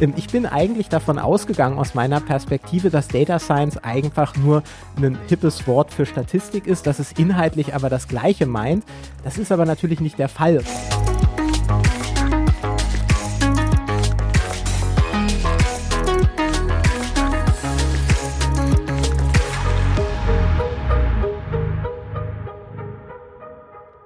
Ähm, 0.00 0.14
ich 0.16 0.28
bin 0.28 0.46
eigentlich 0.46 0.88
davon 0.88 1.18
ausgegangen, 1.18 1.78
aus 1.78 1.94
meiner 1.94 2.20
Perspektive, 2.20 2.90
dass 2.90 3.08
Data 3.08 3.38
Science 3.38 3.76
einfach 3.78 4.36
nur 4.36 4.62
ein 4.96 5.18
hippes 5.28 5.66
Wort 5.66 5.92
für 5.92 6.06
Statistik 6.06 6.66
ist, 6.66 6.86
dass 6.86 6.98
es 6.98 7.12
inhaltlich 7.12 7.74
aber 7.74 7.88
das 7.88 8.06
Gleiche 8.06 8.46
meint. 8.46 8.84
Das 9.24 9.38
ist 9.38 9.50
aber 9.50 9.66
natürlich 9.66 10.00
nicht 10.00 10.18
der 10.18 10.28
Fall. 10.28 10.62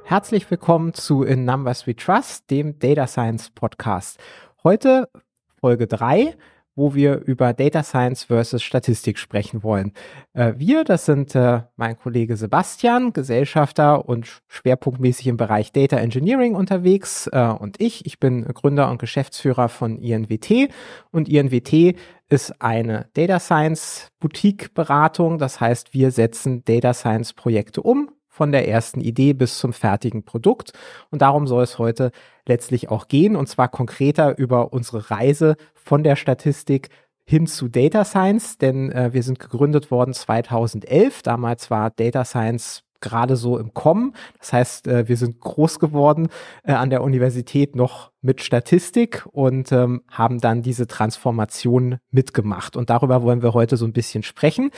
Herzlich 0.04 0.50
willkommen 0.50 0.93
zu 0.93 1.22
In 1.22 1.46
Numbers 1.46 1.86
We 1.86 1.96
Trust, 1.96 2.50
dem 2.50 2.79
Data 2.79 3.06
Science 3.06 3.48
Podcast. 3.48 4.18
Heute 4.62 5.09
Folge 5.62 5.87
3, 5.87 6.34
wo 6.75 6.93
wir 6.97 7.21
über 7.21 7.52
Data 7.52 7.84
Science 7.84 8.25
versus 8.25 8.65
Statistik 8.65 9.16
sprechen 9.16 9.62
wollen. 9.62 9.93
Äh, 10.33 10.55
wir, 10.57 10.83
das 10.83 11.07
sind 11.07 11.37
äh, 11.37 11.61
mein 11.77 11.97
Kollege 11.97 12.37
Sebastian, 12.37 13.12
Gesellschafter 13.12 14.09
und 14.09 14.43
schwerpunktmäßig 14.48 15.29
im 15.29 15.37
Bereich 15.37 15.71
Data 15.71 15.98
Engineering 15.98 16.57
unterwegs 16.57 17.29
äh, 17.33 17.47
und 17.47 17.80
ich, 17.80 18.07
ich 18.07 18.19
bin 18.19 18.43
Gründer 18.43 18.91
und 18.91 18.98
Geschäftsführer 18.98 19.69
von 19.69 19.98
INWT 19.98 20.69
und 21.12 21.29
INWT 21.29 21.97
ist 22.29 22.60
eine 22.60 23.07
Data 23.15 23.38
Science 23.38 24.09
Boutique 24.19 24.74
Beratung. 24.74 25.38
Das 25.38 25.60
heißt, 25.60 25.95
wir 25.95 26.10
setzen 26.10 26.65
Data 26.65 26.93
Science 26.93 27.35
Projekte 27.35 27.83
um 27.83 28.10
von 28.27 28.51
der 28.51 28.66
ersten 28.66 29.01
Idee 29.01 29.35
bis 29.35 29.59
zum 29.59 29.74
fertigen 29.74 30.24
Produkt. 30.24 30.73
Und 31.10 31.23
darum 31.23 31.47
soll 31.47 31.63
es 31.63 31.79
heute 31.79 32.10
letztlich 32.46 32.91
auch 32.91 33.09
gehen, 33.09 33.37
und 33.37 33.48
zwar 33.48 33.69
konkreter 33.69 34.38
über 34.38 34.73
unsere 34.73 35.10
Reise 35.10 35.57
von 35.74 36.02
der 36.02 36.16
Statistik 36.16 36.88
hin 37.24 37.46
zu 37.46 37.68
Data 37.68 38.04
Science, 38.04 38.59
denn 38.59 38.90
äh, 38.90 39.12
wir 39.12 39.23
sind 39.23 39.38
gegründet 39.38 39.90
worden 39.90 40.12
2011. 40.12 41.23
Damals 41.23 41.70
war 41.70 41.90
Data 41.90 42.24
Science 42.24 42.82
gerade 43.02 43.37
so 43.37 43.59
im 43.59 43.74
Kommen. 43.74 44.15
Das 44.38 44.52
heißt, 44.54 44.88
äh, 44.88 45.09
wir 45.09 45.18
sind 45.18 45.40
groß 45.40 45.79
geworden 45.79 46.29
äh, 46.63 46.73
an 46.73 46.88
der 46.88 47.02
Universität 47.02 47.76
noch 47.76 48.13
mit 48.23 48.43
Statistik 48.43 49.26
und 49.30 49.73
ähm, 49.73 50.02
haben 50.10 50.38
dann 50.40 50.63
diese 50.63 50.87
Transformation 50.87 51.98
mitgemacht. 52.10 52.76
Und 52.76 52.88
darüber 52.88 53.23
wollen 53.23 53.43
wir 53.43 53.52
heute 53.52 53.76
so 53.76 53.85
ein 53.85 53.93
bisschen 53.93 54.23
sprechen. 54.23 54.70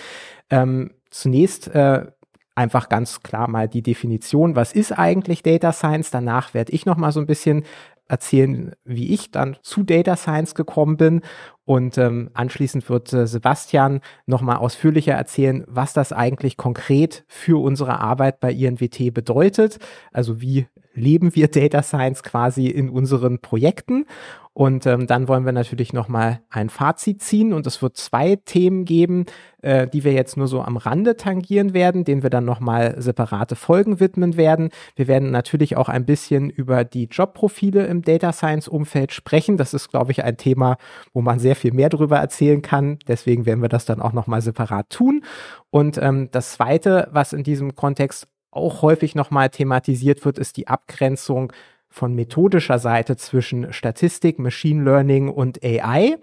Ähm, 0.51 0.93
zunächst 1.11 1.69
äh, 1.69 2.07
einfach 2.55 2.89
ganz 2.89 3.23
klar 3.23 3.49
mal 3.49 3.69
die 3.69 3.83
Definition, 3.83 4.57
was 4.57 4.73
ist 4.73 4.93
eigentlich 4.93 5.43
Data 5.43 5.73
Science? 5.73 6.11
Danach 6.11 6.55
werde 6.55 6.73
ich 6.73 6.87
noch 6.87 6.97
mal 6.97 7.13
so 7.13 7.21
ein 7.21 7.27
bisschen 7.27 7.65
erzählen, 8.07 8.73
wie 8.85 9.15
ich 9.15 9.31
dann 9.31 9.57
zu 9.63 9.83
Data 9.83 10.17
Science 10.17 10.55
gekommen 10.55 10.97
bin. 10.97 11.23
Und 11.65 11.97
ähm, 11.97 12.31
anschließend 12.35 12.89
wird 12.91 13.13
äh, 13.13 13.27
Sebastian 13.27 14.01
nochmal 14.27 14.57
ausführlicher 14.57 15.15
erzählen, 15.15 15.65
was 15.67 15.95
das 15.95 16.13
eigentlich 16.13 16.57
konkret 16.59 17.25
für 17.27 17.63
unsere 17.63 18.01
Arbeit 18.01 18.41
bei 18.41 18.53
INWT 18.53 19.15
bedeutet. 19.15 19.79
Also 20.13 20.43
wie 20.43 20.67
leben 20.93 21.35
wir 21.35 21.49
Data 21.49 21.83
Science 21.83 22.23
quasi 22.23 22.67
in 22.67 22.91
unseren 22.91 23.41
Projekten. 23.41 24.07
Und 24.55 24.87
ähm, 24.87 25.09
dann 25.09 25.27
wollen 25.27 25.45
wir 25.45 25.53
natürlich 25.53 25.93
nochmal 25.93 26.41
ein 26.49 26.69
Fazit 26.71 27.21
ziehen 27.21 27.53
und 27.53 27.67
es 27.67 27.83
wird 27.83 27.97
zwei 27.97 28.37
Themen 28.37 28.85
geben, 28.85 29.27
äh, 29.63 29.89
die 29.89 30.05
wir 30.05 30.13
jetzt 30.13 30.37
nur 30.37 30.47
so 30.47 30.63
am 30.63 30.77
Rande 30.77 31.17
tangieren 31.17 31.75
werden, 31.75 32.05
denen 32.05 32.23
wir 32.23 32.31
dann 32.31 32.45
nochmal 32.45 32.95
separate 33.03 33.57
Folgen 33.57 33.99
widmen 33.99 34.37
werden. 34.37 34.71
Wir 34.95 35.09
werden 35.09 35.33
natürlich 35.33 35.77
auch 35.77 35.89
ein 35.89 36.07
bisschen 36.07 36.51
über 36.51 36.85
die 36.85 37.09
Jobprofile 37.11 37.87
im 37.87 38.03
Data 38.03 38.33
Science 38.33 38.69
Umfeld 38.69 39.11
sprechen. 39.11 39.57
Das 39.57 39.75
ist, 39.75 39.91
glaube 39.91 40.13
ich, 40.13 40.23
ein 40.23 40.37
Thema, 40.37 40.77
wo 41.13 41.21
man 41.21 41.41
sehr 41.41 41.57
viel 41.57 41.73
mehr 41.73 41.89
darüber 41.89 42.19
erzählen 42.19 42.63
kann. 42.63 43.01
Deswegen 43.09 43.47
werden 43.47 43.61
wir 43.61 43.69
das 43.69 43.87
dann 43.87 44.01
auch 44.01 44.13
nochmal 44.13 44.41
separat 44.41 44.89
tun. 44.89 45.25
Und 45.71 45.99
ähm, 45.99 46.29
das 46.31 46.53
Zweite, 46.53 47.09
was 47.11 47.33
in 47.33 47.43
diesem 47.43 47.75
Kontext 47.75 48.29
auch 48.53 48.83
häufig 48.83 49.17
nochmal 49.17 49.49
thematisiert 49.49 50.25
wird, 50.25 50.39
ist 50.39 50.57
die 50.57 50.69
Abgrenzung 50.69 51.53
von 51.95 52.13
methodischer 52.13 52.81
Seite 52.81 53.17
zwischen 53.17 53.73
Statistik, 53.73 54.41
Machine 54.41 54.83
Learning 54.83 55.29
und 55.29 55.63
AI. 55.63 56.17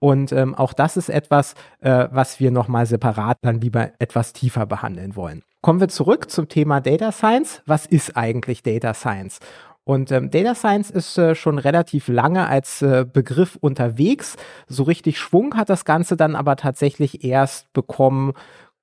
Und 0.00 0.32
ähm, 0.32 0.56
auch 0.56 0.72
das 0.72 0.96
ist 0.96 1.08
etwas, 1.08 1.54
äh, 1.78 2.08
was 2.10 2.40
wir 2.40 2.50
nochmal 2.50 2.86
separat 2.86 3.38
dann 3.42 3.60
lieber 3.60 3.92
etwas 4.00 4.32
tiefer 4.32 4.66
behandeln 4.66 5.14
wollen. 5.14 5.44
Kommen 5.60 5.78
wir 5.78 5.86
zurück 5.86 6.28
zum 6.28 6.48
Thema 6.48 6.80
Data 6.80 7.12
Science. 7.12 7.62
Was 7.66 7.86
ist 7.86 8.16
eigentlich 8.16 8.64
Data 8.64 8.94
Science? 8.94 9.38
Und 9.84 10.10
ähm, 10.10 10.28
Data 10.28 10.56
Science 10.56 10.90
ist 10.90 11.16
äh, 11.18 11.36
schon 11.36 11.58
relativ 11.58 12.08
lange 12.08 12.48
als 12.48 12.82
äh, 12.82 13.06
Begriff 13.10 13.56
unterwegs. 13.60 14.36
So 14.66 14.82
richtig 14.82 15.20
Schwung 15.20 15.54
hat 15.54 15.70
das 15.70 15.84
Ganze 15.84 16.16
dann 16.16 16.34
aber 16.34 16.56
tatsächlich 16.56 17.22
erst 17.22 17.72
bekommen 17.72 18.32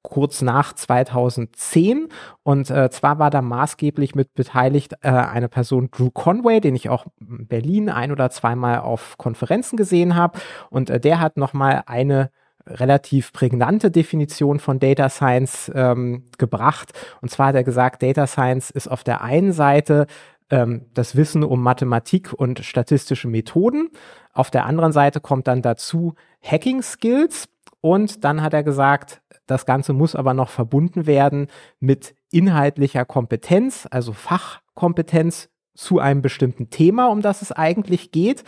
kurz 0.02 0.42
nach 0.42 0.74
2010. 0.74 2.10
Und 2.44 2.70
äh, 2.70 2.90
zwar 2.90 3.20
war 3.20 3.30
da 3.30 3.42
maßgeblich 3.42 4.16
mit 4.16 4.34
beteiligt 4.34 4.94
äh, 5.02 5.10
eine 5.10 5.50
Person, 5.50 5.90
Drew 5.92 6.10
Conway, 6.10 6.62
den 6.62 6.76
ich 6.76 6.90
auch 6.90 7.06
in 7.20 7.48
Berlin 7.48 7.90
ein 7.90 8.12
oder 8.12 8.30
zweimal 8.30 8.80
auf 8.80 9.18
Konferenzen 9.18 9.78
gesehen 9.78 10.16
habe. 10.16 10.40
Und 10.70 10.90
äh, 10.90 11.00
der 11.00 11.20
hat 11.20 11.38
nochmal 11.38 11.84
eine 11.86 12.32
relativ 12.66 13.34
prägnante 13.34 13.92
Definition 13.92 14.60
von 14.60 14.80
Data 14.80 15.10
Science 15.10 15.72
ähm, 15.74 16.26
gebracht. 16.38 16.94
Und 17.22 17.30
zwar 17.30 17.48
hat 17.48 17.56
er 17.56 17.64
gesagt, 17.64 18.04
Data 18.04 18.28
Science 18.28 18.70
ist 18.70 18.88
auf 18.88 19.04
der 19.04 19.22
einen 19.22 19.54
Seite 19.54 20.06
ähm, 20.50 20.86
das 20.94 21.16
Wissen 21.16 21.44
um 21.44 21.62
Mathematik 21.62 22.34
und 22.34 22.60
statistische 22.60 23.28
Methoden. 23.28 23.90
Auf 24.34 24.52
der 24.52 24.66
anderen 24.66 24.92
Seite 24.92 25.20
kommt 25.20 25.48
dann 25.48 25.62
dazu 25.62 26.14
Hacking 26.42 26.82
Skills. 26.82 27.50
Und 27.82 28.24
dann 28.26 28.42
hat 28.42 28.54
er 28.54 28.64
gesagt, 28.64 29.22
das 29.50 29.66
Ganze 29.66 29.94
muss 29.94 30.16
aber 30.16 30.34
noch 30.34 30.50
verbunden 30.50 31.06
werden 31.06 31.48
mit 31.80 32.16
inhaltlicher 32.32 33.06
Kompetenz, 33.06 33.88
also 33.90 34.14
Fachkompetenz 34.14 35.50
zu 35.76 36.00
einem 36.00 36.22
bestimmten 36.22 36.70
Thema, 36.70 37.08
um 37.08 37.22
das 37.22 37.42
es 37.42 37.52
eigentlich 37.52 38.12
geht. 38.12 38.44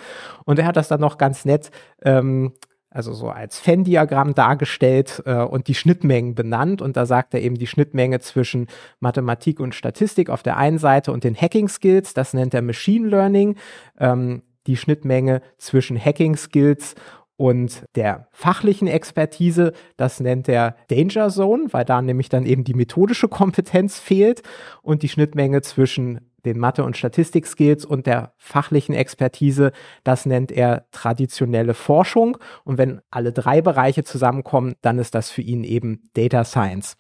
Und 0.46 0.60
er 0.60 0.66
hat 0.66 0.76
das 0.76 0.90
dann 0.90 1.00
noch 1.00 1.18
ganz 1.18 1.46
nett, 1.46 1.72
ähm, 2.02 2.54
also 2.90 3.14
so 3.14 3.30
als 3.30 3.66
Venn-Diagramm 3.66 4.36
dargestellt 4.36 5.24
äh, 5.26 5.36
und 5.36 5.68
die 5.68 5.76
Schnittmengen 5.76 6.36
benannt. 6.36 6.82
Und 6.82 6.98
da 6.98 7.06
sagt 7.06 7.34
er 7.34 7.42
eben 7.42 7.56
die 7.56 7.68
Schnittmenge 7.68 8.20
zwischen 8.20 8.68
Mathematik 9.00 9.62
und 9.62 9.74
Statistik 9.74 10.30
auf 10.30 10.44
der 10.44 10.58
einen 10.58 10.78
Seite 10.78 11.14
und 11.14 11.24
den 11.24 11.36
Hacking-Skills, 11.36 12.14
das 12.14 12.34
nennt 12.34 12.54
er 12.54 12.62
Machine 12.62 13.08
Learning. 13.08 13.56
Ähm, 13.98 14.42
die 14.68 14.78
Schnittmenge 14.78 15.42
zwischen 15.58 15.98
Hacking-Skills 15.98 16.96
und 17.42 17.86
der 17.96 18.28
fachlichen 18.30 18.88
Expertise, 18.88 19.74
das 19.98 20.20
nennt 20.20 20.48
er 20.48 20.76
Danger 20.90 21.30
Zone, 21.30 21.70
weil 21.72 21.86
da 21.86 22.00
nämlich 22.00 22.30
dann 22.30 22.46
eben 22.46 22.64
die 22.64 22.76
methodische 22.76 23.30
Kompetenz 23.30 23.98
fehlt 23.98 24.44
und 24.84 25.02
die 25.02 25.10
Schnittmenge 25.10 25.64
zwischen 25.64 26.20
den 26.46 26.60
Mathe- 26.60 26.84
und 26.84 26.98
Statistik-Skills 26.98 27.84
und 27.84 28.06
der 28.06 28.34
fachlichen 28.38 28.94
Expertise, 28.94 29.72
das 30.04 30.28
nennt 30.28 30.52
er 30.52 30.86
traditionelle 30.92 31.74
Forschung. 31.74 32.38
Und 32.64 32.78
wenn 32.78 33.02
alle 33.10 33.32
drei 33.32 33.62
Bereiche 33.62 34.04
zusammenkommen, 34.04 34.76
dann 34.84 35.00
ist 35.00 35.16
das 35.16 35.32
für 35.32 35.42
ihn 35.42 35.64
eben 35.64 36.10
Data 36.14 36.44
Science. 36.44 36.96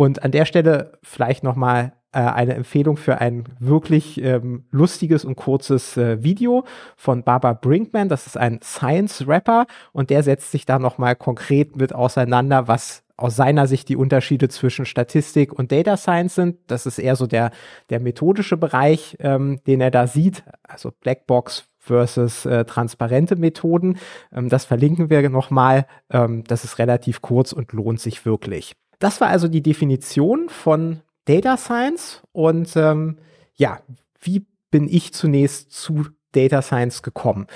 Und 0.00 0.22
an 0.22 0.30
der 0.30 0.46
Stelle 0.46 0.92
vielleicht 1.02 1.44
nochmal 1.44 1.92
äh, 2.12 2.20
eine 2.20 2.54
Empfehlung 2.54 2.96
für 2.96 3.20
ein 3.20 3.44
wirklich 3.58 4.18
ähm, 4.24 4.64
lustiges 4.70 5.26
und 5.26 5.36
kurzes 5.36 5.94
äh, 5.98 6.24
Video 6.24 6.64
von 6.96 7.22
Barbara 7.22 7.52
Brinkman. 7.52 8.08
Das 8.08 8.26
ist 8.26 8.38
ein 8.38 8.60
Science-Rapper 8.62 9.66
und 9.92 10.08
der 10.08 10.22
setzt 10.22 10.52
sich 10.52 10.64
da 10.64 10.78
nochmal 10.78 11.16
konkret 11.16 11.76
mit 11.76 11.94
auseinander, 11.94 12.66
was 12.66 13.02
aus 13.18 13.36
seiner 13.36 13.66
Sicht 13.66 13.90
die 13.90 13.96
Unterschiede 13.96 14.48
zwischen 14.48 14.86
Statistik 14.86 15.52
und 15.52 15.70
Data 15.70 15.98
Science 15.98 16.34
sind. 16.34 16.56
Das 16.68 16.86
ist 16.86 16.98
eher 16.98 17.14
so 17.14 17.26
der, 17.26 17.50
der 17.90 18.00
methodische 18.00 18.56
Bereich, 18.56 19.18
ähm, 19.20 19.60
den 19.66 19.82
er 19.82 19.90
da 19.90 20.06
sieht, 20.06 20.44
also 20.62 20.92
Blackbox 20.98 21.66
versus 21.78 22.46
äh, 22.46 22.64
transparente 22.64 23.36
Methoden. 23.36 23.98
Ähm, 24.32 24.48
das 24.48 24.64
verlinken 24.64 25.10
wir 25.10 25.28
nochmal. 25.28 25.84
Ähm, 26.08 26.42
das 26.44 26.64
ist 26.64 26.78
relativ 26.78 27.20
kurz 27.20 27.52
und 27.52 27.74
lohnt 27.74 28.00
sich 28.00 28.24
wirklich. 28.24 28.76
Das 29.00 29.20
war 29.20 29.28
also 29.28 29.48
die 29.48 29.62
Definition 29.62 30.48
von 30.48 31.00
Data 31.24 31.56
Science 31.56 32.22
und 32.32 32.76
ähm, 32.76 33.18
ja, 33.56 33.80
wie 34.20 34.46
bin 34.70 34.88
ich 34.88 35.12
zunächst 35.12 35.72
zu 35.72 36.06
Data 36.32 36.62
Science 36.62 37.02
gekommen? 37.02 37.46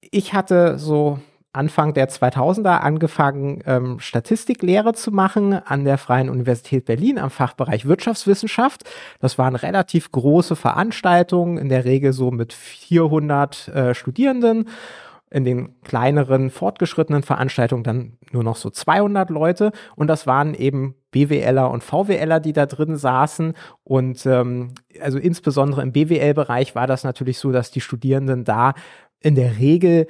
Ich 0.00 0.34
hatte 0.34 0.78
so 0.78 1.20
Anfang 1.52 1.94
der 1.94 2.08
2000er 2.08 2.78
angefangen, 2.78 3.62
ähm, 3.64 4.00
Statistiklehre 4.00 4.92
zu 4.92 5.10
machen 5.10 5.54
an 5.54 5.84
der 5.84 5.98
Freien 5.98 6.28
Universität 6.28 6.84
Berlin 6.84 7.18
am 7.18 7.30
Fachbereich 7.30 7.86
Wirtschaftswissenschaft. 7.86 8.84
Das 9.20 9.38
waren 9.38 9.56
relativ 9.56 10.12
große 10.12 10.56
Veranstaltungen, 10.56 11.58
in 11.58 11.68
der 11.68 11.84
Regel 11.84 12.12
so 12.12 12.30
mit 12.30 12.52
400 12.52 13.68
äh, 13.68 13.94
Studierenden 13.94 14.68
in 15.30 15.44
den 15.44 15.80
kleineren, 15.82 16.50
fortgeschrittenen 16.50 17.22
Veranstaltungen 17.22 17.84
dann 17.84 18.18
nur 18.32 18.44
noch 18.44 18.56
so 18.56 18.70
200 18.70 19.30
Leute. 19.30 19.72
Und 19.96 20.06
das 20.06 20.26
waren 20.26 20.54
eben 20.54 20.94
BWLer 21.10 21.70
und 21.70 21.82
VWLer, 21.82 22.40
die 22.40 22.52
da 22.52 22.66
drin 22.66 22.96
saßen. 22.96 23.54
Und 23.84 24.24
ähm, 24.26 24.72
also 25.00 25.18
insbesondere 25.18 25.82
im 25.82 25.92
BWL-Bereich 25.92 26.74
war 26.74 26.86
das 26.86 27.04
natürlich 27.04 27.38
so, 27.38 27.52
dass 27.52 27.70
die 27.70 27.80
Studierenden 27.80 28.44
da 28.44 28.74
in 29.20 29.34
der 29.34 29.58
Regel 29.58 30.06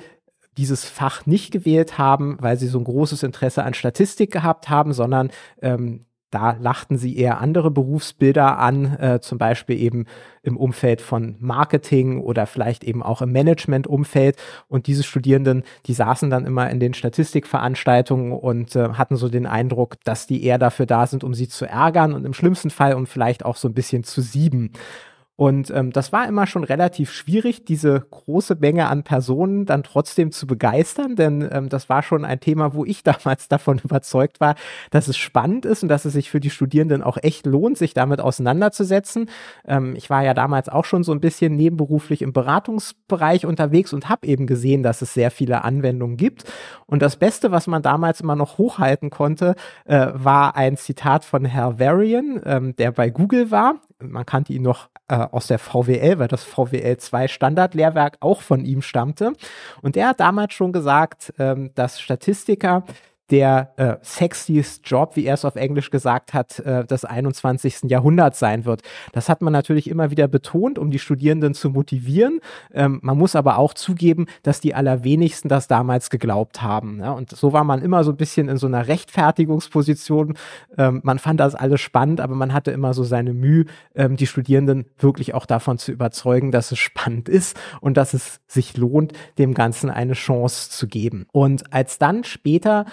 dieses 0.56 0.84
Fach 0.84 1.24
nicht 1.24 1.52
gewählt 1.52 1.98
haben, 1.98 2.36
weil 2.40 2.58
sie 2.58 2.66
so 2.66 2.78
ein 2.78 2.84
großes 2.84 3.22
Interesse 3.22 3.62
an 3.62 3.74
Statistik 3.74 4.32
gehabt 4.32 4.68
haben, 4.68 4.92
sondern 4.92 5.30
ähm, 5.62 6.04
da 6.30 6.56
lachten 6.60 6.98
sie 6.98 7.16
eher 7.16 7.40
andere 7.40 7.70
Berufsbilder 7.70 8.58
an, 8.58 8.96
äh, 8.98 9.20
zum 9.20 9.38
Beispiel 9.38 9.80
eben 9.80 10.06
im 10.42 10.56
Umfeld 10.56 11.00
von 11.00 11.36
Marketing 11.40 12.20
oder 12.20 12.46
vielleicht 12.46 12.84
eben 12.84 13.02
auch 13.02 13.22
im 13.22 13.32
Management-Umfeld. 13.32 14.36
Und 14.68 14.86
diese 14.86 15.02
Studierenden, 15.02 15.62
die 15.86 15.94
saßen 15.94 16.30
dann 16.30 16.46
immer 16.46 16.70
in 16.70 16.80
den 16.80 16.94
Statistikveranstaltungen 16.94 18.32
und 18.32 18.76
äh, 18.76 18.90
hatten 18.90 19.16
so 19.16 19.28
den 19.28 19.46
Eindruck, 19.46 19.96
dass 20.04 20.26
die 20.26 20.44
eher 20.44 20.58
dafür 20.58 20.86
da 20.86 21.06
sind, 21.06 21.24
um 21.24 21.34
sie 21.34 21.48
zu 21.48 21.66
ärgern 21.66 22.12
und 22.12 22.24
im 22.24 22.34
schlimmsten 22.34 22.70
Fall 22.70 22.94
um 22.94 23.06
vielleicht 23.06 23.44
auch 23.44 23.56
so 23.56 23.68
ein 23.68 23.74
bisschen 23.74 24.04
zu 24.04 24.20
sieben. 24.20 24.72
Und 25.38 25.70
ähm, 25.70 25.92
das 25.92 26.12
war 26.12 26.26
immer 26.26 26.48
schon 26.48 26.64
relativ 26.64 27.12
schwierig, 27.12 27.64
diese 27.64 28.00
große 28.10 28.56
Menge 28.56 28.88
an 28.88 29.04
Personen 29.04 29.66
dann 29.66 29.84
trotzdem 29.84 30.32
zu 30.32 30.48
begeistern, 30.48 31.14
denn 31.14 31.48
ähm, 31.52 31.68
das 31.68 31.88
war 31.88 32.02
schon 32.02 32.24
ein 32.24 32.40
Thema, 32.40 32.74
wo 32.74 32.84
ich 32.84 33.02
damals 33.04 33.46
davon 33.46 33.78
überzeugt 33.78 34.40
war, 34.40 34.56
dass 34.90 35.06
es 35.06 35.16
spannend 35.16 35.64
ist 35.64 35.84
und 35.84 35.90
dass 35.90 36.04
es 36.04 36.14
sich 36.14 36.28
für 36.28 36.40
die 36.40 36.50
Studierenden 36.50 37.04
auch 37.04 37.18
echt 37.22 37.46
lohnt, 37.46 37.78
sich 37.78 37.94
damit 37.94 38.20
auseinanderzusetzen. 38.20 39.30
Ähm, 39.64 39.94
ich 39.94 40.10
war 40.10 40.24
ja 40.24 40.34
damals 40.34 40.68
auch 40.68 40.84
schon 40.84 41.04
so 41.04 41.12
ein 41.12 41.20
bisschen 41.20 41.54
nebenberuflich 41.54 42.22
im 42.22 42.32
Beratungsbereich 42.32 43.46
unterwegs 43.46 43.92
und 43.92 44.08
habe 44.08 44.26
eben 44.26 44.48
gesehen, 44.48 44.82
dass 44.82 45.02
es 45.02 45.14
sehr 45.14 45.30
viele 45.30 45.62
Anwendungen 45.62 46.16
gibt. 46.16 46.50
Und 46.86 47.00
das 47.00 47.14
Beste, 47.14 47.52
was 47.52 47.68
man 47.68 47.82
damals 47.82 48.20
immer 48.20 48.34
noch 48.34 48.58
hochhalten 48.58 49.10
konnte, 49.10 49.54
äh, 49.84 50.08
war 50.14 50.56
ein 50.56 50.76
Zitat 50.76 51.24
von 51.24 51.44
Herr 51.44 51.78
Varian, 51.78 52.40
ähm, 52.44 52.74
der 52.74 52.90
bei 52.90 53.08
Google 53.08 53.52
war 53.52 53.76
man 54.00 54.26
kannte 54.26 54.52
ihn 54.52 54.62
noch 54.62 54.88
äh, 55.08 55.26
aus 55.32 55.46
der 55.46 55.58
VWL, 55.58 56.18
weil 56.18 56.28
das 56.28 56.44
VWL 56.44 56.96
2 56.96 57.28
Standardlehrwerk 57.28 58.18
auch 58.20 58.42
von 58.42 58.64
ihm 58.64 58.82
stammte. 58.82 59.32
Und 59.82 59.96
der 59.96 60.08
hat 60.08 60.20
damals 60.20 60.54
schon 60.54 60.72
gesagt, 60.72 61.32
ähm, 61.38 61.70
dass 61.74 62.00
Statistiker 62.00 62.84
der 63.30 63.72
äh, 63.76 63.96
sexiest 64.02 64.88
Job, 64.88 65.16
wie 65.16 65.26
er 65.26 65.34
es 65.34 65.44
auf 65.44 65.56
Englisch 65.56 65.90
gesagt 65.90 66.32
hat, 66.34 66.58
äh, 66.60 66.84
des 66.84 67.04
21. 67.04 67.84
Jahrhunderts 67.84 68.38
sein 68.38 68.64
wird. 68.64 68.82
Das 69.12 69.28
hat 69.28 69.42
man 69.42 69.52
natürlich 69.52 69.88
immer 69.88 70.10
wieder 70.10 70.28
betont, 70.28 70.78
um 70.78 70.90
die 70.90 70.98
Studierenden 70.98 71.54
zu 71.54 71.70
motivieren. 71.70 72.40
Ähm, 72.72 73.00
man 73.02 73.18
muss 73.18 73.36
aber 73.36 73.58
auch 73.58 73.74
zugeben, 73.74 74.26
dass 74.42 74.60
die 74.60 74.74
allerwenigsten 74.74 75.48
das 75.48 75.68
damals 75.68 76.10
geglaubt 76.10 76.62
haben. 76.62 77.00
Ja? 77.00 77.12
Und 77.12 77.30
so 77.30 77.52
war 77.52 77.64
man 77.64 77.82
immer 77.82 78.02
so 78.04 78.12
ein 78.12 78.16
bisschen 78.16 78.48
in 78.48 78.56
so 78.56 78.66
einer 78.66 78.88
Rechtfertigungsposition. 78.88 80.34
Ähm, 80.76 81.00
man 81.04 81.18
fand 81.18 81.40
das 81.40 81.54
alles 81.54 81.80
spannend, 81.80 82.20
aber 82.20 82.34
man 82.34 82.54
hatte 82.54 82.70
immer 82.70 82.94
so 82.94 83.04
seine 83.04 83.34
Mühe, 83.34 83.66
ähm, 83.94 84.16
die 84.16 84.26
Studierenden 84.26 84.86
wirklich 84.98 85.34
auch 85.34 85.46
davon 85.46 85.78
zu 85.78 85.92
überzeugen, 85.92 86.50
dass 86.50 86.72
es 86.72 86.78
spannend 86.78 87.28
ist 87.28 87.58
und 87.80 87.96
dass 87.96 88.14
es 88.14 88.40
sich 88.46 88.76
lohnt, 88.76 89.12
dem 89.36 89.52
Ganzen 89.52 89.90
eine 89.90 90.14
Chance 90.14 90.70
zu 90.70 90.88
geben. 90.88 91.26
Und 91.32 91.72
als 91.72 91.98
dann 91.98 92.24
später 92.24 92.86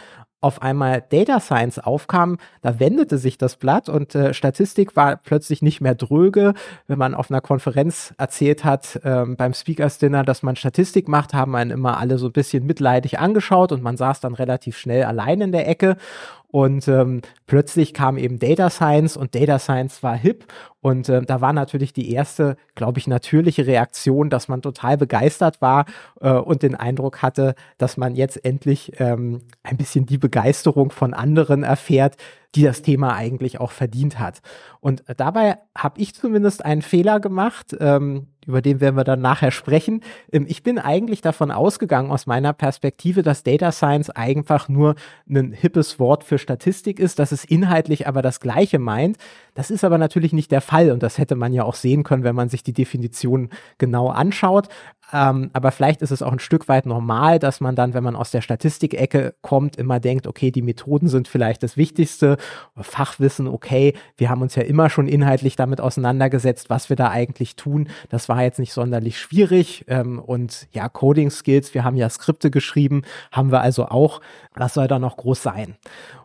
auf 0.46 0.62
einmal 0.62 1.04
Data 1.10 1.40
Science 1.40 1.80
aufkam, 1.80 2.38
da 2.62 2.80
wendete 2.80 3.18
sich 3.18 3.40
das 3.40 3.56
Blatt 3.56 3.90
und 3.90 4.14
äh, 4.14 4.32
Statistik 4.32 4.96
war 4.96 5.16
plötzlich 5.18 5.64
nicht 5.64 5.82
mehr 5.82 5.96
dröge. 5.96 6.54
Wenn 6.86 7.00
man 7.00 7.16
auf 7.16 7.32
einer 7.32 7.42
Konferenz 7.42 8.14
erzählt 8.20 8.64
hat, 8.64 9.00
ähm, 9.04 9.38
beim 9.38 9.56
Speakers 9.56 9.98
Dinner, 9.98 10.24
dass 10.24 10.44
man 10.44 10.56
Statistik 10.56 11.08
macht, 11.08 11.34
haben 11.34 11.56
einen 11.56 11.72
immer 11.72 11.98
alle 11.98 12.20
so 12.20 12.28
ein 12.28 12.32
bisschen 12.32 12.64
mitleidig 12.64 13.18
angeschaut 13.18 13.72
und 13.72 13.82
man 13.82 13.98
saß 13.98 14.20
dann 14.20 14.36
relativ 14.36 14.78
schnell 14.78 15.06
allein 15.06 15.42
in 15.42 15.52
der 15.52 15.68
Ecke. 15.68 15.98
Und 16.56 16.88
ähm, 16.88 17.20
plötzlich 17.48 17.94
kam 17.94 18.18
eben 18.18 18.40
Data 18.40 18.70
Science 18.70 19.18
und 19.18 19.36
Data 19.36 19.60
Science 19.60 20.02
war 20.04 20.16
hip. 20.16 20.46
Und 20.80 21.10
äh, 21.10 21.22
da 21.22 21.42
war 21.42 21.52
natürlich 21.52 21.92
die 21.92 22.14
erste, 22.14 22.56
glaube 22.76 22.98
ich, 22.98 23.08
natürliche 23.08 23.68
Reaktion, 23.68 24.30
dass 24.30 24.48
man 24.48 24.62
total 24.62 24.96
begeistert 24.96 25.60
war 25.60 25.84
äh, 26.22 26.32
und 26.32 26.64
den 26.64 26.76
Eindruck 26.76 27.22
hatte, 27.22 27.56
dass 27.78 27.98
man 27.98 28.16
jetzt 28.16 28.46
endlich 28.46 28.94
ähm, 29.02 29.42
ein 29.64 29.76
bisschen 29.76 30.06
die 30.06 30.18
Begeisterung 30.18 30.92
von 30.92 31.14
anderen 31.14 31.64
erfährt, 31.64 32.16
die 32.56 32.64
das 32.64 32.82
Thema 32.82 33.14
eigentlich 33.14 33.60
auch 33.60 33.72
verdient 33.72 34.20
hat. 34.20 34.42
Und 34.80 35.04
dabei 35.18 35.58
habe 35.78 36.00
ich 36.00 36.16
zumindest 36.16 36.64
einen 36.64 36.82
Fehler 36.82 37.20
gemacht, 37.20 37.76
ähm, 37.80 38.28
über 38.46 38.62
den 38.62 38.80
werden 38.80 38.96
wir 38.96 39.04
dann 39.04 39.22
nachher 39.22 39.52
sprechen. 39.52 40.02
Ähm, 40.32 40.46
ich 40.48 40.64
bin 40.64 40.80
eigentlich 40.80 41.22
davon 41.22 41.52
ausgegangen, 41.52 42.12
aus 42.12 42.28
meiner 42.28 42.54
Perspektive, 42.54 43.24
dass 43.24 43.44
Data 43.44 43.72
Science 43.72 44.10
einfach 44.10 44.70
nur 44.70 44.96
ein 45.28 45.52
hippes 45.52 46.00
Wort 46.00 46.24
für 46.24 46.38
Statistik 46.38 47.00
ist, 47.00 47.20
dass 47.20 47.32
es 47.32 47.44
inhaltlich 47.44 48.08
aber 48.08 48.22
das 48.22 48.40
Gleiche 48.40 48.80
meint. 48.80 49.18
Das 49.54 49.72
ist 49.72 49.84
aber 49.84 49.98
natürlich 49.98 50.34
nicht 50.34 50.52
der 50.52 50.62
Fall 50.62 50.92
und 50.92 51.04
das 51.04 51.18
hätte 51.18 51.36
man 51.36 51.54
ja 51.54 51.64
auch 51.64 51.76
sehen 51.76 52.04
können, 52.04 52.24
wenn 52.24 52.36
man 52.36 52.50
sich 52.50 52.64
die 52.64 52.74
Definition 52.74 53.50
genau 53.78 54.10
anschaut. 54.10 54.70
Ähm, 55.14 55.50
aber 55.54 55.72
vielleicht 55.72 56.02
ist 56.02 56.12
es 56.12 56.22
auch 56.22 56.32
ein 56.32 56.40
Stück 56.40 56.68
weit 56.68 56.86
normal, 56.86 57.40
dass 57.40 57.62
man 57.62 57.76
dann, 57.76 57.94
wenn 57.94 58.04
man 58.04 58.16
aus 58.16 58.32
der 58.32 58.42
Statistikecke 58.42 59.36
kommt, 59.42 59.76
immer 59.76 60.00
denkt, 60.00 60.28
okay, 60.28 60.52
die 60.52 60.62
Methoden 60.62 61.08
sind 61.08 61.28
vielleicht 61.28 61.64
das 61.64 61.78
Wichtigste, 61.78 62.38
Fachwissen, 62.76 63.48
okay, 63.48 63.94
wir 64.18 64.30
haben 64.30 64.42
uns 64.42 64.56
ja 64.56 64.64
immer 64.64 64.90
schon 64.90 65.08
inhaltlich 65.08 65.56
damit 65.56 65.80
auseinandergesetzt, 65.80 66.70
was 66.70 66.90
wir 66.90 66.96
da 66.96 67.10
eigentlich 67.10 67.56
tun. 67.56 67.90
Das 68.10 68.30
war 68.30 68.42
jetzt 68.44 68.60
nicht 68.60 68.74
sonderlich 68.74 69.20
schwierig. 69.20 69.86
Ähm, 69.88 70.20
und 70.20 70.68
ja, 70.72 70.90
Coding 70.90 71.30
Skills, 71.30 71.74
wir 71.74 71.84
haben 71.84 71.96
ja 71.98 72.10
Skripte 72.10 72.50
geschrieben, 72.50 73.04
haben 73.32 73.52
wir 73.52 73.62
also 73.62 73.86
auch. 73.88 74.22
Was 74.56 74.74
soll 74.74 74.88
da 74.88 75.00
noch 75.00 75.18
groß 75.18 75.42
sein? 75.42 75.76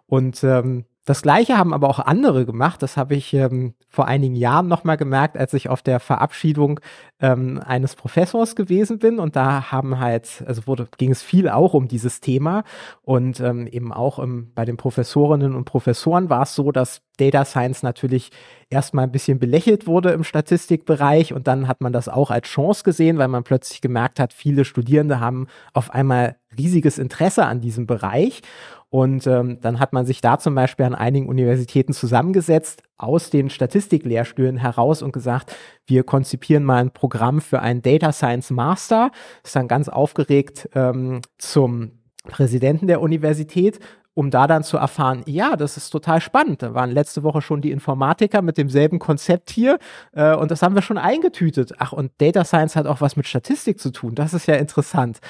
Und 0.06 0.42
ähm, 0.42 0.84
das 1.10 1.22
gleiche 1.22 1.58
haben 1.58 1.74
aber 1.74 1.88
auch 1.88 1.98
andere 1.98 2.46
gemacht. 2.46 2.80
Das 2.84 2.96
habe 2.96 3.16
ich 3.16 3.34
ähm, 3.34 3.74
vor 3.88 4.06
einigen 4.06 4.36
Jahren 4.36 4.68
nochmal 4.68 4.96
gemerkt, 4.96 5.36
als 5.36 5.52
ich 5.54 5.68
auf 5.68 5.82
der 5.82 5.98
Verabschiedung 5.98 6.78
ähm, 7.18 7.60
eines 7.66 7.96
Professors 7.96 8.54
gewesen 8.54 9.00
bin. 9.00 9.18
Und 9.18 9.34
da 9.34 9.72
haben 9.72 9.98
halt, 9.98 10.44
also 10.46 10.68
wurde, 10.68 10.86
ging 10.98 11.10
es 11.10 11.20
viel 11.20 11.48
auch 11.48 11.74
um 11.74 11.88
dieses 11.88 12.20
Thema. 12.20 12.62
Und 13.02 13.40
ähm, 13.40 13.66
eben 13.66 13.92
auch 13.92 14.20
im, 14.20 14.52
bei 14.54 14.64
den 14.64 14.76
Professorinnen 14.76 15.56
und 15.56 15.64
Professoren 15.64 16.30
war 16.30 16.42
es 16.42 16.54
so, 16.54 16.70
dass 16.70 17.02
Data 17.16 17.44
Science 17.44 17.82
natürlich 17.82 18.30
erstmal 18.70 19.06
ein 19.06 19.12
bisschen 19.12 19.40
belächelt 19.40 19.88
wurde 19.88 20.12
im 20.12 20.22
Statistikbereich. 20.22 21.32
Und 21.34 21.48
dann 21.48 21.66
hat 21.66 21.80
man 21.80 21.92
das 21.92 22.08
auch 22.08 22.30
als 22.30 22.46
Chance 22.46 22.84
gesehen, 22.84 23.18
weil 23.18 23.26
man 23.26 23.42
plötzlich 23.42 23.80
gemerkt 23.80 24.20
hat, 24.20 24.32
viele 24.32 24.64
Studierende 24.64 25.18
haben 25.18 25.48
auf 25.72 25.90
einmal 25.90 26.36
riesiges 26.56 26.98
Interesse 26.98 27.46
an 27.46 27.60
diesem 27.60 27.88
Bereich. 27.88 28.42
Und 28.90 29.26
ähm, 29.28 29.58
dann 29.60 29.78
hat 29.78 29.92
man 29.92 30.04
sich 30.04 30.20
da 30.20 30.38
zum 30.38 30.56
Beispiel 30.56 30.84
an 30.84 30.96
einigen 30.96 31.28
Universitäten 31.28 31.92
zusammengesetzt, 31.92 32.82
aus 32.96 33.30
den 33.30 33.48
Statistiklehrstühlen 33.48 34.56
heraus 34.56 35.00
und 35.00 35.12
gesagt, 35.12 35.56
wir 35.86 36.02
konzipieren 36.02 36.64
mal 36.64 36.82
ein 36.82 36.90
Programm 36.90 37.40
für 37.40 37.60
einen 37.60 37.82
Data 37.82 38.12
Science 38.12 38.50
Master. 38.50 39.12
Ist 39.44 39.54
dann 39.54 39.68
ganz 39.68 39.88
aufgeregt 39.88 40.68
ähm, 40.74 41.22
zum 41.38 42.00
Präsidenten 42.24 42.88
der 42.88 43.00
Universität 43.00 43.78
um 44.20 44.30
da 44.30 44.46
dann 44.46 44.62
zu 44.62 44.76
erfahren, 44.76 45.22
ja, 45.24 45.56
das 45.56 45.78
ist 45.78 45.88
total 45.88 46.20
spannend. 46.20 46.60
Da 46.60 46.74
waren 46.74 46.90
letzte 46.90 47.22
Woche 47.22 47.40
schon 47.40 47.62
die 47.62 47.70
Informatiker 47.70 48.42
mit 48.42 48.58
demselben 48.58 48.98
Konzept 48.98 49.48
hier 49.48 49.78
äh, 50.12 50.34
und 50.34 50.50
das 50.50 50.60
haben 50.60 50.74
wir 50.74 50.82
schon 50.82 50.98
eingetütet. 50.98 51.72
Ach, 51.78 51.92
und 51.92 52.12
Data 52.18 52.44
Science 52.44 52.76
hat 52.76 52.86
auch 52.86 53.00
was 53.00 53.16
mit 53.16 53.26
Statistik 53.26 53.80
zu 53.80 53.90
tun. 53.90 54.14
Das 54.14 54.34
ist 54.34 54.44
ja 54.44 54.56
interessant. 54.56 55.20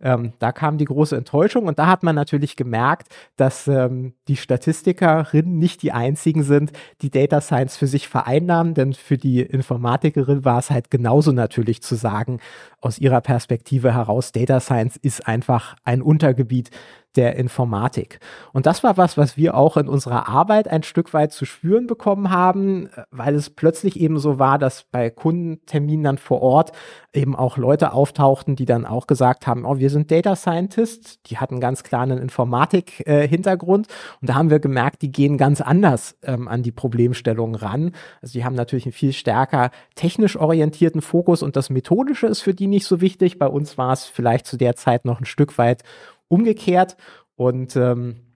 Ähm, 0.00 0.32
da 0.40 0.50
kam 0.50 0.78
die 0.78 0.86
große 0.86 1.16
Enttäuschung 1.16 1.66
und 1.66 1.78
da 1.78 1.86
hat 1.86 2.02
man 2.02 2.16
natürlich 2.16 2.56
gemerkt, 2.56 3.06
dass 3.36 3.68
ähm, 3.68 4.14
die 4.26 4.36
Statistikerinnen 4.36 5.56
nicht 5.56 5.82
die 5.84 5.92
einzigen 5.92 6.42
sind, 6.42 6.72
die 7.02 7.10
Data 7.10 7.40
Science 7.40 7.76
für 7.76 7.86
sich 7.86 8.08
vereinnahmen, 8.08 8.74
denn 8.74 8.94
für 8.94 9.16
die 9.16 9.42
Informatikerin 9.42 10.44
war 10.44 10.58
es 10.58 10.70
halt 10.70 10.90
genauso 10.90 11.30
natürlich 11.30 11.82
zu 11.82 11.94
sagen, 11.94 12.40
aus 12.80 12.98
ihrer 12.98 13.20
Perspektive 13.20 13.94
heraus, 13.94 14.32
Data 14.32 14.58
Science 14.58 14.96
ist 14.96 15.28
einfach 15.28 15.76
ein 15.84 16.02
Untergebiet 16.02 16.70
der 17.16 17.36
Informatik. 17.36 18.20
Und 18.52 18.66
das 18.66 18.84
war 18.84 18.96
was, 18.96 19.16
was 19.16 19.36
wir 19.36 19.56
auch 19.56 19.76
in 19.76 19.88
unserer 19.88 20.28
Arbeit 20.28 20.68
ein 20.68 20.82
Stück 20.82 21.12
weit 21.12 21.32
zu 21.32 21.44
spüren 21.44 21.86
bekommen 21.86 22.30
haben, 22.30 22.88
weil 23.10 23.34
es 23.34 23.50
plötzlich 23.50 23.98
eben 23.98 24.18
so 24.18 24.38
war, 24.38 24.58
dass 24.58 24.84
bei 24.90 25.10
Kundenterminen 25.10 26.04
dann 26.04 26.18
vor 26.18 26.42
Ort 26.42 26.72
eben 27.12 27.34
auch 27.34 27.56
Leute 27.56 27.92
auftauchten, 27.92 28.54
die 28.54 28.64
dann 28.64 28.86
auch 28.86 29.06
gesagt 29.06 29.46
haben, 29.46 29.64
oh, 29.64 29.78
wir 29.78 29.90
sind 29.90 30.10
Data 30.10 30.36
Scientists, 30.36 31.20
die 31.26 31.38
hatten 31.38 31.58
ganz 31.58 31.82
klar 31.82 32.02
einen 32.02 32.18
Informatik-Hintergrund 32.18 33.88
äh, 33.88 33.92
und 34.20 34.28
da 34.28 34.34
haben 34.34 34.50
wir 34.50 34.60
gemerkt, 34.60 35.02
die 35.02 35.10
gehen 35.10 35.36
ganz 35.36 35.60
anders 35.60 36.16
ähm, 36.22 36.46
an 36.46 36.62
die 36.62 36.72
Problemstellungen 36.72 37.56
ran. 37.56 37.92
Also 38.22 38.34
die 38.34 38.44
haben 38.44 38.54
natürlich 38.54 38.86
einen 38.86 38.92
viel 38.92 39.12
stärker 39.12 39.70
technisch 39.96 40.36
orientierten 40.36 41.02
Fokus 41.02 41.42
und 41.42 41.56
das 41.56 41.70
Methodische 41.70 42.28
ist 42.28 42.40
für 42.40 42.54
die 42.54 42.68
nicht 42.68 42.86
so 42.86 43.00
wichtig. 43.00 43.38
Bei 43.38 43.48
uns 43.48 43.76
war 43.78 43.92
es 43.92 44.04
vielleicht 44.04 44.46
zu 44.46 44.56
der 44.56 44.76
Zeit 44.76 45.04
noch 45.04 45.20
ein 45.20 45.26
Stück 45.26 45.58
weit 45.58 45.82
umgekehrt. 46.30 46.96
Und 47.34 47.76
ähm, 47.76 48.34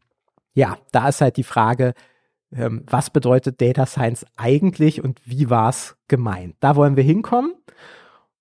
ja, 0.53 0.77
da 0.93 1.09
ist 1.09 1.21
halt 1.21 1.37
die 1.39 1.45
Frage, 1.45 1.95
ähm, 2.53 2.85
was 2.87 3.11
bedeutet 3.11 3.61
Data 3.61 3.87
Science 3.87 4.27
eigentlich 4.37 5.03
und 5.03 5.21
wie 5.25 5.49
war 5.51 5.71
es 5.71 5.97
gemeint? 6.09 6.57
Da 6.61 6.77
wollen 6.77 6.97
wir 6.97 7.05
hinkommen. 7.05 7.55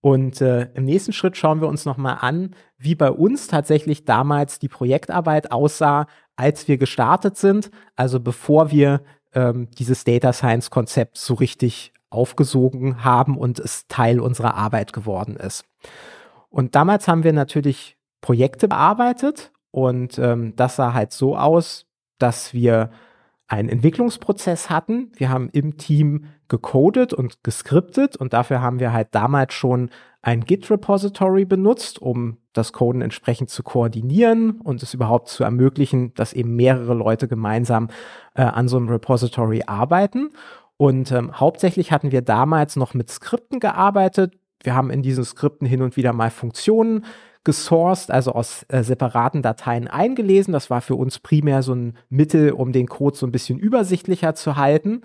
Und 0.01 0.41
äh, 0.41 0.69
im 0.73 0.83
nächsten 0.83 1.13
Schritt 1.13 1.37
schauen 1.37 1.61
wir 1.61 1.69
uns 1.69 1.85
nochmal 1.85 2.17
an, 2.19 2.55
wie 2.77 2.93
bei 2.93 3.09
uns 3.09 3.47
tatsächlich 3.47 4.03
damals 4.03 4.59
die 4.59 4.67
Projektarbeit 4.67 5.51
aussah, 5.53 6.07
als 6.35 6.67
wir 6.67 6.77
gestartet 6.77 7.37
sind, 7.37 7.71
also 7.95 8.19
bevor 8.19 8.69
wir 8.69 9.01
ähm, 9.33 9.69
dieses 9.77 10.03
Data 10.03 10.33
Science 10.33 10.69
Konzept 10.69 11.17
so 11.17 11.35
richtig 11.35 11.93
aufgesogen 12.09 13.03
haben 13.03 13.37
und 13.37 13.59
es 13.59 13.87
Teil 13.87 14.19
unserer 14.19 14.55
Arbeit 14.55 14.93
geworden 14.93 15.37
ist. 15.37 15.63
Und 16.49 16.75
damals 16.75 17.07
haben 17.07 17.23
wir 17.23 17.33
natürlich 17.33 17.97
Projekte 18.23 18.67
bearbeitet 18.67 19.51
und 19.69 20.17
ähm, 20.17 20.55
das 20.55 20.77
sah 20.77 20.93
halt 20.93 21.11
so 21.11 21.37
aus, 21.37 21.85
dass 22.17 22.53
wir 22.53 22.89
einen 23.47 23.69
Entwicklungsprozess 23.69 24.69
hatten. 24.69 25.11
Wir 25.15 25.29
haben 25.29 25.49
im 25.51 25.77
Team 25.77 26.25
gecodet 26.47 27.13
und 27.13 27.43
geskriptet 27.43 28.15
und 28.15 28.33
dafür 28.33 28.61
haben 28.61 28.79
wir 28.79 28.93
halt 28.93 29.09
damals 29.11 29.53
schon 29.53 29.89
ein 30.21 30.45
Git-Repository 30.45 31.43
benutzt, 31.43 32.01
um 32.01 32.37
das 32.53 32.71
Coden 32.71 33.01
entsprechend 33.01 33.49
zu 33.49 33.61
koordinieren 33.61 34.61
und 34.61 34.81
es 34.81 34.93
überhaupt 34.93 35.27
zu 35.27 35.43
ermöglichen, 35.43 36.13
dass 36.13 36.31
eben 36.31 36.55
mehrere 36.55 36.93
Leute 36.93 37.27
gemeinsam 37.27 37.89
äh, 38.35 38.43
an 38.43 38.69
so 38.69 38.77
einem 38.77 38.87
Repository 38.87 39.63
arbeiten. 39.67 40.29
Und 40.77 41.11
ähm, 41.11 41.39
hauptsächlich 41.39 41.91
hatten 41.91 42.11
wir 42.11 42.21
damals 42.21 42.77
noch 42.77 42.93
mit 42.93 43.09
Skripten 43.09 43.59
gearbeitet. 43.59 44.33
Wir 44.61 44.75
haben 44.75 44.91
in 44.91 45.01
diesen 45.01 45.25
Skripten 45.25 45.67
hin 45.67 45.81
und 45.81 45.97
wieder 45.97 46.13
mal 46.13 46.31
Funktionen 46.31 47.05
gesourced, 47.43 48.11
also 48.11 48.31
aus 48.31 48.65
äh, 48.69 48.83
separaten 48.83 49.41
Dateien 49.41 49.87
eingelesen. 49.87 50.53
Das 50.53 50.69
war 50.69 50.81
für 50.81 50.95
uns 50.95 51.19
primär 51.19 51.61
so 51.63 51.73
ein 51.73 51.97
Mittel, 52.09 52.51
um 52.51 52.71
den 52.71 52.87
Code 52.87 53.17
so 53.17 53.25
ein 53.25 53.31
bisschen 53.31 53.59
übersichtlicher 53.59 54.35
zu 54.35 54.55
halten. 54.55 55.01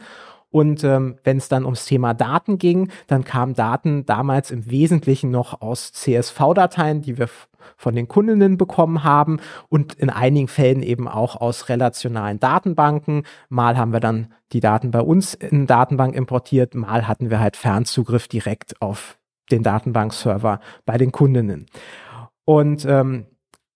Und 0.51 0.83
ähm, 0.83 1.17
wenn 1.25 1.37
es 1.37 1.49
dann 1.49 1.65
ums 1.65 1.85
Thema 1.85 2.15
Daten 2.15 2.59
ging, 2.59 2.91
dann 3.07 3.25
kamen 3.25 3.55
Daten 3.55 4.07
damals 4.07 4.51
im 4.51 4.71
Wesentlichen 4.71 5.31
noch 5.31 5.61
aus 5.61 5.93
CSV-Dateien, 5.93 7.03
die 7.03 7.19
wir 7.19 7.29
von 7.77 7.95
den 7.95 8.09
Kundinnen 8.09 8.57
bekommen 8.57 9.05
haben 9.05 9.41
und 9.69 9.95
in 9.95 10.09
einigen 10.09 10.49
Fällen 10.49 10.83
eben 10.83 11.07
auch 11.07 11.37
aus 11.37 11.69
relationalen 11.69 12.41
Datenbanken. 12.41 13.25
Mal 13.51 13.77
haben 13.77 13.93
wir 13.93 14.01
dann 14.01 14.33
die 14.53 14.61
Daten 14.61 14.91
bei 14.91 15.01
uns 15.01 15.35
in 15.35 15.67
Datenbank 15.67 16.15
importiert, 16.15 16.75
mal 16.75 17.07
hatten 17.07 17.29
wir 17.29 17.41
halt 17.41 17.57
Fernzugriff 17.57 18.27
direkt 18.27 18.81
auf 18.81 19.19
den 19.51 19.63
Datenbankserver 19.63 20.61
bei 20.87 20.97
den 20.97 21.13
Kundinnen. 21.13 21.67
Und 22.49 22.87
ähm, 22.87 23.27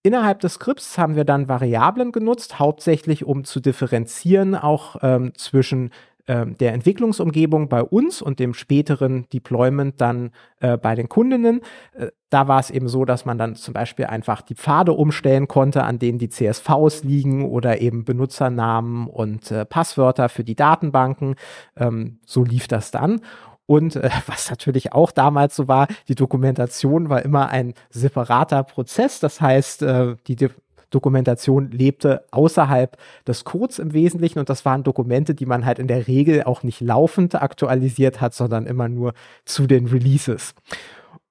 Innerhalb 0.04 0.40
des 0.40 0.54
Skripts 0.54 0.98
haben 0.98 1.14
wir 1.14 1.24
dann 1.24 1.48
Variablen 1.48 2.10
genutzt, 2.10 2.58
hauptsächlich 2.58 3.24
um 3.24 3.44
zu 3.44 3.60
differenzieren, 3.60 4.56
auch 4.56 4.96
ähm, 5.00 5.32
zwischen 5.36 5.90
ähm, 6.26 6.56
der 6.58 6.72
Entwicklungsumgebung 6.72 7.68
bei 7.68 7.84
uns 7.84 8.20
und 8.20 8.40
dem 8.40 8.52
späteren 8.52 9.28
Deployment 9.32 10.00
dann 10.00 10.32
äh, 10.58 10.76
bei 10.76 10.96
den 10.96 11.08
Kundinnen. 11.08 11.60
Äh, 11.92 12.08
da 12.30 12.48
war 12.48 12.58
es 12.58 12.70
eben 12.70 12.88
so, 12.88 13.04
dass 13.04 13.24
man 13.24 13.38
dann 13.38 13.54
zum 13.54 13.74
Beispiel 13.74 14.06
einfach 14.06 14.42
die 14.42 14.56
Pfade 14.56 14.92
umstellen 14.92 15.46
konnte, 15.46 15.84
an 15.84 16.00
denen 16.00 16.18
die 16.18 16.30
CSVs 16.30 17.04
liegen 17.04 17.48
oder 17.48 17.80
eben 17.80 18.04
Benutzernamen 18.04 19.06
und 19.06 19.52
äh, 19.52 19.64
Passwörter 19.64 20.28
für 20.28 20.42
die 20.42 20.56
Datenbanken. 20.56 21.36
Ähm, 21.76 22.18
so 22.24 22.42
lief 22.42 22.66
das 22.66 22.90
dann. 22.90 23.20
Und 23.66 23.97
äh, 23.97 24.11
was 24.26 24.50
natürlich 24.50 24.92
auch 24.92 25.11
damals 25.11 25.57
so 25.57 25.69
war, 25.69 25.88
die 26.09 26.14
Dokumentation 26.14 27.09
war 27.09 27.23
immer 27.23 27.49
ein 27.49 27.75
separater 27.90 28.62
Prozess. 28.64 29.21
Das 29.21 29.40
heißt, 29.40 29.83
äh, 29.83 30.16
die 30.26 30.49
Dokumentation 30.90 31.71
lebte 31.71 32.25
außerhalb 32.31 32.97
des 33.26 33.45
Codes 33.45 33.78
im 33.78 33.92
Wesentlichen 33.92 34.38
und 34.38 34.49
das 34.50 34.64
waren 34.64 34.85
Dokumente, 34.85 35.35
die 35.35 35.47
man 35.47 35.64
halt 35.64 35.78
in 35.78 35.88
der 35.88 36.07
Regel 36.07 36.45
auch 36.45 36.62
nicht 36.62 36.81
laufend 36.81 37.35
aktualisiert 37.35 38.21
hat, 38.21 38.35
sondern 38.35 38.66
immer 38.66 38.88
nur 38.88 39.14
zu 39.45 39.66
den 39.66 39.87
Releases. 39.87 40.54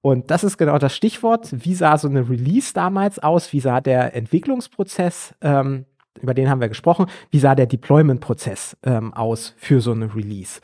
Und 0.01 0.31
das 0.31 0.43
ist 0.43 0.57
genau 0.57 0.79
das 0.79 0.95
Stichwort. 0.95 1.49
Wie 1.51 1.75
sah 1.75 1.97
so 1.97 2.07
eine 2.07 2.27
Release 2.27 2.73
damals 2.73 3.19
aus? 3.19 3.53
Wie 3.53 3.59
sah 3.59 3.81
der 3.81 4.15
Entwicklungsprozess, 4.15 5.35
ähm, 5.41 5.85
über 6.19 6.33
den 6.33 6.49
haben 6.49 6.59
wir 6.59 6.69
gesprochen, 6.69 7.05
wie 7.29 7.39
sah 7.39 7.55
der 7.55 7.67
Deployment-Prozess 7.67 8.77
ähm, 8.83 9.13
aus 9.13 9.53
für 9.57 9.79
so 9.79 9.91
eine 9.91 10.13
Release? 10.15 10.59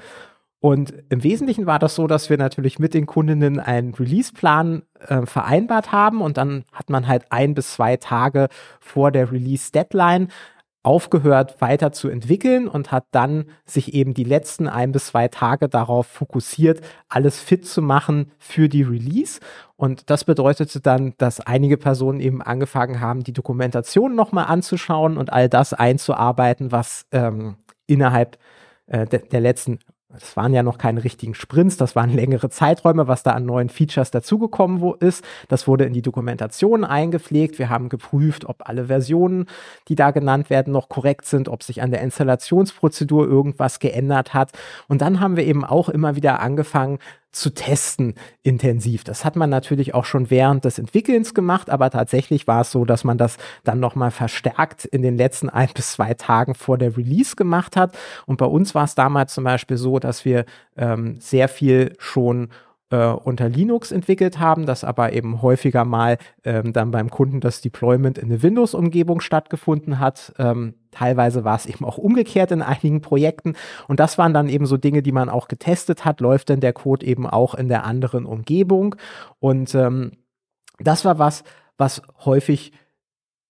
Und 0.60 0.94
im 1.10 1.24
Wesentlichen 1.24 1.68
war 1.68 1.78
das 1.78 1.96
so, 1.96 2.08
dass 2.08 2.30
wir 2.30 2.38
natürlich 2.38 2.80
mit 2.80 2.94
den 2.94 3.06
Kundinnen 3.06 3.60
einen 3.60 3.94
Release-Plan 3.94 4.84
äh, 5.00 5.26
vereinbart 5.26 5.92
haben 5.92 6.22
und 6.22 6.38
dann 6.38 6.66
hat 6.72 6.90
man 6.90 7.08
halt 7.08 7.32
ein 7.32 7.54
bis 7.54 7.74
zwei 7.74 7.98
Tage 7.98 8.48
vor 8.80 9.12
der 9.12 9.32
Release-Deadline 9.32 10.30
aufgehört, 10.88 11.60
weiter 11.60 11.92
zu 11.92 12.08
entwickeln 12.08 12.68
und 12.70 12.94
hat 12.94 13.08
dann 13.12 13.50
sich 13.66 13.94
eben 13.94 14.14
die 14.14 14.24
letzten 14.24 14.70
ein 14.70 14.94
bis 14.94 15.08
zwei 15.08 15.28
Tage 15.28 15.68
darauf 15.68 16.08
fokussiert, 16.08 16.80
alles 17.10 17.42
fit 17.42 17.68
zu 17.68 17.82
machen 17.82 18.32
für 18.40 18.70
die 18.70 18.84
Release. 18.84 19.42
Und 19.76 20.10
das 20.10 20.24
bedeutete 20.24 20.80
dann, 20.80 21.14
dass 21.18 21.42
einige 21.42 21.76
Personen 21.78 22.22
eben 22.22 22.42
angefangen 22.42 23.02
haben, 23.02 23.24
die 23.24 23.34
Dokumentation 23.34 24.16
nochmal 24.16 24.46
anzuschauen 24.46 25.18
und 25.18 25.32
all 25.34 25.50
das 25.50 25.74
einzuarbeiten, 25.74 26.72
was 26.72 27.06
ähm, 27.12 27.58
innerhalb 27.86 28.38
äh, 28.88 29.06
de 29.06 29.28
der 29.28 29.42
letzten 29.42 29.80
das 30.10 30.38
waren 30.38 30.54
ja 30.54 30.64
noch 30.64 30.78
keine 30.78 31.04
richtigen 31.04 31.36
Sprints, 31.36 31.76
das 31.76 31.96
waren 31.96 32.10
längere 32.10 32.50
Zeiträume, 32.50 33.10
was 33.10 33.24
da 33.24 33.32
an 33.32 33.46
neuen 33.46 33.68
Features 33.68 34.10
dazugekommen 34.10 34.94
ist. 35.02 35.24
Das 35.50 35.68
wurde 35.68 35.84
in 35.84 35.92
die 35.92 36.02
Dokumentation 36.02 36.86
eingepflegt. 36.86 37.60
Wir 37.60 37.70
haben 37.70 37.90
geprüft, 37.90 38.46
ob 38.46 38.70
alle 38.70 38.86
Versionen, 38.86 39.48
die 39.90 39.96
da 39.96 40.12
genannt 40.12 40.50
werden, 40.50 40.72
noch 40.72 40.88
korrekt 40.88 41.26
sind, 41.26 41.50
ob 41.50 41.62
sich 41.62 41.82
an 41.82 41.92
der 41.92 42.02
Installationsprozedur 42.02 43.28
irgendwas 43.28 43.80
geändert 43.80 44.34
hat. 44.34 44.52
Und 44.88 45.02
dann 45.02 45.20
haben 45.20 45.36
wir 45.36 45.46
eben 45.46 45.66
auch 45.66 45.90
immer 45.90 46.16
wieder 46.16 46.40
angefangen, 46.40 47.00
zu 47.40 47.54
testen 47.54 48.16
intensiv. 48.44 49.04
Das 49.04 49.26
hat 49.26 49.36
man 49.36 49.50
natürlich 49.50 49.94
auch 49.94 50.06
schon 50.06 50.30
während 50.30 50.66
des 50.66 50.80
Entwickelns 50.80 51.34
gemacht, 51.34 51.70
aber 51.70 51.90
tatsächlich 51.90 52.48
war 52.48 52.62
es 52.62 52.72
so, 52.72 52.86
dass 52.86 53.04
man 53.04 53.18
das 53.18 53.38
dann 53.64 53.80
nochmal 53.80 54.12
verstärkt 54.12 54.86
in 54.86 55.02
den 55.02 55.18
letzten 55.18 55.50
ein 55.50 55.70
bis 55.74 55.94
zwei 55.94 56.14
Tagen 56.14 56.56
vor 56.56 56.78
der 56.78 56.98
Release 56.98 57.36
gemacht 57.36 57.76
hat. 57.76 57.98
Und 58.26 58.38
bei 58.38 58.46
uns 58.46 58.76
war 58.76 58.84
es 58.84 58.96
damals 58.96 59.34
zum 59.34 59.44
Beispiel 59.44 59.78
so, 59.78 60.00
dass 60.00 60.26
wir 60.26 60.46
ähm, 60.78 61.18
sehr 61.20 61.48
viel 61.48 61.96
schon 62.00 62.50
äh, 62.90 63.08
unter 63.08 63.50
Linux 63.50 63.92
entwickelt 63.92 64.40
haben, 64.40 64.66
dass 64.66 64.84
aber 64.84 65.14
eben 65.14 65.42
häufiger 65.42 65.86
mal 65.86 66.18
ähm, 66.44 66.74
dann 66.74 66.92
beim 66.92 67.10
Kunden 67.10 67.42
das 67.42 67.62
Deployment 67.62 68.18
in 68.18 68.26
eine 68.26 68.42
Windows-Umgebung 68.44 69.20
stattgefunden 69.20 70.00
hat. 70.00 70.34
Ähm, 70.38 70.76
teilweise 70.92 71.44
war 71.44 71.56
es 71.56 71.66
eben 71.66 71.86
auch 71.86 71.98
umgekehrt 71.98 72.52
in 72.52 72.62
einigen 72.62 73.02
Projekten. 73.02 73.56
Und 73.88 74.00
das 74.00 74.18
waren 74.18 74.34
dann 74.34 74.50
eben 74.50 74.66
so 74.66 74.78
Dinge, 74.78 75.02
die 75.02 75.12
man 75.12 75.30
auch 75.30 75.48
getestet 75.48 76.06
hat. 76.06 76.22
Läuft 76.22 76.50
denn 76.50 76.60
der 76.60 76.74
Code 76.74 77.06
eben 77.06 77.28
auch 77.28 77.56
in 77.56 77.68
der 77.68 77.84
anderen 77.84 78.26
Umgebung? 78.26 78.96
Und 79.40 79.76
ähm, 79.76 80.12
das 80.80 81.06
war 81.06 81.20
was, 81.20 81.44
was 81.78 82.02
häufig 82.24 82.72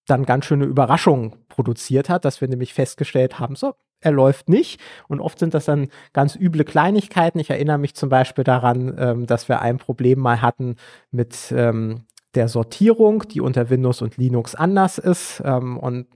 dann 0.06 0.24
ganz 0.24 0.46
schöne 0.46 0.64
Überraschungen 0.64 1.34
produziert 1.48 2.08
hat, 2.08 2.24
dass 2.24 2.40
wir 2.40 2.48
nämlich 2.48 2.74
festgestellt 2.74 3.38
haben, 3.38 3.54
so, 3.54 3.74
er 4.00 4.12
läuft 4.12 4.48
nicht. 4.48 4.80
Und 5.08 5.20
oft 5.20 5.38
sind 5.38 5.54
das 5.54 5.64
dann 5.64 5.88
ganz 6.12 6.36
üble 6.36 6.64
Kleinigkeiten. 6.64 7.38
Ich 7.40 7.50
erinnere 7.50 7.78
mich 7.78 7.94
zum 7.94 8.08
Beispiel 8.08 8.44
daran, 8.44 8.94
ähm, 8.98 9.26
dass 9.26 9.48
wir 9.48 9.60
ein 9.60 9.78
Problem 9.78 10.20
mal 10.20 10.40
hatten 10.40 10.76
mit 11.10 11.52
ähm, 11.52 12.04
der 12.34 12.48
Sortierung, 12.48 13.24
die 13.28 13.40
unter 13.40 13.70
Windows 13.70 14.02
und 14.02 14.16
Linux 14.16 14.54
anders 14.54 14.98
ist. 14.98 15.42
Ähm, 15.44 15.76
und 15.78 16.06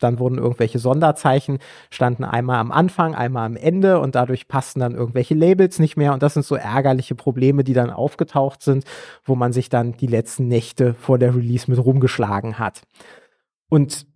dann 0.00 0.18
wurden 0.18 0.38
irgendwelche 0.38 0.78
Sonderzeichen, 0.78 1.58
standen 1.90 2.24
einmal 2.24 2.58
am 2.58 2.72
Anfang, 2.72 3.14
einmal 3.14 3.46
am 3.46 3.56
Ende 3.56 4.00
und 4.00 4.14
dadurch 4.14 4.48
passten 4.48 4.80
dann 4.80 4.94
irgendwelche 4.94 5.34
Labels 5.34 5.78
nicht 5.78 5.96
mehr. 5.96 6.12
Und 6.12 6.22
das 6.22 6.34
sind 6.34 6.44
so 6.44 6.56
ärgerliche 6.56 7.14
Probleme, 7.14 7.64
die 7.64 7.74
dann 7.74 7.90
aufgetaucht 7.90 8.62
sind, 8.62 8.84
wo 9.24 9.34
man 9.34 9.52
sich 9.52 9.68
dann 9.68 9.92
die 9.92 10.06
letzten 10.06 10.48
Nächte 10.48 10.94
vor 10.94 11.18
der 11.18 11.34
Release 11.34 11.70
mit 11.70 11.82
rumgeschlagen 11.82 12.58
hat. 12.58 12.82
Und 13.70 14.06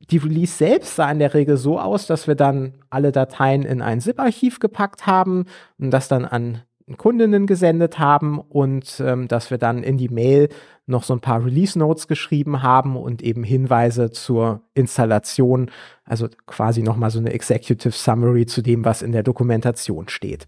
die 0.00 0.18
Release 0.18 0.56
selbst 0.56 0.96
sah 0.96 1.10
in 1.10 1.18
der 1.18 1.34
Regel 1.34 1.56
so 1.56 1.78
aus, 1.78 2.06
dass 2.06 2.26
wir 2.26 2.34
dann 2.34 2.74
alle 2.90 3.12
Dateien 3.12 3.62
in 3.62 3.82
ein 3.82 4.00
ZIP-Archiv 4.00 4.60
gepackt 4.60 5.06
haben 5.06 5.46
und 5.78 5.90
das 5.90 6.08
dann 6.08 6.24
an 6.24 6.62
Kundinnen 6.96 7.46
gesendet 7.46 7.98
haben 7.98 8.38
und 8.38 9.02
ähm, 9.04 9.26
dass 9.26 9.50
wir 9.50 9.58
dann 9.58 9.82
in 9.82 9.98
die 9.98 10.08
Mail 10.08 10.48
noch 10.86 11.02
so 11.02 11.14
ein 11.14 11.20
paar 11.20 11.44
Release 11.44 11.76
Notes 11.76 12.06
geschrieben 12.06 12.62
haben 12.62 12.96
und 12.96 13.22
eben 13.22 13.42
Hinweise 13.42 14.12
zur 14.12 14.60
Installation, 14.74 15.72
also 16.04 16.28
quasi 16.46 16.82
nochmal 16.82 17.10
so 17.10 17.18
eine 17.18 17.32
Executive 17.32 17.90
Summary 17.90 18.46
zu 18.46 18.62
dem, 18.62 18.84
was 18.84 19.02
in 19.02 19.10
der 19.10 19.24
Dokumentation 19.24 20.08
steht. 20.08 20.46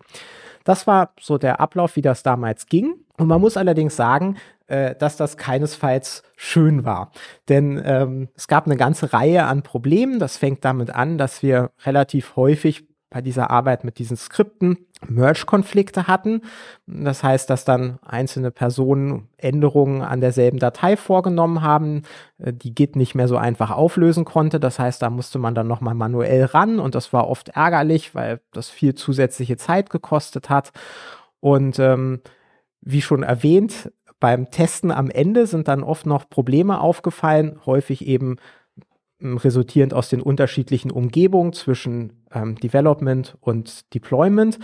Das 0.63 0.87
war 0.87 1.13
so 1.19 1.39
der 1.39 1.61
Ablauf, 1.61 1.97
wie 1.97 2.03
das 2.03 2.23
damals 2.23 2.67
ging. 2.67 2.95
Und 3.17 3.27
man 3.27 3.41
muss 3.41 3.57
allerdings 3.57 3.97
sagen, 3.97 4.37
äh, 4.69 4.95
dass 4.95 5.17
das 5.17 5.37
keinesfalls 5.37 6.23
schön 6.37 6.85
war. 6.85 7.11
Denn 7.49 7.81
ähm, 7.85 8.29
es 8.35 8.49
gab 8.49 8.67
eine 8.67 8.77
ganze 8.77 9.13
Reihe 9.13 9.45
an 9.45 9.63
Problemen. 9.63 10.19
Das 10.19 10.37
fängt 10.37 10.65
damit 10.65 10.91
an, 10.91 11.19
dass 11.19 11.43
wir 11.43 11.71
relativ 11.85 12.37
häufig 12.37 12.87
bei 13.11 13.23
dieser 13.23 13.51
Arbeit 13.51 13.85
mit 13.85 13.99
diesen 13.99 14.17
Skripten 14.17 14.87
Merge-Konflikte 15.07 16.07
hatten. 16.07 16.43
Das 16.87 17.23
heißt, 17.23 17.49
dass 17.49 17.65
dann 17.65 17.99
einzelne 18.05 18.51
Personen 18.51 19.29
Änderungen 19.39 20.03
an 20.03 20.21
derselben 20.21 20.59
Datei 20.59 20.97
vorgenommen 20.97 21.63
haben, 21.63 22.03
äh, 22.39 22.53
die 22.53 22.75
Git 22.75 22.97
nicht 22.97 23.15
mehr 23.15 23.29
so 23.29 23.37
einfach 23.37 23.71
auflösen 23.71 24.25
konnte. 24.25 24.61
Das 24.61 24.79
heißt, 24.79 25.01
da 25.01 25.11
musste 25.11 25.39
man 25.39 25.55
dann 25.55 25.69
nochmal 25.69 25.95
manuell 25.95 26.45
ran 26.45 26.79
und 26.81 26.95
das 26.95 27.13
war 27.13 27.29
oft 27.29 27.51
ärgerlich, 27.51 28.15
weil 28.15 28.41
das 28.53 28.69
viel 28.69 28.95
zusätzliche 28.95 29.57
Zeit 29.57 29.89
gekostet 29.91 30.51
hat. 30.51 30.73
Und 31.41 31.79
ähm, 31.79 32.21
wie 32.81 33.03
schon 33.03 33.23
erwähnt, 33.23 33.91
beim 34.21 34.51
Testen 34.51 34.91
am 34.91 35.11
Ende 35.11 35.47
sind 35.47 35.69
dann 35.69 35.83
oft 35.83 36.07
noch 36.07 36.29
Probleme 36.29 36.81
aufgefallen, 36.81 37.61
häufig 37.67 38.07
eben 38.07 38.37
resultierend 39.21 39.95
aus 39.95 40.09
den 40.09 40.23
unterschiedlichen 40.23 40.91
Umgebungen 40.91 41.53
zwischen 41.53 42.25
ähm, 42.33 42.55
Development 42.57 43.37
und 43.41 43.93
Deployment. 43.95 44.59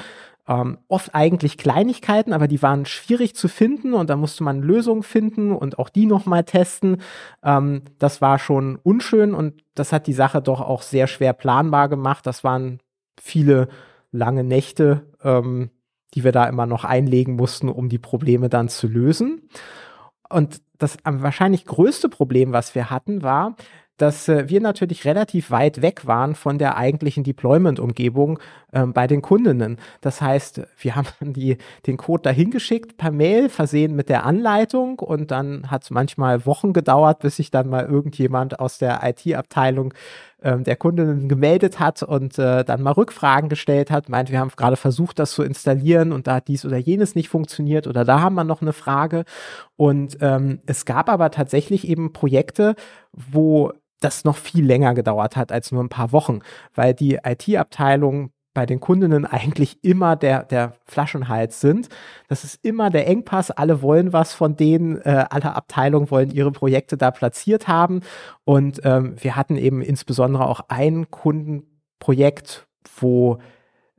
Ähm, 0.47 0.79
oft 0.89 1.15
eigentlich 1.15 1.57
Kleinigkeiten, 1.57 2.33
aber 2.33 2.47
die 2.49 2.63
waren 2.63 2.85
schwierig 2.85 3.35
zu 3.35 3.49
finden 3.49 3.95
und 3.95 4.11
da 4.11 4.17
musste 4.17 4.45
man 4.45 4.61
Lösungen 4.61 5.03
finden 5.03 5.53
und 5.53 5.79
auch 5.79 5.89
die 5.89 6.07
nochmal 6.07 6.45
testen. 6.45 6.99
Ähm, 7.43 7.83
das 7.99 8.21
war 8.21 8.39
schon 8.39 8.77
unschön 8.77 9.35
und 9.35 9.63
das 9.75 9.93
hat 9.93 10.07
die 10.07 10.13
Sache 10.13 10.43
doch 10.43 10.61
auch 10.61 10.83
sehr 10.83 11.07
schwer 11.07 11.33
planbar 11.33 11.89
gemacht. 11.89 12.27
Das 12.27 12.45
waren 12.45 12.81
viele 13.19 13.69
lange 14.13 14.45
Nächte, 14.45 15.07
ähm, 15.23 15.71
die 16.14 16.25
wir 16.25 16.33
da 16.33 16.47
immer 16.47 16.66
noch 16.66 16.85
einlegen 16.85 17.37
mussten, 17.37 17.68
um 17.68 17.88
die 17.88 17.99
Probleme 17.99 18.49
dann 18.49 18.68
zu 18.68 18.87
lösen. 18.87 19.49
Und 20.28 20.62
das 20.78 20.97
wahrscheinlich 21.04 21.64
größte 21.64 22.09
Problem, 22.09 22.52
was 22.52 22.75
wir 22.75 22.90
hatten, 22.90 23.23
war, 23.23 23.56
dass 23.97 24.28
äh, 24.28 24.49
wir 24.49 24.61
natürlich 24.61 25.04
relativ 25.04 25.50
weit 25.50 25.80
weg 25.83 26.06
waren 26.06 26.35
von 26.35 26.59
der 26.59 26.76
eigentlichen 26.76 27.23
Deployment-Umgebung 27.23 28.40
ähm, 28.73 28.92
bei 28.92 29.06
den 29.06 29.23
Kundinnen. 29.23 29.78
Das 30.00 30.21
heißt, 30.21 30.62
wir 30.78 30.97
haben 30.97 31.09
die, 31.33 31.59
den 31.87 31.97
Code 31.97 32.23
dahin 32.23 32.50
geschickt 32.50 32.97
per 32.97 33.12
Mail, 33.12 33.49
versehen 33.49 33.94
mit 33.94 34.09
der 34.09 34.25
Anleitung 34.25 34.99
und 34.99 35.30
dann 35.30 35.71
hat 35.71 35.85
es 35.85 35.90
manchmal 35.90 36.44
Wochen 36.47 36.73
gedauert, 36.73 37.21
bis 37.21 37.37
sich 37.37 37.50
dann 37.50 37.68
mal 37.68 37.87
irgendjemand 37.87 38.59
aus 38.59 38.78
der 38.78 39.00
IT-Abteilung 39.04 39.94
ähm, 40.45 40.63
der 40.63 40.77
Kundinnen 40.77 41.29
gemeldet 41.29 41.81
hat 41.81 42.03
und 42.03 42.39
äh, 42.39 42.65
dann 42.65 42.83
mal 42.83 42.93
Rückfragen 42.93 43.49
gestellt 43.49 43.91
hat, 43.91 44.09
meint, 44.09 44.31
wir 44.31 44.39
haben 44.39 44.51
gerade 44.55 44.77
versucht, 44.77 45.19
das 45.19 45.33
zu 45.33 45.43
installieren 45.43 46.13
und 46.13 46.27
da 46.27 46.37
hat 46.37 46.49
dies 46.49 46.65
oder 46.65 46.77
jenes 46.77 47.15
nicht 47.15 47.29
funktioniert 47.29 47.87
oder 47.87 48.05
da 48.05 48.21
haben 48.21 48.35
wir 48.35 48.45
noch 48.45 48.63
eine 48.63 48.75
Frage. 48.75 49.25
Und 49.77 50.19
ähm, 50.21 50.61
es 50.67 50.85
gab 50.85 51.09
aber 51.09 51.31
tatsächlich 51.31 51.89
eben 51.89 52.13
Projekte, 52.13 52.75
wo 53.13 53.73
das 54.01 54.25
noch 54.25 54.37
viel 54.37 54.65
länger 54.65 54.95
gedauert 54.95 55.35
hat 55.35 55.51
als 55.51 55.73
nur 55.73 55.83
ein 55.83 55.89
paar 55.89 56.13
Wochen, 56.13 56.41
weil 56.75 56.93
die 56.93 57.21
IT-Abteilung 57.25 58.31
bei 58.55 58.67
den 58.67 58.81
Kundinnen 58.81 59.27
eigentlich 59.27 59.83
immer 59.83 60.17
der, 60.17 60.45
der 60.45 60.75
Flaschenhals 60.87 61.61
sind. 61.61 61.89
Das 62.29 62.45
ist 62.45 62.65
immer 62.65 62.89
der 62.89 63.09
Engpass. 63.09 63.51
Alle 63.51 63.83
wollen 63.83 64.13
was 64.13 64.33
von 64.33 64.57
denen. 64.57 65.01
Äh, 65.03 65.27
alle 65.29 65.57
Abteilungen 65.57 66.11
wollen 66.11 66.31
ihre 66.31 66.53
Projekte 66.53 66.97
da 66.97 67.11
platziert 67.11 67.69
haben. 67.69 68.01
Und 68.45 68.81
ähm, 68.85 69.17
wir 69.19 69.37
hatten 69.37 69.57
eben 69.57 69.83
insbesondere 69.83 70.47
auch 70.47 70.61
ein 70.69 71.11
Kundenprojekt, 71.11 72.67
wo 72.99 73.39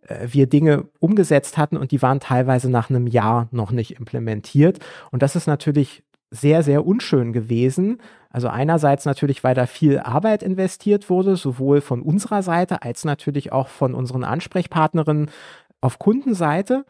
äh, 0.08 0.28
wir 0.32 0.48
Dinge 0.48 0.86
umgesetzt 1.00 1.58
hatten 1.58 1.78
und 1.78 1.92
die 1.92 2.02
waren 2.02 2.20
teilweise 2.20 2.70
nach 2.70 2.90
einem 2.90 3.08
Jahr 3.08 3.50
noch 3.52 3.72
nicht 3.72 4.00
implementiert. 4.00 4.80
Und 5.12 5.22
das 5.22 5.36
ist 5.36 5.48
natürlich 5.48 6.04
sehr, 6.32 6.64
sehr 6.64 6.86
unschön 6.86 7.34
gewesen. 7.34 8.00
Also 8.36 8.50
einerseits 8.50 9.06
natürlich, 9.06 9.46
weil 9.46 9.56
da 9.56 9.66
viel 9.66 9.98
Arbeit 10.00 10.44
investiert 10.44 11.10
wurde, 11.10 11.38
sowohl 11.38 11.80
von 11.80 12.02
unserer 12.02 12.44
Seite 12.44 12.82
als 12.82 13.06
natürlich 13.06 13.54
auch 13.54 13.70
von 13.70 13.94
unseren 13.94 14.26
Ansprechpartnerinnen 14.26 15.32
auf 15.80 16.00
Kundenseite. 16.00 16.84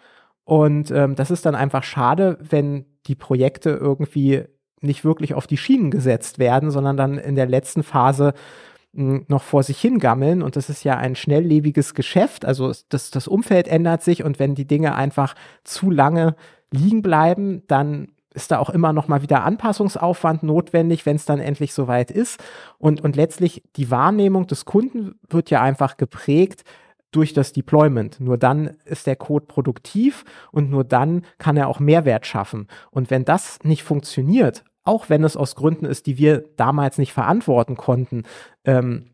Und 0.44 0.90
ähm, 0.90 1.14
das 1.14 1.30
ist 1.30 1.46
dann 1.46 1.54
einfach 1.54 1.84
schade, 1.84 2.40
wenn 2.42 2.86
die 3.06 3.14
Projekte 3.14 3.70
irgendwie 3.70 4.46
nicht 4.82 5.06
wirklich 5.06 5.36
auf 5.36 5.46
die 5.46 5.58
Schienen 5.58 5.92
gesetzt 5.92 6.40
werden, 6.40 6.72
sondern 6.72 6.98
dann 6.98 7.20
in 7.20 7.36
der 7.36 7.46
letzten 7.46 7.84
Phase 7.84 8.34
hm, 8.96 9.26
noch 9.28 9.44
vor 9.44 9.62
sich 9.62 9.80
hingammeln. 9.80 10.42
Und 10.42 10.56
das 10.56 10.72
ist 10.72 10.84
ja 10.84 10.98
ein 10.98 11.16
schnelllebiges 11.16 11.94
Geschäft. 11.94 12.44
Also 12.44 12.74
das, 12.90 13.12
das 13.12 13.28
Umfeld 13.28 13.68
ändert 13.68 14.02
sich 14.02 14.24
und 14.24 14.40
wenn 14.40 14.56
die 14.56 14.66
Dinge 14.66 14.96
einfach 14.96 15.36
zu 15.64 15.92
lange 15.92 16.36
liegen 16.72 17.04
bleiben, 17.04 17.62
dann 17.68 18.08
ist 18.36 18.52
da 18.52 18.60
auch 18.60 18.70
immer 18.70 18.94
noch 18.94 19.08
mal 19.08 19.22
wieder 19.22 19.44
Anpassungsaufwand 19.44 20.44
notwendig, 20.44 21.06
wenn 21.06 21.16
es 21.16 21.26
dann 21.26 21.40
endlich 21.40 21.74
soweit 21.74 22.12
ist. 22.12 22.44
Und, 22.78 23.02
und 23.02 23.16
letztlich 23.16 23.64
die 23.78 23.90
Wahrnehmung 23.90 24.46
des 24.46 24.66
Kunden 24.66 25.16
wird 25.30 25.50
ja 25.50 25.62
einfach 25.62 25.98
geprägt 25.98 26.64
durch 27.12 27.34
das 27.34 27.54
Deployment. 27.54 28.20
Nur 28.20 28.38
dann 28.38 28.76
ist 28.84 29.08
der 29.08 29.16
Code 29.16 29.46
produktiv 29.46 30.26
und 30.52 30.70
nur 30.70 30.84
dann 30.84 31.26
kann 31.38 31.58
er 31.58 31.70
auch 31.70 31.80
Mehrwert 31.80 32.28
schaffen. 32.28 32.68
Und 32.92 33.10
wenn 33.10 33.24
das 33.24 33.60
nicht 33.64 33.84
funktioniert, 33.84 34.66
auch 34.84 35.10
wenn 35.10 35.24
es 35.24 35.38
aus 35.38 35.56
Gründen 35.56 35.86
ist, 35.86 36.06
die 36.06 36.18
wir 36.18 36.44
damals 36.58 36.98
nicht 36.98 37.14
verantworten 37.14 37.76
konnten, 37.78 38.24
ähm, 38.66 39.12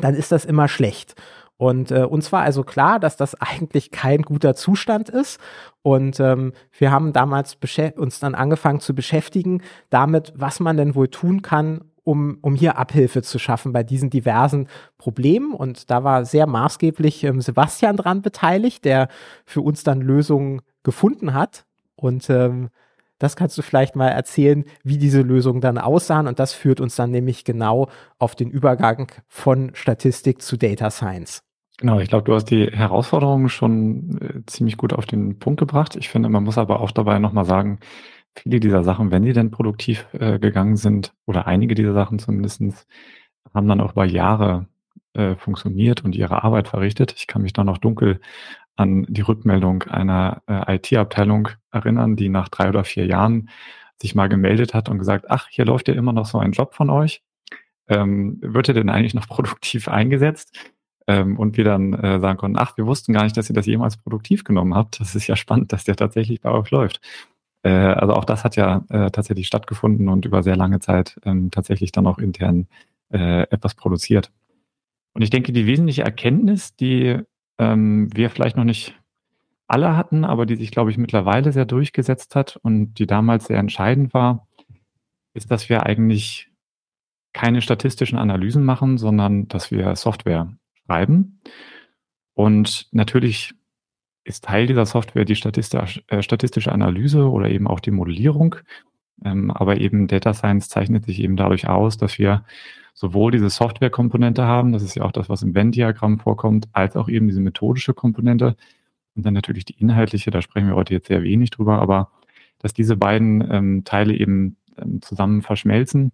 dann 0.00 0.14
ist 0.14 0.32
das 0.32 0.44
immer 0.44 0.68
schlecht. 0.68 1.16
Und 1.62 1.92
äh, 1.92 2.02
uns 2.02 2.32
war 2.32 2.42
also 2.42 2.64
klar, 2.64 2.98
dass 2.98 3.16
das 3.16 3.36
eigentlich 3.36 3.92
kein 3.92 4.22
guter 4.22 4.56
Zustand 4.56 5.08
ist. 5.08 5.38
Und 5.82 6.18
ähm, 6.18 6.54
wir 6.76 6.90
haben 6.90 7.12
damals 7.12 7.56
uns 7.96 8.18
dann 8.18 8.34
angefangen 8.34 8.80
zu 8.80 8.96
beschäftigen 8.96 9.62
damit, 9.88 10.32
was 10.34 10.58
man 10.58 10.76
denn 10.76 10.96
wohl 10.96 11.06
tun 11.06 11.40
kann, 11.40 11.82
um, 12.02 12.38
um 12.42 12.56
hier 12.56 12.78
Abhilfe 12.78 13.22
zu 13.22 13.38
schaffen 13.38 13.72
bei 13.72 13.84
diesen 13.84 14.10
diversen 14.10 14.66
Problemen. 14.98 15.54
Und 15.54 15.88
da 15.88 16.02
war 16.02 16.24
sehr 16.24 16.48
maßgeblich 16.48 17.22
ähm, 17.22 17.40
Sebastian 17.40 17.96
dran 17.96 18.22
beteiligt, 18.22 18.84
der 18.84 19.06
für 19.44 19.60
uns 19.60 19.84
dann 19.84 20.00
Lösungen 20.00 20.62
gefunden 20.82 21.32
hat. 21.32 21.64
Und 21.94 22.28
ähm, 22.28 22.70
das 23.20 23.36
kannst 23.36 23.56
du 23.56 23.62
vielleicht 23.62 23.94
mal 23.94 24.08
erzählen, 24.08 24.64
wie 24.82 24.98
diese 24.98 25.22
Lösungen 25.22 25.60
dann 25.60 25.78
aussahen. 25.78 26.26
Und 26.26 26.40
das 26.40 26.54
führt 26.54 26.80
uns 26.80 26.96
dann 26.96 27.12
nämlich 27.12 27.44
genau 27.44 27.88
auf 28.18 28.34
den 28.34 28.50
Übergang 28.50 29.12
von 29.28 29.70
Statistik 29.76 30.42
zu 30.42 30.56
Data 30.56 30.90
Science. 30.90 31.44
Genau, 31.82 31.98
ich 31.98 32.08
glaube, 32.08 32.22
du 32.22 32.32
hast 32.34 32.44
die 32.44 32.68
Herausforderungen 32.68 33.48
schon 33.48 34.16
äh, 34.20 34.46
ziemlich 34.46 34.76
gut 34.76 34.92
auf 34.92 35.04
den 35.04 35.40
Punkt 35.40 35.58
gebracht. 35.58 35.96
Ich 35.96 36.08
finde, 36.10 36.28
man 36.28 36.44
muss 36.44 36.56
aber 36.56 36.78
auch 36.78 36.92
dabei 36.92 37.18
nochmal 37.18 37.44
sagen, 37.44 37.80
viele 38.36 38.60
dieser 38.60 38.84
Sachen, 38.84 39.10
wenn 39.10 39.24
sie 39.24 39.32
denn 39.32 39.50
produktiv 39.50 40.06
äh, 40.12 40.38
gegangen 40.38 40.76
sind, 40.76 41.12
oder 41.26 41.48
einige 41.48 41.74
dieser 41.74 41.92
Sachen 41.92 42.20
zumindestens, 42.20 42.86
haben 43.52 43.66
dann 43.66 43.80
auch 43.80 43.92
über 43.92 44.04
Jahre 44.04 44.68
äh, 45.14 45.34
funktioniert 45.34 46.04
und 46.04 46.14
ihre 46.14 46.44
Arbeit 46.44 46.68
verrichtet. 46.68 47.14
Ich 47.16 47.26
kann 47.26 47.42
mich 47.42 47.52
da 47.52 47.64
noch 47.64 47.78
dunkel 47.78 48.20
an 48.76 49.04
die 49.08 49.22
Rückmeldung 49.22 49.82
einer 49.84 50.42
äh, 50.48 50.76
IT-Abteilung 50.76 51.48
erinnern, 51.72 52.14
die 52.16 52.28
nach 52.28 52.48
drei 52.48 52.68
oder 52.68 52.84
vier 52.84 53.06
Jahren 53.06 53.50
sich 54.00 54.14
mal 54.14 54.28
gemeldet 54.28 54.72
hat 54.74 54.88
und 54.88 54.98
gesagt, 54.98 55.26
ach, 55.30 55.48
hier 55.50 55.64
läuft 55.64 55.88
ja 55.88 55.94
immer 55.94 56.12
noch 56.12 56.26
so 56.26 56.38
ein 56.38 56.52
Job 56.52 56.74
von 56.74 56.90
euch. 56.90 57.22
Ähm, 57.88 58.38
wird 58.42 58.68
er 58.68 58.74
denn 58.74 58.90
eigentlich 58.90 59.14
noch 59.14 59.28
produktiv 59.28 59.88
eingesetzt? 59.88 60.56
Ähm, 61.06 61.38
und 61.38 61.56
wir 61.56 61.64
dann 61.64 61.92
äh, 61.94 62.20
sagen 62.20 62.38
konnten, 62.38 62.58
ach, 62.58 62.76
wir 62.76 62.86
wussten 62.86 63.12
gar 63.12 63.24
nicht, 63.24 63.36
dass 63.36 63.50
ihr 63.50 63.54
das 63.54 63.66
jemals 63.66 63.96
produktiv 63.96 64.44
genommen 64.44 64.74
habt. 64.74 65.00
Das 65.00 65.14
ist 65.14 65.26
ja 65.26 65.36
spannend, 65.36 65.72
dass 65.72 65.84
der 65.84 65.96
tatsächlich 65.96 66.40
bei 66.40 66.50
euch 66.50 66.70
läuft. 66.70 67.00
Äh, 67.62 67.70
also 67.70 68.14
auch 68.14 68.24
das 68.24 68.44
hat 68.44 68.56
ja 68.56 68.84
äh, 68.88 69.10
tatsächlich 69.10 69.46
stattgefunden 69.46 70.08
und 70.08 70.24
über 70.24 70.42
sehr 70.42 70.56
lange 70.56 70.80
Zeit 70.80 71.18
ähm, 71.24 71.50
tatsächlich 71.50 71.92
dann 71.92 72.06
auch 72.06 72.18
intern 72.18 72.66
äh, 73.12 73.42
etwas 73.50 73.74
produziert. 73.74 74.30
Und 75.14 75.22
ich 75.22 75.30
denke, 75.30 75.52
die 75.52 75.66
wesentliche 75.66 76.02
Erkenntnis, 76.02 76.74
die 76.76 77.18
ähm, 77.58 78.08
wir 78.14 78.30
vielleicht 78.30 78.56
noch 78.56 78.64
nicht 78.64 78.98
alle 79.68 79.96
hatten, 79.96 80.24
aber 80.24 80.46
die 80.46 80.56
sich, 80.56 80.70
glaube 80.70 80.90
ich, 80.90 80.98
mittlerweile 80.98 81.52
sehr 81.52 81.64
durchgesetzt 81.64 82.34
hat 82.34 82.58
und 82.62 82.94
die 82.94 83.06
damals 83.06 83.46
sehr 83.46 83.58
entscheidend 83.58 84.12
war, 84.14 84.46
ist, 85.34 85.50
dass 85.50 85.68
wir 85.68 85.86
eigentlich 85.86 86.50
keine 87.32 87.62
statistischen 87.62 88.18
Analysen 88.18 88.64
machen, 88.64 88.98
sondern 88.98 89.48
dass 89.48 89.70
wir 89.70 89.96
Software 89.96 90.52
schreiben. 90.86 91.40
Und 92.34 92.88
natürlich 92.92 93.54
ist 94.24 94.44
Teil 94.44 94.66
dieser 94.66 94.86
Software 94.86 95.24
die 95.24 95.32
äh, 95.32 96.22
statistische 96.22 96.72
Analyse 96.72 97.28
oder 97.28 97.50
eben 97.50 97.66
auch 97.66 97.80
die 97.80 97.90
Modellierung. 97.90 98.56
Ähm, 99.24 99.50
aber 99.50 99.78
eben 99.78 100.06
Data 100.06 100.34
Science 100.34 100.68
zeichnet 100.68 101.04
sich 101.04 101.20
eben 101.20 101.36
dadurch 101.36 101.68
aus, 101.68 101.96
dass 101.96 102.18
wir 102.18 102.44
sowohl 102.94 103.32
diese 103.32 103.50
Software-Komponente 103.50 104.44
haben, 104.44 104.72
das 104.72 104.82
ist 104.82 104.94
ja 104.94 105.04
auch 105.04 105.12
das, 105.12 105.28
was 105.28 105.42
im 105.42 105.54
Venn-Diagramm 105.54 106.18
vorkommt, 106.18 106.68
als 106.72 106.96
auch 106.96 107.08
eben 107.08 107.26
diese 107.26 107.40
methodische 107.40 107.94
Komponente 107.94 108.56
und 109.14 109.26
dann 109.26 109.34
natürlich 109.34 109.64
die 109.64 109.78
inhaltliche, 109.78 110.30
da 110.30 110.42
sprechen 110.42 110.68
wir 110.68 110.76
heute 110.76 110.94
jetzt 110.94 111.08
sehr 111.08 111.22
wenig 111.22 111.50
drüber, 111.50 111.80
aber 111.80 112.10
dass 112.58 112.74
diese 112.74 112.96
beiden 112.96 113.46
ähm, 113.50 113.84
Teile 113.84 114.14
eben 114.14 114.56
ähm, 114.76 115.02
zusammen 115.02 115.42
verschmelzen 115.42 116.12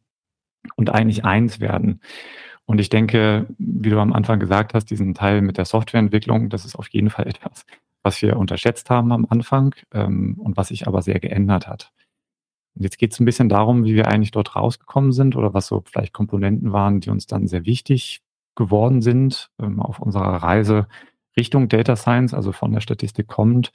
und 0.76 0.90
eigentlich 0.90 1.24
eins 1.24 1.61
werden. 1.61 2.00
Und 2.68 2.81
ich 2.81 2.90
denke, 2.90 3.46
wie 3.57 3.88
du 3.88 3.98
am 3.98 4.12
Anfang 4.12 4.38
gesagt 4.38 4.74
hast, 4.74 4.90
diesen 4.90 5.14
Teil 5.14 5.40
mit 5.40 5.57
der 5.57 5.64
Softwareentwicklung, 5.64 6.50
das 6.50 6.66
ist 6.66 6.76
auf 6.76 6.88
jeden 6.88 7.09
Fall 7.09 7.26
etwas, 7.26 7.64
was 8.02 8.20
wir 8.20 8.37
unterschätzt 8.37 8.90
haben 8.90 9.11
am 9.11 9.26
Anfang 9.31 9.74
ähm, 9.94 10.35
und 10.38 10.59
was 10.59 10.68
sich 10.68 10.87
aber 10.87 11.00
sehr 11.00 11.18
geändert 11.18 11.66
hat. 11.66 11.92
Und 12.74 12.83
jetzt 12.83 12.98
geht 12.98 13.14
es 13.14 13.20
ein 13.20 13.24
bisschen 13.24 13.48
darum, 13.48 13.85
wie 13.85 13.94
wir 13.94 14.09
eigentlich 14.09 14.33
dort 14.33 14.54
rausgekommen 14.54 15.12
sind 15.12 15.35
oder 15.35 15.54
was 15.54 15.66
so 15.66 15.83
vielleicht 15.87 16.12
Komponenten 16.12 16.70
waren, 16.70 17.00
die 17.00 17.09
uns 17.09 17.26
dann 17.26 17.46
sehr 17.46 17.64
wichtig 17.64 18.20
geworden 18.54 19.00
sind 19.00 19.50
ähm, 19.59 19.81
auf 19.81 19.98
unserer 19.98 20.35
Reise 20.42 20.88
Richtung 21.38 21.68
Data 21.68 21.96
Science, 21.96 22.35
also 22.35 22.52
von 22.52 22.70
der 22.72 22.83
Statistik 22.83 23.28
kommt, 23.28 23.72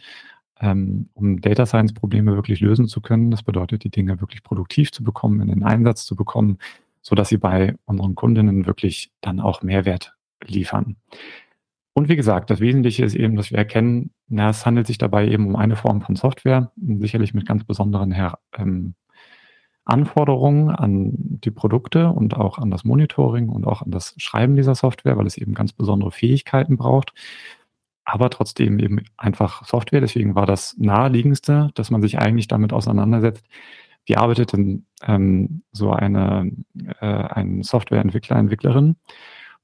ähm, 0.60 1.10
um 1.16 1.42
Data 1.42 1.66
Science 1.66 1.94
Probleme 1.94 2.36
wirklich 2.36 2.60
lösen 2.60 2.88
zu 2.88 3.02
können. 3.02 3.32
Das 3.32 3.42
bedeutet, 3.42 3.84
die 3.84 3.90
Dinge 3.90 4.22
wirklich 4.22 4.44
produktiv 4.44 4.92
zu 4.92 5.04
bekommen, 5.04 5.42
in 5.42 5.48
den 5.48 5.64
Einsatz 5.64 6.06
zu 6.06 6.16
bekommen, 6.16 6.60
so 7.04 7.16
dass 7.16 7.30
sie 7.30 7.38
bei 7.38 7.76
unseren 7.86 8.16
Kundinnen 8.16 8.66
wirklich 8.66 9.12
dann 9.22 9.40
auch 9.40 9.62
Mehrwert 9.62 10.16
liefern. 10.44 10.96
Und 11.94 12.10
wie 12.10 12.16
gesagt, 12.16 12.50
das 12.50 12.60
Wesentliche 12.60 13.06
ist 13.06 13.14
eben, 13.14 13.36
dass 13.36 13.52
wir 13.52 13.60
erkennen, 13.60 14.12
na, 14.28 14.50
es 14.50 14.66
handelt 14.66 14.88
sich 14.88 14.98
dabei 14.98 15.28
eben 15.28 15.46
um 15.46 15.56
eine 15.56 15.76
Form 15.76 16.02
von 16.02 16.16
Software, 16.16 16.72
sicherlich 16.76 17.36
mit 17.36 17.46
ganz 17.46 17.64
besonderen 17.66 18.12
Her 18.12 18.40
ähm, 18.58 18.96
Anforderungen 19.86 20.70
an 20.70 21.12
die 21.16 21.52
Produkte 21.52 22.10
und 22.10 22.36
auch 22.36 22.58
an 22.58 22.72
das 22.72 22.84
Monitoring 22.84 23.50
und 23.50 23.68
auch 23.68 23.82
an 23.82 23.92
das 23.92 24.16
Schreiben 24.18 24.56
dieser 24.56 24.76
Software, 24.76 25.18
weil 25.18 25.28
es 25.28 25.38
eben 25.38 25.54
ganz 25.54 25.74
besondere 25.74 26.12
Fähigkeiten 26.12 26.78
braucht, 26.78 27.14
aber 28.06 28.30
trotzdem 28.30 28.80
eben 28.80 29.04
einfach 29.18 29.66
Software. 29.66 30.02
Deswegen 30.02 30.36
war 30.36 30.46
das 30.46 30.76
naheliegendste, 30.78 31.70
dass 31.76 31.92
man 31.92 32.02
sich 32.02 32.18
eigentlich 32.18 32.48
damit 32.48 32.74
auseinandersetzt, 32.74 33.46
wie 34.06 34.18
arbeitet 34.18 34.54
denn 34.54 34.86
ähm, 35.04 35.64
so 35.72 35.92
eine 35.92 36.52
äh, 37.00 37.06
ein 37.06 37.64
Softwareentwickler, 37.64 38.38
Entwicklerin. 38.38 38.98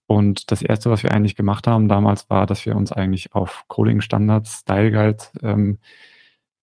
Und 0.07 0.51
das 0.51 0.61
erste, 0.61 0.89
was 0.89 1.03
wir 1.03 1.11
eigentlich 1.11 1.35
gemacht 1.35 1.67
haben 1.67 1.87
damals, 1.87 2.29
war, 2.29 2.47
dass 2.47 2.65
wir 2.65 2.75
uns 2.75 2.91
eigentlich 2.91 3.35
auf 3.35 3.65
Coding-Standards, 3.67 4.61
Style 4.61 4.91
Guide 4.91 5.23
ähm, 5.43 5.77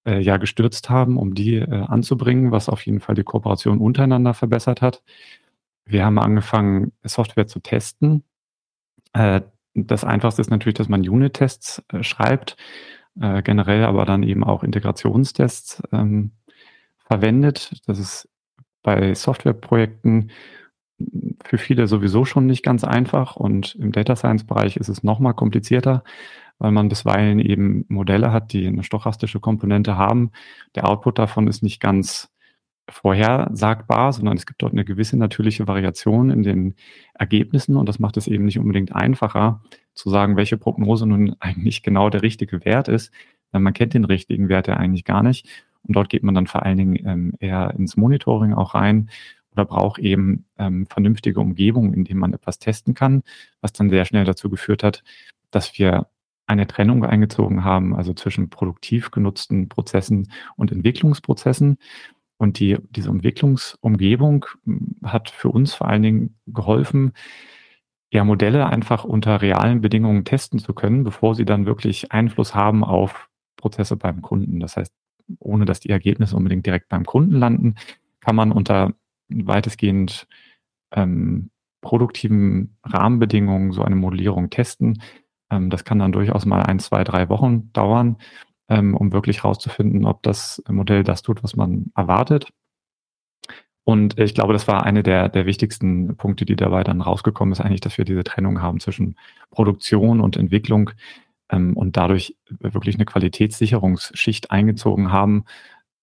äh, 0.05 0.21
ja 0.21 0.37
gestürzt 0.39 0.91
haben, 0.91 1.17
um 1.17 1.35
die 1.35 1.57
äh, 1.57 1.71
anzubringen, 1.71 2.51
was 2.51 2.69
auf 2.69 2.85
jeden 2.87 3.01
Fall 3.01 3.15
die 3.15 3.25
Kooperation 3.25 3.79
untereinander 3.79 4.35
verbessert 4.35 4.83
hat. 4.83 5.03
Wir 5.85 6.05
haben 6.05 6.19
angefangen, 6.19 6.93
Software 7.05 7.47
zu 7.47 7.61
testen. 7.61 8.25
Äh, 9.13 9.43
das 9.75 10.05
Einfachste 10.05 10.41
ist 10.41 10.51
natürlich, 10.51 10.79
dass 10.79 10.89
man 10.89 11.09
Unit-Tests 11.09 11.85
äh, 11.93 12.03
schreibt, 12.03 12.57
äh, 13.21 13.43
generell 13.43 13.85
aber 13.85 14.05
dann 14.07 14.23
eben 14.23 14.43
auch 14.43 14.65
Integrationstests 14.65 15.83
ähm, 15.93 16.33
verwendet. 17.09 17.81
Das 17.87 17.99
ist 17.99 18.29
bei 18.83 19.15
Softwareprojekten 19.15 20.31
für 21.45 21.59
viele 21.59 21.87
sowieso 21.89 22.25
schon 22.25 22.47
nicht 22.47 22.63
ganz 22.63 22.85
einfach 22.85 23.37
und 23.37 23.75
im 23.75 23.93
Data 23.93 24.17
Science 24.17 24.45
Bereich 24.45 24.77
ist 24.77 24.89
es 24.89 25.03
noch 25.03 25.19
mal 25.19 25.35
komplizierter, 25.35 26.03
weil 26.59 26.73
man 26.73 26.89
bisweilen 26.89 27.39
eben 27.39 27.85
Modelle 27.89 28.33
hat, 28.33 28.53
die 28.53 28.67
eine 28.67 28.83
stochastische 28.83 29.41
Komponente 29.41 29.97
haben. 29.97 30.31
Der 30.75 30.89
Output 30.89 31.19
davon 31.19 31.49
ist 31.49 31.63
nicht 31.63 31.81
ganz 31.81 32.31
vorhersagbar, 32.89 34.13
sondern 34.13 34.37
es 34.37 34.47
gibt 34.47 34.63
dort 34.63 34.73
eine 34.73 34.85
gewisse 34.85 35.19
natürliche 35.19 35.67
Variation 35.67 36.31
in 36.31 36.43
den 36.43 36.75
Ergebnissen 37.15 37.77
und 37.77 37.89
das 37.89 37.99
macht 37.99 38.17
es 38.17 38.29
eben 38.29 38.45
nicht 38.45 38.59
unbedingt 38.59 38.95
einfacher 38.95 39.63
zu 39.93 40.09
sagen, 40.09 40.37
welche 40.37 40.57
Prognose 40.57 41.07
nun 41.07 41.37
eigentlich 41.41 41.83
genau 41.83 42.11
der 42.11 42.23
richtige 42.23 42.65
Wert 42.65 42.89
ist. 42.89 43.13
Denn 43.53 43.63
man 43.63 43.75
kennt 43.75 43.95
den 43.95 44.05
richtigen 44.05 44.49
Wert 44.49 44.69
ja 44.69 44.77
eigentlich 44.77 45.05
gar 45.05 45.23
nicht. 45.23 45.49
Und 45.87 45.95
dort 45.95 46.09
geht 46.09 46.23
man 46.23 46.35
dann 46.35 46.47
vor 46.47 46.65
allen 46.65 46.79
Dingen 46.79 47.07
ähm, 47.07 47.35
eher 47.39 47.75
ins 47.77 47.97
Monitoring 47.97 48.53
auch 48.53 48.75
rein 48.75 49.11
oder 49.53 49.65
braucht 49.65 49.99
eben 49.99 50.45
ähm, 50.59 50.87
vernünftige 50.87 51.41
Umgebungen, 51.41 51.95
in 51.95 52.05
denen 52.05 52.21
man 52.21 52.35
etwas 52.35 52.59
testen 52.59 52.95
kann, 52.95 53.23
was 53.61 53.73
dann 53.73 53.91
sehr 53.91 54.05
schnell 54.05 54.25
dazu 54.25 54.51
geführt 54.51 54.83
hat, 54.83 55.03
dass 55.51 55.79
wir 55.79 56.09
eine 56.47 56.67
Trennung 56.67 57.05
eingezogen 57.05 57.65
haben, 57.65 57.95
also 57.97 58.15
zwischen 58.15 58.51
produktiv 58.51 59.11
genutzten 59.11 59.69
Prozessen 59.69 60.31
und 60.57 60.71
Entwicklungsprozessen. 60.71 61.79
Und 62.39 62.59
die, 62.61 62.77
diese 62.91 63.09
Entwicklungsumgebung 63.09 64.47
hm, 64.65 64.97
hat 65.03 65.31
für 65.31 65.49
uns 65.49 65.75
vor 65.75 65.89
allen 65.89 66.03
Dingen 66.03 66.39
geholfen, 66.47 67.13
ja, 68.13 68.25
Modelle 68.25 68.67
einfach 68.67 69.05
unter 69.05 69.43
realen 69.43 69.81
Bedingungen 69.81 70.25
testen 70.25 70.61
zu 70.61 70.75
können, 70.75 71.03
bevor 71.03 71.35
sie 71.35 71.45
dann 71.45 71.67
wirklich 71.67 72.13
Einfluss 72.13 72.55
haben 72.55 72.85
auf 72.85 73.29
Prozesse 73.57 73.97
beim 73.97 74.23
Kunden. 74.23 74.61
Das 74.61 74.77
heißt, 74.77 74.93
ohne 75.39 75.65
dass 75.65 75.81
die 75.81 75.91
Ergebnisse 75.91 76.37
unbedingt 76.37 76.67
direkt 76.67 76.89
beim 76.89 77.05
Kunden 77.05 77.37
landen, 77.37 77.75
kann 78.21 78.37
man 78.37 78.53
unter 78.53 78.93
weitestgehend 79.29 80.27
ähm, 80.93 81.51
produktiven 81.81 82.77
Rahmenbedingungen 82.85 83.73
so 83.73 83.83
eine 83.83 83.97
Modellierung 83.97 84.51
testen. 84.51 85.03
Ähm, 85.51 85.71
das 85.71 85.85
kann 85.85 85.99
dann 85.99 86.13
durchaus 86.13 86.47
mal 86.47 86.63
ein, 86.63 86.79
zwei, 86.79 87.05
drei 87.05 87.29
Wochen 87.29 87.73
dauern, 87.73 88.17
ähm, 88.69 88.97
um 88.97 89.13
wirklich 89.13 89.43
herauszufinden, 89.43 90.05
ob 90.05 90.23
das 90.23 90.63
Modell 90.69 91.05
das 91.05 91.23
tut, 91.23 91.43
was 91.43 91.57
man 91.57 91.93
erwartet. 91.95 92.53
Und 93.85 94.19
ich 94.19 94.35
glaube, 94.35 94.53
das 94.53 94.67
war 94.67 94.83
eine 94.83 95.05
der, 95.05 95.29
der 95.29 95.47
wichtigsten 95.47 96.17
Punkte, 96.17 96.45
die 96.45 96.57
dabei 96.57 96.83
dann 96.83 97.01
rausgekommen 97.01 97.53
ist, 97.53 97.61
eigentlich, 97.61 97.83
dass 97.83 97.99
wir 97.99 98.05
diese 98.05 98.25
Trennung 98.25 98.61
haben 98.61 98.81
zwischen 98.81 99.17
Produktion 99.51 100.21
und 100.21 100.37
Entwicklung 100.37 100.91
ähm, 101.51 101.77
und 101.77 101.97
dadurch 101.97 102.37
wirklich 102.49 102.97
eine 102.97 103.05
Qualitätssicherungsschicht 103.05 104.51
eingezogen 104.51 105.13
haben, 105.13 105.45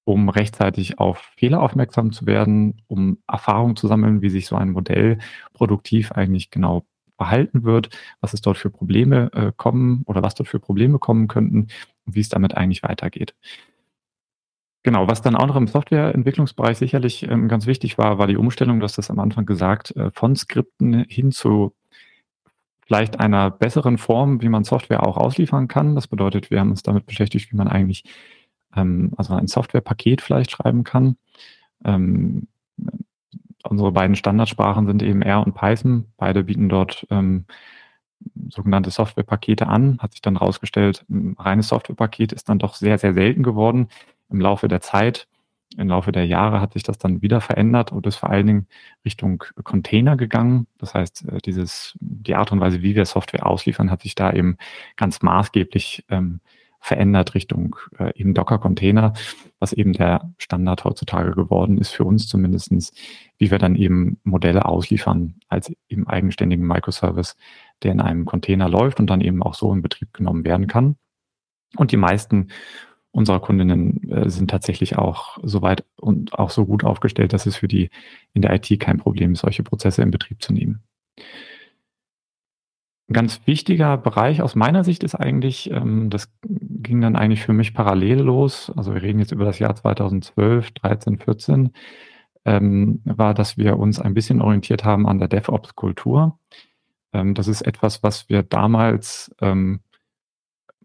um 0.06 0.30
rechtzeitig 0.30 1.00
auf 1.00 1.20
Fehler 1.38 1.62
aufmerksam 1.62 2.12
zu 2.12 2.26
werden, 2.26 2.82
um 2.88 3.20
Erfahrung 3.28 3.76
zu 3.76 3.88
sammeln, 3.88 4.22
wie 4.22 4.30
sich 4.30 4.48
so 4.48 4.56
ein 4.56 4.72
Modell 4.72 5.20
produktiv 5.54 6.12
eigentlich 6.12 6.52
genau 6.52 6.86
verhalten 7.18 7.64
wird, 7.64 7.90
was 8.22 8.34
es 8.34 8.42
dort 8.42 8.58
für 8.58 8.70
Probleme 8.70 9.32
äh, 9.34 9.52
kommen 9.56 10.04
oder 10.06 10.24
was 10.24 10.36
dort 10.36 10.50
für 10.50 10.60
Probleme 10.60 11.00
kommen 11.00 11.28
könnten 11.28 11.68
und 12.06 12.16
wie 12.16 12.20
es 12.20 12.30
damit 12.30 12.58
eigentlich 12.58 12.84
weitergeht. 12.84 13.36
Genau, 14.84 15.08
was 15.08 15.22
dann 15.22 15.38
auch 15.38 15.48
noch 15.48 15.56
im 15.56 15.68
Softwareentwicklungsbereich 15.68 16.78
sicherlich 16.78 17.24
ähm, 17.24 17.48
ganz 17.48 17.68
wichtig 17.68 17.98
war, 17.98 18.18
war 18.18 18.28
die 18.28 18.36
Umstellung, 18.36 18.80
du 18.80 18.84
hast 18.84 18.98
das 18.98 19.10
am 19.10 19.20
Anfang 19.20 19.46
gesagt, 19.46 19.96
äh, 19.96 20.12
von 20.12 20.36
Skripten 20.36 21.06
hin 21.08 21.32
zu 21.32 21.74
vielleicht 22.94 23.20
einer 23.20 23.50
besseren 23.50 23.98
Form, 23.98 24.44
wie 24.44 24.50
man 24.50 24.64
Software 24.64 25.02
auch 25.08 25.18
ausliefern 25.18 25.68
kann. 25.68 25.96
Das 25.96 26.08
bedeutet, 26.08 26.52
wir 26.52 26.60
haben 26.60 26.70
uns 26.70 26.84
damit 26.84 27.08
beschäftigt, 27.08 27.52
wie 27.52 27.56
man 27.56 27.68
eigentlich 27.68 28.04
ähm, 28.76 29.14
also 29.18 29.34
ein 29.34 29.48
Softwarepaket 29.48 30.22
vielleicht 30.22 30.52
schreiben 30.52 30.84
kann. 30.84 31.18
Ähm, 31.84 32.48
unsere 33.64 33.92
beiden 33.92 34.16
Standardsprachen 34.16 34.86
sind 34.86 35.02
eben 35.02 35.24
R 35.24 35.44
und 35.44 35.56
Python. 35.56 36.06
Beide 36.18 36.44
bieten 36.44 36.70
dort 36.70 37.08
ähm, 37.10 37.46
sogenannte 38.50 38.92
Softwarepakete 38.92 39.66
an. 39.66 39.98
Hat 39.98 40.12
sich 40.12 40.22
dann 40.22 40.38
herausgestellt, 40.38 41.04
ein 41.10 41.36
reines 41.40 41.70
Softwarepaket 41.70 42.32
ist 42.32 42.48
dann 42.48 42.60
doch 42.60 42.76
sehr, 42.76 43.00
sehr 43.00 43.16
selten 43.16 43.42
geworden 43.42 43.88
im 44.30 44.40
Laufe 44.40 44.68
der 44.68 44.82
Zeit. 44.82 45.28
Im 45.78 45.88
Laufe 45.88 46.12
der 46.12 46.26
Jahre 46.26 46.62
hat 46.62 46.74
sich 46.74 46.84
das 46.84 46.98
dann 46.98 47.22
wieder 47.22 47.42
verändert 47.42 47.92
und 47.92 48.06
ist 48.06 48.18
vor 48.18 48.30
allen 48.30 48.48
Dingen 48.48 48.68
Richtung 49.06 49.44
Container 49.64 50.16
gegangen. 50.16 50.68
Das 50.78 50.94
heißt, 50.94 51.28
äh, 51.30 51.38
dieses, 51.40 51.98
die 52.00 52.36
Art 52.36 52.52
und 52.52 52.60
Weise, 52.60 52.82
wie 52.82 52.96
wir 52.96 53.06
Software 53.06 53.46
ausliefern, 53.46 53.92
hat 53.92 54.02
sich 54.04 54.16
da 54.16 54.32
eben 54.32 54.58
ganz 54.96 55.22
maßgeblich 55.22 56.06
ähm, 56.10 56.40
verändert 56.84 57.34
Richtung 57.34 57.78
äh, 57.98 58.12
eben 58.20 58.34
Docker-Container, 58.34 59.14
was 59.60 59.72
eben 59.72 59.94
der 59.94 60.34
Standard 60.38 60.84
heutzutage 60.84 61.32
geworden 61.32 61.78
ist, 61.78 61.92
für 61.92 62.04
uns 62.04 62.28
zumindestens, 62.28 62.92
wie 63.38 63.52
wir 63.52 63.58
dann 63.58 63.78
eben 63.78 64.20
Modelle 64.26 64.66
ausliefern 64.66 65.36
als 65.48 65.72
eben 65.88 66.08
eigenständigen 66.08 66.68
Microservice, 66.68 67.38
der 67.84 67.94
in 67.94 68.02
einem 68.02 68.26
Container 68.26 68.68
läuft 68.68 69.00
und 69.00 69.10
dann 69.10 69.22
eben 69.22 69.42
auch 69.42 69.54
so 69.54 69.72
in 69.74 69.82
Betrieb 69.82 70.14
genommen 70.14 70.44
werden 70.44 70.68
kann. 70.68 70.98
Und 71.78 71.94
die 71.94 71.98
meisten 71.98 72.50
unserer 73.14 73.40
Kundinnen 73.40 74.10
äh, 74.12 74.30
sind 74.30 74.50
tatsächlich 74.50 74.98
auch 74.98 75.38
so 75.44 75.62
weit 75.62 75.86
und 75.96 76.34
auch 76.34 76.50
so 76.50 76.66
gut 76.66 76.84
aufgestellt, 76.84 77.32
dass 77.32 77.46
es 77.46 77.56
für 77.56 77.68
die 77.68 77.90
in 78.34 78.42
der 78.42 78.54
IT 78.54 78.80
kein 78.80 78.98
Problem 78.98 79.34
ist, 79.34 79.42
solche 79.42 79.64
Prozesse 79.64 80.02
in 80.02 80.12
Betrieb 80.12 80.42
zu 80.42 80.52
nehmen. 80.52 80.84
Ein 83.10 83.14
ganz 83.14 83.42
wichtiger 83.46 83.98
Bereich 83.98 84.42
aus 84.42 84.56
meiner 84.56 84.84
Sicht 84.84 85.04
ist 85.04 85.14
eigentlich, 85.14 85.70
ähm, 85.70 86.10
das 86.10 86.34
ging 86.42 87.02
dann 87.02 87.16
eigentlich 87.16 87.44
für 87.44 87.54
mich 87.54 87.76
parallel 87.76 88.20
los, 88.22 88.72
also 88.76 88.94
wir 88.96 89.04
reden 89.04 89.20
jetzt 89.20 89.32
über 89.32 89.46
das 89.46 89.60
Jahr 89.60 89.76
2012, 89.76 90.72
13, 90.72 91.20
14, 91.20 91.72
ähm, 92.46 93.02
war, 93.06 93.36
dass 93.36 93.58
wir 93.58 93.78
uns 93.78 94.00
ein 94.00 94.16
bisschen 94.16 94.42
orientiert 94.42 94.84
haben 94.84 95.08
an 95.08 95.20
der 95.20 95.28
DevOps-Kultur. 95.28 96.40
Ähm, 97.14 97.36
das 97.36 97.48
ist 97.48 97.62
etwas, 97.62 98.02
was 98.02 98.28
wir 98.28 98.42
damals, 98.42 99.34
ähm, 99.40 99.82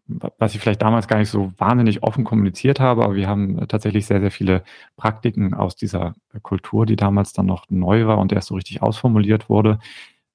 was 0.08 0.54
ich 0.54 0.60
vielleicht 0.60 0.82
damals 0.82 1.06
gar 1.06 1.18
nicht 1.18 1.30
so 1.30 1.52
wahnsinnig 1.58 2.02
offen 2.02 2.24
kommuniziert 2.24 2.80
habe, 2.80 3.04
aber 3.04 3.14
wir 3.14 3.28
haben 3.28 3.68
tatsächlich 3.68 4.06
sehr, 4.06 4.20
sehr 4.20 4.30
viele 4.30 4.64
Praktiken 4.96 5.54
aus 5.54 5.76
dieser 5.76 6.14
Kultur, 6.42 6.86
die 6.86 6.96
damals 6.96 7.32
dann 7.32 7.46
noch 7.46 7.66
neu 7.68 8.06
war 8.06 8.18
und 8.18 8.32
erst 8.32 8.48
so 8.48 8.54
richtig 8.54 8.82
ausformuliert 8.82 9.48
wurde, 9.48 9.78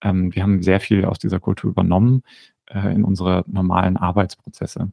ähm, 0.03 0.33
wir 0.35 0.43
haben 0.43 0.61
sehr 0.61 0.79
viel 0.79 1.05
aus 1.05 1.17
dieser 1.17 1.39
Kultur 1.39 1.71
übernommen 1.71 2.23
äh, 2.67 2.93
in 2.93 3.03
unsere 3.03 3.43
normalen 3.47 3.97
Arbeitsprozesse. 3.97 4.91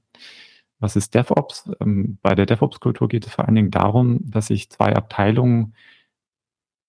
Was 0.79 0.97
ist 0.97 1.15
DevOps? 1.15 1.71
Ähm, 1.81 2.19
bei 2.23 2.35
der 2.35 2.47
DevOps-Kultur 2.47 3.09
geht 3.09 3.27
es 3.27 3.35
vor 3.35 3.45
allen 3.45 3.55
Dingen 3.57 3.71
darum, 3.71 4.21
dass 4.23 4.47
sich 4.47 4.71
zwei 4.71 4.95
Abteilungen 4.97 5.75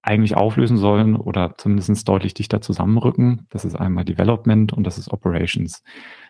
eigentlich 0.04 0.36
auflösen 0.36 0.78
sollen 0.78 1.16
oder 1.16 1.56
zumindest 1.58 2.08
deutlich 2.08 2.34
dichter 2.34 2.62
zusammenrücken. 2.62 3.46
Das 3.50 3.66
ist 3.66 3.76
einmal 3.76 4.06
Development 4.06 4.74
und 4.74 4.86
das 4.86 4.98
ist 4.98 5.12
Operations. 5.12 5.84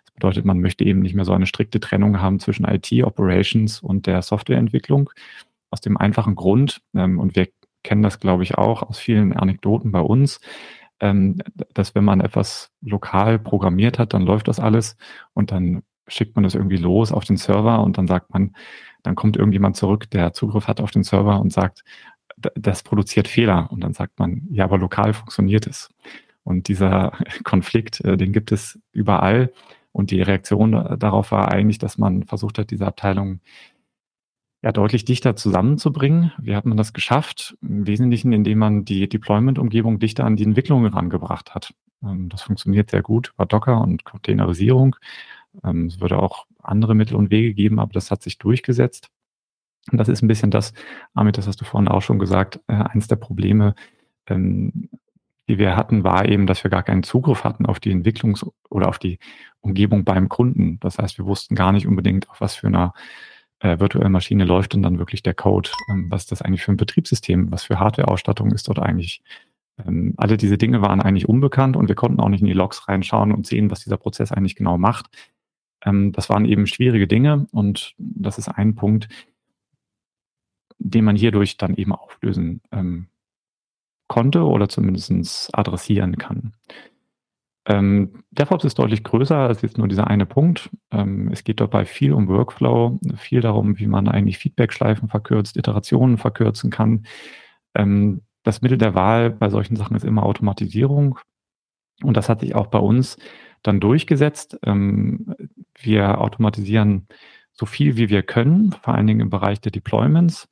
Das 0.05 0.13
bedeutet, 0.13 0.45
man 0.45 0.59
möchte 0.59 0.83
eben 0.83 0.99
nicht 0.99 1.15
mehr 1.15 1.25
so 1.25 1.33
eine 1.33 1.45
strikte 1.45 1.79
Trennung 1.79 2.21
haben 2.21 2.39
zwischen 2.39 2.65
IT, 2.65 2.91
Operations 3.03 3.81
und 3.81 4.07
der 4.07 4.21
Softwareentwicklung. 4.21 5.09
Aus 5.69 5.79
dem 5.79 5.95
einfachen 5.95 6.35
Grund, 6.35 6.81
ähm, 6.93 7.17
und 7.19 7.35
wir 7.35 7.47
kennen 7.83 8.03
das, 8.03 8.19
glaube 8.19 8.43
ich, 8.43 8.57
auch 8.57 8.83
aus 8.83 8.99
vielen 8.99 9.33
Anekdoten 9.33 9.91
bei 9.91 10.01
uns, 10.01 10.41
ähm, 10.99 11.37
dass 11.73 11.95
wenn 11.95 12.03
man 12.03 12.21
etwas 12.21 12.71
lokal 12.81 13.39
programmiert 13.39 13.99
hat, 13.99 14.13
dann 14.13 14.23
läuft 14.23 14.47
das 14.49 14.59
alles 14.59 14.97
und 15.33 15.51
dann 15.51 15.83
schickt 16.07 16.35
man 16.35 16.43
das 16.43 16.55
irgendwie 16.55 16.77
los 16.77 17.11
auf 17.11 17.23
den 17.23 17.37
Server 17.37 17.81
und 17.81 17.97
dann 17.97 18.07
sagt 18.07 18.33
man, 18.33 18.53
dann 19.03 19.15
kommt 19.15 19.37
irgendjemand 19.37 19.77
zurück, 19.77 20.09
der 20.11 20.33
Zugriff 20.33 20.67
hat 20.67 20.81
auf 20.81 20.91
den 20.91 21.03
Server 21.03 21.39
und 21.39 21.51
sagt, 21.51 21.83
das 22.55 22.83
produziert 22.83 23.27
Fehler. 23.27 23.71
Und 23.71 23.81
dann 23.81 23.93
sagt 23.93 24.19
man, 24.19 24.47
ja, 24.51 24.65
aber 24.65 24.77
lokal 24.77 25.13
funktioniert 25.13 25.67
es. 25.67 25.89
Und 26.43 26.67
dieser 26.67 27.13
Konflikt, 27.43 28.01
äh, 28.01 28.17
den 28.17 28.33
gibt 28.33 28.51
es 28.51 28.79
überall. 28.91 29.51
Und 29.91 30.11
die 30.11 30.21
Reaktion 30.21 30.71
darauf 30.99 31.31
war 31.31 31.51
eigentlich, 31.51 31.77
dass 31.77 31.97
man 31.97 32.23
versucht 32.23 32.57
hat, 32.57 32.71
diese 32.71 32.87
Abteilung 32.87 33.41
ja, 34.63 34.71
deutlich 34.71 35.05
dichter 35.05 35.35
zusammenzubringen. 35.35 36.31
Wie 36.39 36.55
hat 36.55 36.65
man 36.65 36.77
das 36.77 36.93
geschafft? 36.93 37.57
Im 37.61 37.87
Wesentlichen, 37.87 38.31
indem 38.31 38.59
man 38.59 38.85
die 38.85 39.09
Deployment-Umgebung 39.09 39.99
dichter 39.99 40.23
an 40.25 40.35
die 40.35 40.43
Entwicklung 40.43 40.83
herangebracht 40.83 41.55
hat. 41.55 41.73
Ähm, 42.03 42.29
das 42.29 42.43
funktioniert 42.43 42.91
sehr 42.91 43.01
gut 43.01 43.31
über 43.33 43.45
Docker 43.45 43.81
und 43.81 44.05
Containerisierung. 44.05 44.95
Ähm, 45.63 45.87
es 45.87 45.99
würde 45.99 46.19
auch 46.19 46.45
andere 46.61 46.95
Mittel 46.95 47.15
und 47.15 47.31
Wege 47.31 47.53
geben, 47.53 47.79
aber 47.79 47.93
das 47.93 48.11
hat 48.11 48.21
sich 48.21 48.37
durchgesetzt. 48.37 49.09
Und 49.91 49.97
das 49.97 50.09
ist 50.09 50.21
ein 50.21 50.27
bisschen 50.27 50.51
das, 50.51 50.73
Amit, 51.13 51.37
das 51.37 51.47
hast 51.47 51.59
du 51.61 51.65
vorhin 51.65 51.87
auch 51.87 52.01
schon 52.01 52.19
gesagt, 52.19 52.59
äh, 52.67 52.73
eines 52.73 53.07
der 53.07 53.15
Probleme, 53.15 53.75
ähm, 54.27 54.89
die 55.47 55.57
wir 55.57 55.75
hatten, 55.75 56.03
war 56.03 56.27
eben, 56.27 56.47
dass 56.47 56.63
wir 56.63 56.71
gar 56.71 56.83
keinen 56.83 57.03
Zugriff 57.03 57.43
hatten 57.43 57.65
auf 57.65 57.79
die 57.79 57.93
Entwicklungs- 57.93 58.47
oder 58.69 58.87
auf 58.87 58.99
die 58.99 59.19
Umgebung 59.61 60.03
beim 60.03 60.29
Kunden. 60.29 60.79
Das 60.79 60.97
heißt, 60.97 61.17
wir 61.17 61.25
wussten 61.25 61.55
gar 61.55 61.71
nicht 61.71 61.87
unbedingt, 61.87 62.29
auf 62.29 62.41
was 62.41 62.55
für 62.55 62.67
einer 62.67 62.93
äh, 63.59 63.79
virtuellen 63.79 64.11
Maschine 64.11 64.45
läuft 64.45 64.73
denn 64.73 64.83
dann 64.83 64.99
wirklich 64.99 65.23
der 65.23 65.33
Code. 65.33 65.69
Ähm, 65.89 66.07
was 66.09 66.25
das 66.25 66.41
eigentlich 66.41 66.63
für 66.63 66.71
ein 66.71 66.77
Betriebssystem? 66.77 67.51
Was 67.51 67.63
für 67.63 67.79
Hardware-Ausstattung 67.79 68.51
ist 68.51 68.67
dort 68.67 68.79
eigentlich? 68.79 69.21
Ähm, 69.85 70.13
alle 70.17 70.37
diese 70.37 70.57
Dinge 70.57 70.81
waren 70.81 71.01
eigentlich 71.01 71.29
unbekannt 71.29 71.75
und 71.75 71.87
wir 71.87 71.95
konnten 71.95 72.19
auch 72.19 72.29
nicht 72.29 72.41
in 72.41 72.47
die 72.47 72.53
Logs 72.53 72.87
reinschauen 72.87 73.31
und 73.31 73.47
sehen, 73.47 73.71
was 73.71 73.81
dieser 73.81 73.97
Prozess 73.97 74.31
eigentlich 74.31 74.55
genau 74.55 74.77
macht. 74.77 75.07
Ähm, 75.85 76.11
das 76.11 76.29
waren 76.29 76.45
eben 76.45 76.67
schwierige 76.67 77.07
Dinge 77.07 77.47
und 77.51 77.93
das 77.97 78.37
ist 78.37 78.47
ein 78.47 78.75
Punkt, 78.75 79.07
den 80.83 81.05
man 81.05 81.15
hierdurch 81.15 81.57
dann 81.57 81.75
eben 81.75 81.93
auflösen 81.93 82.61
ähm, 82.71 83.07
konnte 84.07 84.43
oder 84.43 84.67
zumindest 84.67 85.49
adressieren 85.53 86.17
kann. 86.17 86.53
Ähm, 87.65 88.23
DevOps 88.31 88.65
ist 88.65 88.79
deutlich 88.79 89.03
größer 89.03 89.37
als 89.37 89.61
jetzt 89.61 89.77
nur 89.77 89.87
dieser 89.87 90.07
eine 90.07 90.25
Punkt. 90.25 90.69
Ähm, 90.91 91.29
es 91.31 91.43
geht 91.43 91.59
dabei 91.59 91.85
viel 91.85 92.11
um 92.13 92.27
Workflow, 92.27 92.99
viel 93.15 93.41
darum, 93.41 93.77
wie 93.77 93.87
man 93.87 94.07
eigentlich 94.07 94.39
Feedback-Schleifen 94.39 95.09
verkürzt, 95.09 95.57
Iterationen 95.57 96.17
verkürzen 96.17 96.71
kann. 96.71 97.05
Ähm, 97.75 98.21
das 98.43 98.61
Mittel 98.63 98.79
der 98.79 98.95
Wahl 98.95 99.29
bei 99.29 99.49
solchen 99.49 99.75
Sachen 99.75 99.95
ist 99.95 100.03
immer 100.03 100.23
Automatisierung. 100.23 101.19
Und 102.03 102.17
das 102.17 102.29
hat 102.29 102.41
sich 102.41 102.55
auch 102.55 102.67
bei 102.67 102.79
uns 102.79 103.17
dann 103.61 103.79
durchgesetzt. 103.79 104.57
Ähm, 104.63 105.35
wir 105.79 106.19
automatisieren 106.19 107.07
so 107.53 107.67
viel 107.67 107.95
wie 107.95 108.09
wir 108.09 108.23
können, 108.23 108.71
vor 108.81 108.95
allen 108.95 109.07
Dingen 109.07 109.19
im 109.19 109.29
Bereich 109.29 109.61
der 109.61 109.71
Deployments. 109.71 110.49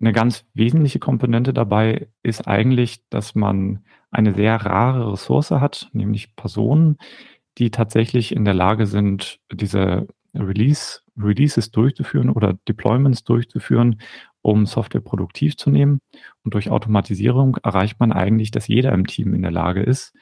Eine 0.00 0.12
ganz 0.12 0.44
wesentliche 0.54 1.00
Komponente 1.00 1.52
dabei 1.52 2.08
ist 2.22 2.46
eigentlich, 2.46 3.08
dass 3.10 3.34
man 3.34 3.84
eine 4.10 4.34
sehr 4.34 4.56
rare 4.56 5.12
Ressource 5.12 5.50
hat, 5.50 5.90
nämlich 5.92 6.36
Personen, 6.36 6.98
die 7.58 7.70
tatsächlich 7.70 8.34
in 8.34 8.44
der 8.44 8.54
Lage 8.54 8.86
sind, 8.86 9.40
diese 9.52 10.06
Release, 10.34 11.00
Releases 11.18 11.70
durchzuführen 11.72 12.30
oder 12.30 12.54
Deployments 12.68 13.24
durchzuführen, 13.24 14.00
um 14.42 14.66
Software 14.66 15.00
produktiv 15.00 15.56
zu 15.56 15.70
nehmen. 15.70 16.00
Und 16.44 16.54
durch 16.54 16.70
Automatisierung 16.70 17.56
erreicht 17.62 17.98
man 17.98 18.12
eigentlich, 18.12 18.50
dass 18.52 18.68
jeder 18.68 18.92
im 18.92 19.06
Team 19.06 19.34
in 19.34 19.42
der 19.42 19.50
Lage 19.50 19.82
ist, 19.82 20.14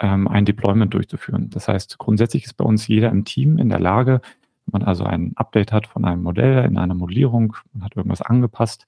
ähm, 0.00 0.26
ein 0.26 0.44
Deployment 0.44 0.92
durchzuführen. 0.92 1.50
Das 1.50 1.68
heißt, 1.68 1.98
grundsätzlich 1.98 2.44
ist 2.44 2.54
bei 2.54 2.64
uns 2.64 2.88
jeder 2.88 3.10
im 3.10 3.24
Team 3.24 3.58
in 3.58 3.68
der 3.68 3.80
Lage, 3.80 4.20
wenn 4.66 4.80
man 4.80 4.88
also 4.88 5.04
ein 5.04 5.32
Update 5.36 5.72
hat 5.72 5.86
von 5.86 6.04
einem 6.04 6.22
Modell 6.22 6.64
in 6.64 6.78
einer 6.78 6.94
Modellierung, 6.94 7.56
man 7.72 7.84
hat 7.84 7.96
irgendwas 7.96 8.22
angepasst, 8.22 8.86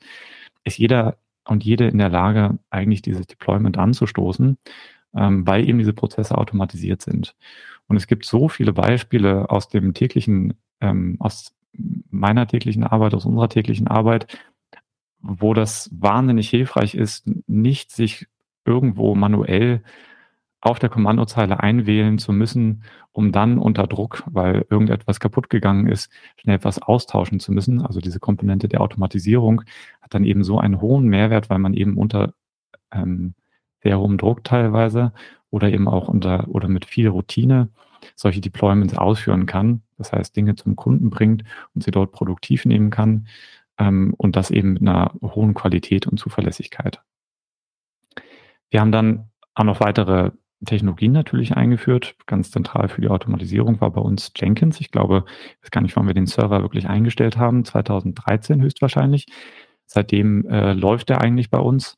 ist 0.65 0.79
jeder 0.79 1.17
und 1.45 1.65
jede 1.65 1.87
in 1.87 1.99
der 1.99 2.09
Lage, 2.09 2.59
eigentlich 2.71 3.03
dieses 3.03 3.27
Deployment 3.27 3.79
anzustoßen, 3.79 4.59
ähm, 5.15 5.47
weil 5.47 5.69
eben 5.69 5.79
diese 5.79 5.93
Prozesse 5.93 6.37
automatisiert 6.37 7.03
sind. 7.03 7.37
Und 7.89 7.97
es 7.97 8.07
gibt 8.07 8.25
so 8.25 8.49
viele 8.49 8.73
Beispiele 8.73 9.49
aus 9.51 9.69
dem 9.69 9.95
täglichen, 9.95 10.55
ähm, 10.81 11.17
aus 11.21 11.55
meiner 12.11 12.47
täglichen 12.47 12.85
Arbeit, 12.85 13.15
aus 13.15 13.27
unserer 13.27 13.49
täglichen 13.49 13.87
Arbeit, 13.87 14.27
wo 15.21 15.55
das 15.55 15.91
wahnsinnig 15.93 16.49
hilfreich 16.49 16.95
ist, 16.95 17.29
nicht 17.47 17.91
sich 17.93 18.27
irgendwo 18.65 19.15
manuell 19.15 19.83
auf 20.67 20.79
der 20.79 20.89
Kommandozeile 20.89 21.61
einwählen 21.61 22.19
zu 22.19 22.33
müssen, 22.33 22.83
um 23.13 23.33
dann 23.33 23.59
unter 23.59 23.87
Druck, 23.87 24.23
weil 24.27 24.67
irgendetwas 24.69 25.21
kaputt 25.21 25.49
gegangen 25.49 25.87
ist, 25.87 26.11
schnell 26.37 26.57
etwas 26.57 26.81
austauschen 26.81 27.41
zu 27.41 27.53
müssen. 27.53 27.81
Also 27.81 28.01
diese 28.01 28.21
Komponente 28.21 28.69
der 28.69 28.81
Automatisierung 28.81 29.63
hat 30.03 30.15
dann 30.15 30.25
eben 30.25 30.45
so 30.45 30.59
einen 30.59 30.81
hohen 30.81 31.07
Mehrwert, 31.07 31.51
weil 31.51 31.59
man 31.59 31.75
eben 31.75 31.97
unter 31.97 32.35
ähm, 32.93 33.35
sehr 33.83 33.99
hohem 33.99 34.19
Druck 34.19 34.45
teilweise 34.45 35.13
oder 35.51 35.71
eben 35.71 35.89
auch 35.89 36.09
unter 36.09 36.49
oder 36.49 36.69
mit 36.69 36.85
viel 36.85 37.09
Routine 37.09 37.69
solche 38.15 38.41
Deployments 38.41 38.97
ausführen 38.97 39.47
kann. 39.47 39.83
Das 39.97 40.13
heißt, 40.13 40.37
Dinge 40.37 40.57
zum 40.57 40.77
Kunden 40.77 41.11
bringt 41.11 41.45
und 41.75 41.85
sie 41.85 41.91
dort 41.91 42.13
produktiv 42.13 42.65
nehmen 42.65 42.91
kann 42.91 43.29
ähm, 43.79 44.15
und 44.17 44.37
das 44.37 44.51
eben 44.51 44.75
mit 44.75 44.83
einer 44.83 45.13
hohen 45.23 45.55
Qualität 45.55 46.07
und 46.07 46.19
Zuverlässigkeit. 46.19 47.01
Wir 48.71 48.81
haben 48.81 48.93
dann 48.93 49.31
auch 49.55 49.65
noch 49.65 49.81
weitere 49.81 50.33
Technologien 50.65 51.13
natürlich 51.13 51.57
eingeführt. 51.57 52.17
Ganz 52.27 52.51
zentral 52.51 52.89
für 52.89 53.01
die 53.01 53.09
Automatisierung 53.09 53.81
war 53.81 53.91
bei 53.91 54.01
uns 54.01 54.33
Jenkins. 54.35 54.81
Ich 54.81 54.91
glaube, 54.91 55.25
ich 55.27 55.65
weiß 55.65 55.71
gar 55.71 55.81
nicht, 55.83 55.97
wann 55.97 56.07
wir 56.07 56.15
den 56.15 56.27
Server 56.27 56.63
wirklich 56.63 56.89
eingestellt 56.89 57.37
haben. 57.37 57.65
2013 57.65 58.63
höchstwahrscheinlich. 58.63 59.27
Seitdem 59.87 60.47
äh, 60.49 60.73
läuft 60.73 61.11
er 61.11 61.21
eigentlich 61.21 61.51
bei 61.51 61.59
uns 61.59 61.97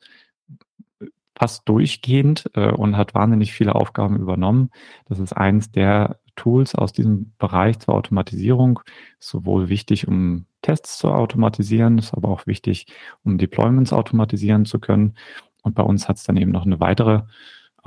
fast 1.38 1.68
durchgehend 1.68 2.50
äh, 2.54 2.70
und 2.72 2.96
hat 2.96 3.14
wahnsinnig 3.14 3.52
viele 3.52 3.76
Aufgaben 3.76 4.16
übernommen. 4.16 4.70
Das 5.08 5.20
ist 5.20 5.32
eins 5.32 5.70
der 5.70 6.18
Tools 6.34 6.74
aus 6.74 6.92
diesem 6.92 7.32
Bereich 7.38 7.78
zur 7.78 7.94
Automatisierung. 7.94 8.80
sowohl 9.20 9.68
wichtig, 9.68 10.08
um 10.08 10.46
Tests 10.62 10.98
zu 10.98 11.08
automatisieren, 11.08 11.98
ist 11.98 12.14
aber 12.14 12.28
auch 12.28 12.46
wichtig, 12.46 12.86
um 13.24 13.38
Deployments 13.38 13.92
automatisieren 13.92 14.64
zu 14.64 14.80
können. 14.80 15.14
Und 15.62 15.74
bei 15.74 15.82
uns 15.82 16.08
hat 16.08 16.16
es 16.16 16.24
dann 16.24 16.36
eben 16.36 16.50
noch 16.50 16.66
eine 16.66 16.80
weitere 16.80 17.22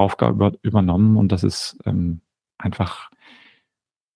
Aufgabe 0.02 0.34
über, 0.34 0.52
übernommen 0.62 1.18
und 1.18 1.32
das 1.32 1.44
ist 1.44 1.78
ähm, 1.86 2.22
einfach 2.58 3.10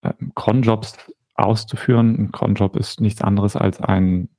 ähm, 0.04 0.32
Cronjobs 0.36 0.98
auszuführen. 1.36 2.16
Ein 2.18 2.32
Cronjob 2.32 2.76
ist 2.76 3.02
nichts 3.02 3.22
anderes 3.22 3.56
als 3.56 3.82
ein 3.82 4.30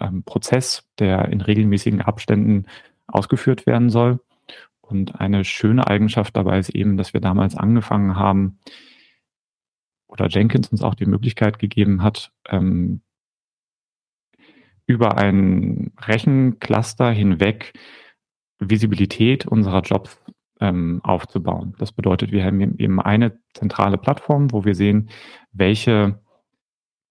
ähm, 0.00 0.22
Prozess, 0.24 0.88
der 0.98 1.28
in 1.28 1.40
regelmäßigen 1.40 2.02
Abständen 2.02 2.66
ausgeführt 3.06 3.66
werden 3.66 3.90
soll. 3.90 4.20
Und 4.80 5.20
eine 5.20 5.44
schöne 5.44 5.86
Eigenschaft 5.86 6.36
dabei 6.36 6.58
ist 6.58 6.70
eben, 6.70 6.96
dass 6.96 7.14
wir 7.14 7.20
damals 7.20 7.56
angefangen 7.56 8.16
haben, 8.16 8.58
oder 10.06 10.28
Jenkins 10.28 10.68
uns 10.68 10.82
auch 10.82 10.94
die 10.94 11.06
Möglichkeit 11.06 11.58
gegeben 11.58 12.02
hat, 12.02 12.32
ähm, 12.48 13.00
über 14.86 15.16
ein 15.16 15.92
Rechencluster 15.98 17.10
hinweg 17.10 17.72
Visibilität 18.60 19.46
unserer 19.46 19.80
Jobs 19.80 20.18
ähm, 20.60 21.00
aufzubauen. 21.02 21.74
Das 21.78 21.92
bedeutet, 21.92 22.32
wir 22.32 22.44
haben 22.44 22.60
eben 22.60 23.00
eine 23.00 23.38
zentrale 23.54 23.98
Plattform, 23.98 24.52
wo 24.52 24.64
wir 24.64 24.74
sehen, 24.74 25.10
welche 25.52 26.18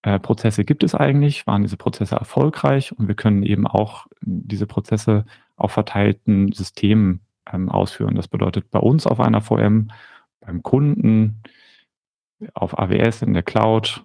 äh, 0.03 0.19
Prozesse 0.19 0.65
gibt 0.65 0.83
es 0.83 0.95
eigentlich, 0.95 1.47
waren 1.47 1.63
diese 1.63 1.77
Prozesse 1.77 2.15
erfolgreich 2.15 2.97
und 2.97 3.07
wir 3.07 3.15
können 3.15 3.43
eben 3.43 3.67
auch 3.67 4.07
diese 4.21 4.67
Prozesse 4.67 5.25
auf 5.55 5.71
verteilten 5.71 6.51
Systemen 6.51 7.21
ähm, 7.51 7.69
ausführen. 7.69 8.15
Das 8.15 8.27
bedeutet 8.27 8.71
bei 8.71 8.79
uns 8.79 9.07
auf 9.07 9.19
einer 9.19 9.41
VM, 9.41 9.89
beim 10.41 10.63
Kunden, 10.63 11.41
auf 12.53 12.77
AWS 12.77 13.21
in 13.21 13.33
der 13.33 13.43
Cloud 13.43 14.03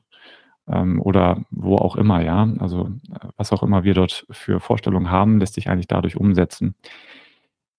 ähm, 0.69 1.01
oder 1.01 1.45
wo 1.51 1.77
auch 1.77 1.97
immer, 1.97 2.23
ja. 2.23 2.49
Also 2.59 2.91
äh, 3.11 3.29
was 3.37 3.53
auch 3.53 3.63
immer 3.63 3.85
wir 3.85 3.95
dort 3.95 4.27
für 4.31 4.61
Vorstellungen 4.61 5.11
haben, 5.11 5.41
lässt 5.41 5.55
sich 5.55 5.69
eigentlich 5.69 5.89
dadurch 5.89 6.17
umsetzen. 6.17 6.75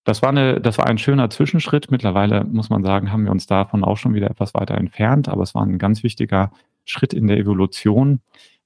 Das 0.04 0.22
war, 0.22 0.30
eine, 0.30 0.60
das 0.60 0.78
war 0.78 0.86
ein 0.86 0.98
schöner 0.98 1.28
Zwischenschritt. 1.28 1.90
Mittlerweile 1.90 2.44
muss 2.44 2.70
man 2.70 2.82
sagen, 2.82 3.12
haben 3.12 3.24
wir 3.24 3.30
uns 3.30 3.46
davon 3.46 3.84
auch 3.84 3.98
schon 3.98 4.14
wieder 4.14 4.30
etwas 4.30 4.54
weiter 4.54 4.76
entfernt, 4.76 5.28
aber 5.28 5.42
es 5.42 5.54
war 5.54 5.62
ein 5.62 5.78
ganz 5.78 6.02
wichtiger 6.02 6.50
Schritt 6.84 7.12
in 7.12 7.26
der 7.26 7.38
Evolution 7.38 8.20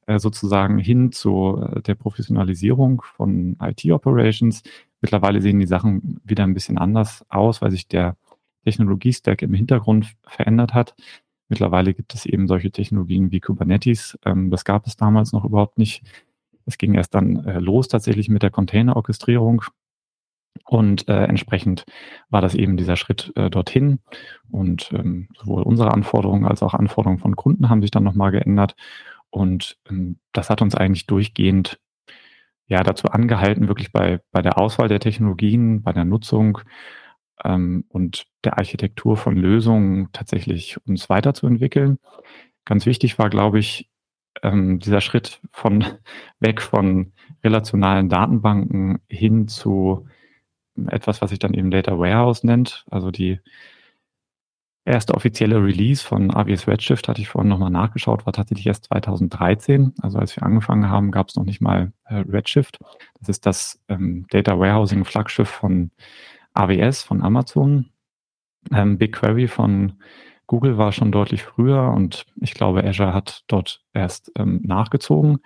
äh, 0.07 0.19
sozusagen 0.19 0.79
hin 0.79 1.13
zu 1.13 1.61
äh, 1.61 1.83
der 1.83 1.95
Professionalisierung 1.95 3.03
von 3.03 3.57
IT-Operations. 3.61 4.63
Mittlerweile 5.01 5.41
sehen 5.41 5.61
die 5.61 5.67
Sachen 5.67 6.21
wieder 6.25 6.45
ein 6.45 6.55
bisschen 6.55 6.79
anders 6.79 7.25
aus, 7.29 7.63
weil 7.63 7.71
sich 7.71 7.89
der 7.89 8.17
Technologiestack 8.65 9.43
im 9.43 9.55
Hintergrund 9.55 10.15
verändert 10.27 10.73
hat. 10.75 10.95
Mittlerweile 11.49 11.95
gibt 11.95 12.15
es 12.15 12.27
eben 12.27 12.49
solche 12.49 12.71
Technologien 12.71 13.31
wie 13.31 13.41
Kubernetes. 13.41 14.19
Ähm, 14.25 14.51
das 14.51 14.65
gab 14.65 14.87
es 14.87 14.97
damals 14.97 15.33
noch 15.33 15.45
überhaupt 15.45 15.79
nicht. 15.79 16.03
Es 16.67 16.79
ging 16.79 16.95
erst 16.95 17.15
dann 17.15 17.45
äh, 17.45 17.59
los 17.59 17.89
tatsächlich 17.89 18.29
mit 18.29 18.43
der 18.43 18.51
Container-Orchestrierung. 18.51 19.63
Und 20.67 21.09
äh, 21.09 21.25
entsprechend 21.25 21.85
war 22.31 22.41
das 22.41 22.55
eben 22.55 22.77
dieser 22.77 22.97
Schritt 22.97 23.33
äh, 23.37 23.51
dorthin. 23.51 24.01
Und 24.51 24.91
ähm, 24.93 25.29
sowohl 25.37 25.63
unsere 25.63 25.93
Anforderungen 25.93 26.47
als 26.47 26.63
auch 26.63 26.75
Anforderungen 26.75 27.21
von 27.21 27.37
Kunden 27.37 27.69
haben 27.69 27.83
sich 27.83 27.91
dann 27.91 28.05
nochmal 28.05 28.31
geändert. 28.31 28.75
Und 29.31 29.77
ähm, 29.91 30.19
das 30.33 30.49
hat 30.49 30.63
uns 30.63 30.75
eigentlich 30.75 31.07
durchgehend 31.07 31.79
ja 32.67 32.83
dazu 32.83 33.09
angehalten, 33.09 33.69
wirklich 33.69 33.93
bei, 33.93 34.21
bei 34.33 34.41
der 34.41 34.59
Auswahl 34.59 34.89
der 34.89 35.01
Technologien, 35.01 35.83
bei 35.83 35.93
der 35.93 36.05
Nutzung 36.05 36.59
ähm, 37.45 37.85
und 37.89 38.27
der 38.45 38.59
Architektur 38.59 39.17
von 39.17 39.37
Lösungen 39.37 40.09
tatsächlich 40.13 40.79
uns 40.87 41.11
weiterzuentwickeln. 41.11 41.99
Ganz 42.65 42.87
wichtig 42.87 43.19
war, 43.19 43.29
glaube 43.29 43.59
ich, 43.59 43.91
ähm, 44.43 44.79
dieser 44.79 45.01
Schritt 45.01 45.41
von 45.53 45.85
weg 46.41 46.61
von 46.63 47.13
relationalen 47.43 48.09
Datenbanken 48.09 49.01
hin 49.09 49.49
zu 49.49 50.07
etwas, 50.89 51.23
was 51.23 51.31
sich 51.31 51.39
dann 51.39 51.55
eben 51.55 51.71
Data 51.71 51.99
Warehouse 51.99 52.45
nennt, 52.45 52.85
also 52.91 53.11
die 53.11 53.41
erste 54.85 55.15
offizielle 55.15 55.63
Release 55.63 56.05
von 56.05 56.31
AWS 56.31 56.69
Redshift, 56.69 57.09
hatte 57.09 57.21
ich 57.21 57.29
vorhin 57.29 57.49
nochmal 57.49 57.71
nachgeschaut, 57.71 58.27
war 58.27 58.33
tatsächlich 58.33 58.67
erst 58.67 58.85
2013. 58.85 59.95
Also 60.03 60.19
als 60.19 60.37
wir 60.37 60.43
angefangen 60.43 60.91
haben, 60.91 61.11
gab 61.11 61.29
es 61.29 61.37
noch 61.37 61.45
nicht 61.45 61.61
mal 61.61 61.93
äh, 62.05 62.17
Redshift. 62.17 62.79
Das 63.19 63.29
ist 63.29 63.47
das 63.47 63.81
ähm, 63.89 64.27
Data 64.31 64.59
Warehousing 64.59 65.05
Flaggschiff 65.05 65.49
von 65.49 65.91
AWS, 66.53 67.03
von 67.03 67.23
Amazon. 67.23 67.87
Ähm, 68.73 68.99
BigQuery 68.99 69.49
von 69.49 69.95
Google 70.47 70.77
war 70.77 70.93
schon 70.93 71.11
deutlich 71.11 71.43
früher 71.43 71.91
und 71.95 72.27
ich 72.41 72.53
glaube, 72.53 72.85
Azure 72.85 73.15
hat 73.15 73.45
dort 73.47 73.83
erst 73.95 74.31
ähm, 74.37 74.61
nachgezogen 74.65 75.39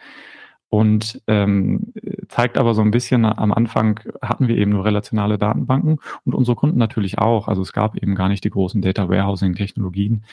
und 0.70 1.22
ähm, 1.26 1.92
zeigt 2.28 2.58
aber 2.58 2.74
so 2.74 2.82
ein 2.82 2.90
bisschen, 2.90 3.24
am 3.24 3.52
Anfang 3.52 4.00
hatten 4.20 4.48
wir 4.48 4.56
eben 4.56 4.72
nur 4.72 4.84
relationale 4.84 5.38
Datenbanken 5.38 5.98
und 6.24 6.34
unsere 6.34 6.56
Kunden 6.56 6.78
natürlich 6.78 7.18
auch. 7.18 7.48
Also 7.48 7.62
es 7.62 7.72
gab 7.72 7.96
eben 7.96 8.14
gar 8.14 8.28
nicht 8.28 8.44
die 8.44 8.50
großen 8.50 8.82
Data 8.82 9.08
Warehousing-Technologien, 9.08 10.24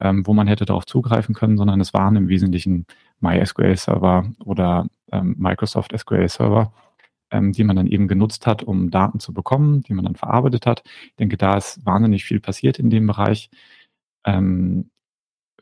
ähm, 0.00 0.26
wo 0.26 0.34
man 0.34 0.48
hätte 0.48 0.64
darauf 0.64 0.86
zugreifen 0.86 1.34
können, 1.34 1.56
sondern 1.56 1.80
es 1.80 1.94
waren 1.94 2.16
im 2.16 2.28
Wesentlichen 2.28 2.86
MySQL-Server 3.20 4.30
oder 4.44 4.88
ähm, 5.12 5.36
Microsoft 5.38 5.96
SQL-Server, 5.96 6.72
ähm, 7.30 7.52
die 7.52 7.64
man 7.64 7.76
dann 7.76 7.86
eben 7.86 8.08
genutzt 8.08 8.46
hat, 8.46 8.64
um 8.64 8.90
Daten 8.90 9.20
zu 9.20 9.32
bekommen, 9.32 9.82
die 9.82 9.94
man 9.94 10.04
dann 10.04 10.16
verarbeitet 10.16 10.66
hat. 10.66 10.82
Ich 10.84 11.16
denke, 11.16 11.36
da 11.36 11.56
ist 11.56 11.86
wahnsinnig 11.86 12.24
viel 12.24 12.40
passiert 12.40 12.80
in 12.80 12.90
dem 12.90 13.06
Bereich. 13.06 13.50
Ähm, 14.24 14.90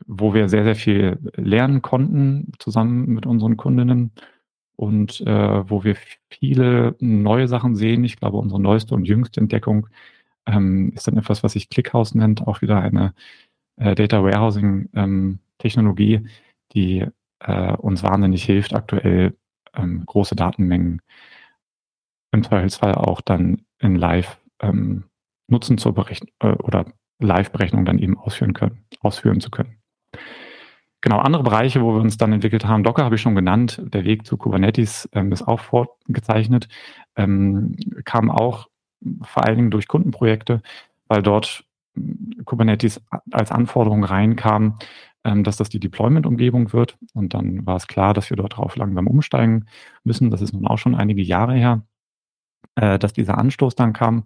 wo 0.07 0.33
wir 0.33 0.49
sehr, 0.49 0.63
sehr 0.63 0.75
viel 0.75 1.19
lernen 1.35 1.81
konnten 1.81 2.51
zusammen 2.59 3.07
mit 3.07 3.25
unseren 3.25 3.57
Kundinnen 3.57 4.11
und 4.75 5.21
äh, 5.21 5.69
wo 5.69 5.83
wir 5.83 5.95
viele 6.29 6.95
neue 6.99 7.47
Sachen 7.47 7.75
sehen. 7.75 8.03
Ich 8.03 8.17
glaube, 8.17 8.37
unsere 8.37 8.61
neueste 8.61 8.95
und 8.95 9.05
jüngste 9.05 9.41
Entdeckung 9.41 9.87
ähm, 10.45 10.91
ist 10.95 11.07
dann 11.07 11.17
etwas, 11.17 11.43
was 11.43 11.53
sich 11.53 11.69
Clickhouse 11.69 12.15
nennt, 12.15 12.45
auch 12.47 12.61
wieder 12.61 12.81
eine 12.81 13.13
äh, 13.77 13.95
Data 13.95 14.23
Warehousing 14.23 14.89
ähm, 14.93 15.39
Technologie, 15.59 16.27
die 16.73 17.05
äh, 17.39 17.73
uns 17.73 18.03
wahnsinnig 18.03 18.43
hilft, 18.43 18.73
aktuell 18.73 19.35
ähm, 19.75 20.05
große 20.05 20.35
Datenmengen 20.35 21.01
im 22.31 22.43
Zweifelsfall 22.43 22.95
auch 22.95 23.21
dann 23.21 23.61
in 23.79 23.95
Live 23.95 24.39
ähm, 24.59 25.05
nutzen 25.47 25.77
zur 25.77 25.93
Berechnung 25.93 26.31
äh, 26.39 26.51
oder 26.51 26.85
Live-Berechnung 27.19 27.85
dann 27.85 27.99
eben 27.99 28.17
ausführen 28.17 28.53
können, 28.53 28.85
ausführen 28.99 29.39
zu 29.39 29.49
können. 29.49 29.77
Genau, 31.01 31.19
andere 31.19 31.43
Bereiche, 31.43 31.81
wo 31.81 31.93
wir 31.93 32.01
uns 32.01 32.17
dann 32.17 32.33
entwickelt 32.33 32.65
haben, 32.65 32.83
Docker 32.83 33.05
habe 33.05 33.13
ich 33.13 33.21
schon 33.21 33.35
genannt, 33.35 33.79
der 33.83 34.05
Weg 34.05 34.25
zu 34.25 34.37
Kubernetes 34.37 35.07
ähm, 35.13 35.31
ist 35.31 35.47
auch 35.47 35.59
vorgezeichnet, 35.59 36.67
ähm, 37.15 37.75
kam 38.05 38.31
auch 38.31 38.69
vor 39.21 39.45
allen 39.45 39.57
Dingen 39.57 39.69
durch 39.71 39.87
Kundenprojekte, 39.87 40.63
weil 41.07 41.21
dort 41.21 41.63
hm, 41.93 42.41
Kubernetes 42.45 43.03
als 43.31 43.51
Anforderung 43.51 44.03
reinkam, 44.03 44.79
ähm, 45.23 45.43
dass 45.43 45.57
das 45.57 45.69
die 45.69 45.79
Deployment-Umgebung 45.79 46.73
wird. 46.73 46.97
Und 47.13 47.33
dann 47.33 47.65
war 47.65 47.75
es 47.75 47.87
klar, 47.87 48.13
dass 48.13 48.29
wir 48.29 48.37
dort 48.37 48.57
drauf 48.57 48.75
langsam 48.75 49.07
umsteigen 49.07 49.67
müssen. 50.03 50.31
Das 50.31 50.41
ist 50.41 50.53
nun 50.53 50.65
auch 50.65 50.77
schon 50.77 50.95
einige 50.95 51.21
Jahre 51.21 51.53
her, 51.53 51.83
äh, 52.75 52.97
dass 52.97 53.13
dieser 53.13 53.37
Anstoß 53.37 53.75
dann 53.75 53.93
kam. 53.93 54.25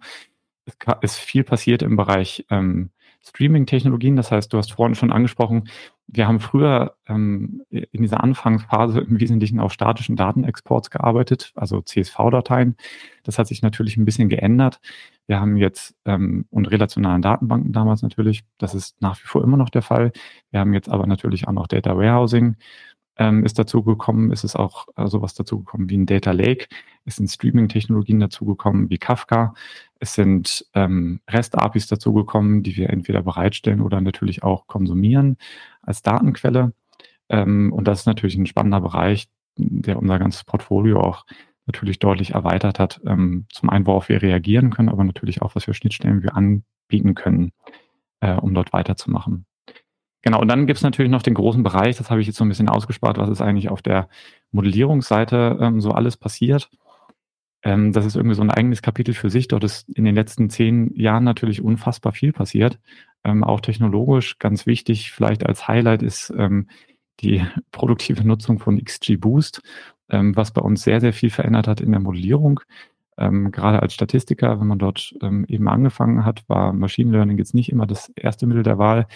Es 1.02 1.12
ist 1.12 1.18
viel 1.18 1.44
passiert 1.44 1.82
im 1.82 1.96
Bereich 1.96 2.46
ähm, 2.48 2.90
Streaming-Technologien. 3.22 4.16
Das 4.16 4.30
heißt, 4.30 4.52
du 4.52 4.58
hast 4.58 4.72
vorhin 4.72 4.94
schon 4.94 5.12
angesprochen, 5.12 5.68
wir 6.12 6.26
haben 6.26 6.40
früher 6.40 6.96
ähm, 7.06 7.62
in 7.70 8.02
dieser 8.02 8.22
Anfangsphase 8.24 9.00
im 9.00 9.20
Wesentlichen 9.20 9.60
auf 9.60 9.72
statischen 9.72 10.16
Datenexports 10.16 10.90
gearbeitet, 10.90 11.52
also 11.54 11.82
CSV-Dateien. 11.82 12.76
Das 13.22 13.38
hat 13.38 13.46
sich 13.46 13.62
natürlich 13.62 13.96
ein 13.96 14.04
bisschen 14.04 14.28
geändert. 14.28 14.80
Wir 15.28 15.40
haben 15.40 15.56
jetzt 15.56 15.94
ähm, 16.06 16.46
und 16.50 16.66
relationalen 16.66 17.22
Datenbanken 17.22 17.72
damals 17.72 18.02
natürlich, 18.02 18.42
das 18.58 18.74
ist 18.74 19.00
nach 19.00 19.22
wie 19.22 19.26
vor 19.26 19.44
immer 19.44 19.56
noch 19.56 19.70
der 19.70 19.82
Fall. 19.82 20.10
Wir 20.50 20.60
haben 20.60 20.74
jetzt 20.74 20.88
aber 20.88 21.06
natürlich 21.06 21.46
auch 21.46 21.52
noch 21.52 21.68
Data 21.68 21.96
Warehousing 21.96 22.56
ähm, 23.20 23.44
ist 23.44 23.58
dazu 23.58 23.82
gekommen, 23.84 24.32
ist 24.32 24.44
es 24.44 24.56
auch 24.56 24.88
äh, 24.96 25.06
sowas 25.06 25.34
dazu 25.34 25.58
gekommen 25.58 25.90
wie 25.90 25.98
ein 25.98 26.06
Data 26.06 26.32
Lake, 26.32 26.68
es 27.04 27.16
sind 27.16 27.28
Streaming-Technologien 27.28 28.18
dazu 28.18 28.46
gekommen 28.46 28.88
wie 28.88 28.96
Kafka, 28.96 29.54
es 30.00 30.14
sind 30.14 30.66
ähm, 30.72 31.20
REST-APIs 31.28 31.86
dazu 31.86 32.14
gekommen, 32.14 32.62
die 32.62 32.76
wir 32.76 32.88
entweder 32.88 33.22
bereitstellen 33.22 33.82
oder 33.82 34.00
natürlich 34.00 34.42
auch 34.42 34.66
konsumieren 34.66 35.36
als 35.82 36.00
Datenquelle. 36.00 36.72
Ähm, 37.28 37.72
und 37.74 37.86
das 37.86 38.00
ist 38.00 38.06
natürlich 38.06 38.36
ein 38.36 38.46
spannender 38.46 38.80
Bereich, 38.80 39.28
der 39.56 39.98
unser 39.98 40.18
ganzes 40.18 40.44
Portfolio 40.44 41.00
auch 41.00 41.26
natürlich 41.66 41.98
deutlich 41.98 42.30
erweitert 42.30 42.78
hat. 42.78 43.02
Ähm, 43.04 43.44
zum 43.52 43.68
einen, 43.68 43.86
worauf 43.86 44.08
wir 44.08 44.22
reagieren 44.22 44.70
können, 44.70 44.88
aber 44.88 45.04
natürlich 45.04 45.42
auch, 45.42 45.54
was 45.54 45.64
für 45.64 45.74
Schnittstellen 45.74 46.22
wir 46.22 46.34
anbieten 46.34 47.14
können, 47.14 47.52
äh, 48.20 48.32
um 48.34 48.54
dort 48.54 48.72
weiterzumachen. 48.72 49.44
Genau, 50.22 50.40
und 50.40 50.48
dann 50.48 50.66
gibt 50.66 50.76
es 50.78 50.82
natürlich 50.82 51.10
noch 51.10 51.22
den 51.22 51.34
großen 51.34 51.62
Bereich, 51.62 51.96
das 51.96 52.10
habe 52.10 52.20
ich 52.20 52.26
jetzt 52.26 52.36
so 52.36 52.44
ein 52.44 52.48
bisschen 52.48 52.68
ausgespart, 52.68 53.16
was 53.18 53.30
ist 53.30 53.40
eigentlich 53.40 53.70
auf 53.70 53.80
der 53.80 54.08
Modellierungsseite 54.52 55.58
ähm, 55.60 55.80
so 55.80 55.92
alles 55.92 56.16
passiert. 56.16 56.68
Ähm, 57.62 57.92
das 57.92 58.06
ist 58.06 58.16
irgendwie 58.16 58.36
so 58.36 58.42
ein 58.42 58.50
eigenes 58.50 58.82
Kapitel 58.82 59.14
für 59.14 59.30
sich. 59.30 59.48
Dort 59.48 59.64
ist 59.64 59.88
in 59.90 60.04
den 60.04 60.14
letzten 60.14 60.50
zehn 60.50 60.94
Jahren 60.94 61.24
natürlich 61.24 61.62
unfassbar 61.62 62.12
viel 62.12 62.32
passiert. 62.32 62.78
Ähm, 63.24 63.44
auch 63.44 63.60
technologisch 63.60 64.38
ganz 64.38 64.66
wichtig, 64.66 65.12
vielleicht 65.12 65.46
als 65.46 65.68
Highlight 65.68 66.02
ist 66.02 66.32
ähm, 66.36 66.68
die 67.20 67.44
produktive 67.72 68.26
Nutzung 68.26 68.58
von 68.58 68.82
XGBoost, 68.82 69.62
ähm, 70.10 70.36
was 70.36 70.52
bei 70.52 70.62
uns 70.62 70.82
sehr, 70.82 71.00
sehr 71.00 71.12
viel 71.12 71.30
verändert 71.30 71.68
hat 71.68 71.80
in 71.80 71.90
der 71.92 72.00
Modellierung. 72.00 72.60
Ähm, 73.18 73.52
gerade 73.52 73.82
als 73.82 73.92
Statistiker, 73.92 74.58
wenn 74.60 74.66
man 74.66 74.78
dort 74.78 75.14
ähm, 75.20 75.44
eben 75.48 75.68
angefangen 75.68 76.24
hat, 76.24 76.42
war 76.48 76.72
Machine 76.72 77.12
Learning 77.12 77.36
jetzt 77.36 77.54
nicht 77.54 77.70
immer 77.70 77.86
das 77.86 78.10
erste 78.16 78.46
Mittel 78.46 78.62
der 78.62 78.78
Wahl. 78.78 79.06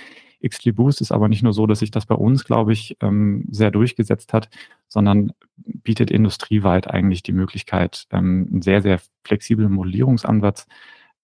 XGBoost 0.46 1.00
ist 1.00 1.12
aber 1.12 1.28
nicht 1.28 1.42
nur 1.42 1.52
so, 1.52 1.66
dass 1.66 1.80
sich 1.80 1.90
das 1.90 2.07
bei 2.07 2.14
uns, 2.14 2.44
glaube 2.44 2.72
ich, 2.72 2.96
ähm, 3.00 3.46
sehr 3.50 3.70
durchgesetzt 3.70 4.33
hat, 4.33 4.48
sondern 4.88 5.33
bietet 5.57 6.11
industrieweit 6.11 6.88
eigentlich 6.88 7.22
die 7.22 7.33
Möglichkeit, 7.33 8.07
ähm, 8.11 8.48
einen 8.50 8.62
sehr, 8.62 8.83
sehr 8.83 9.00
flexiblen 9.24 9.72
Modellierungsansatz 9.72 10.66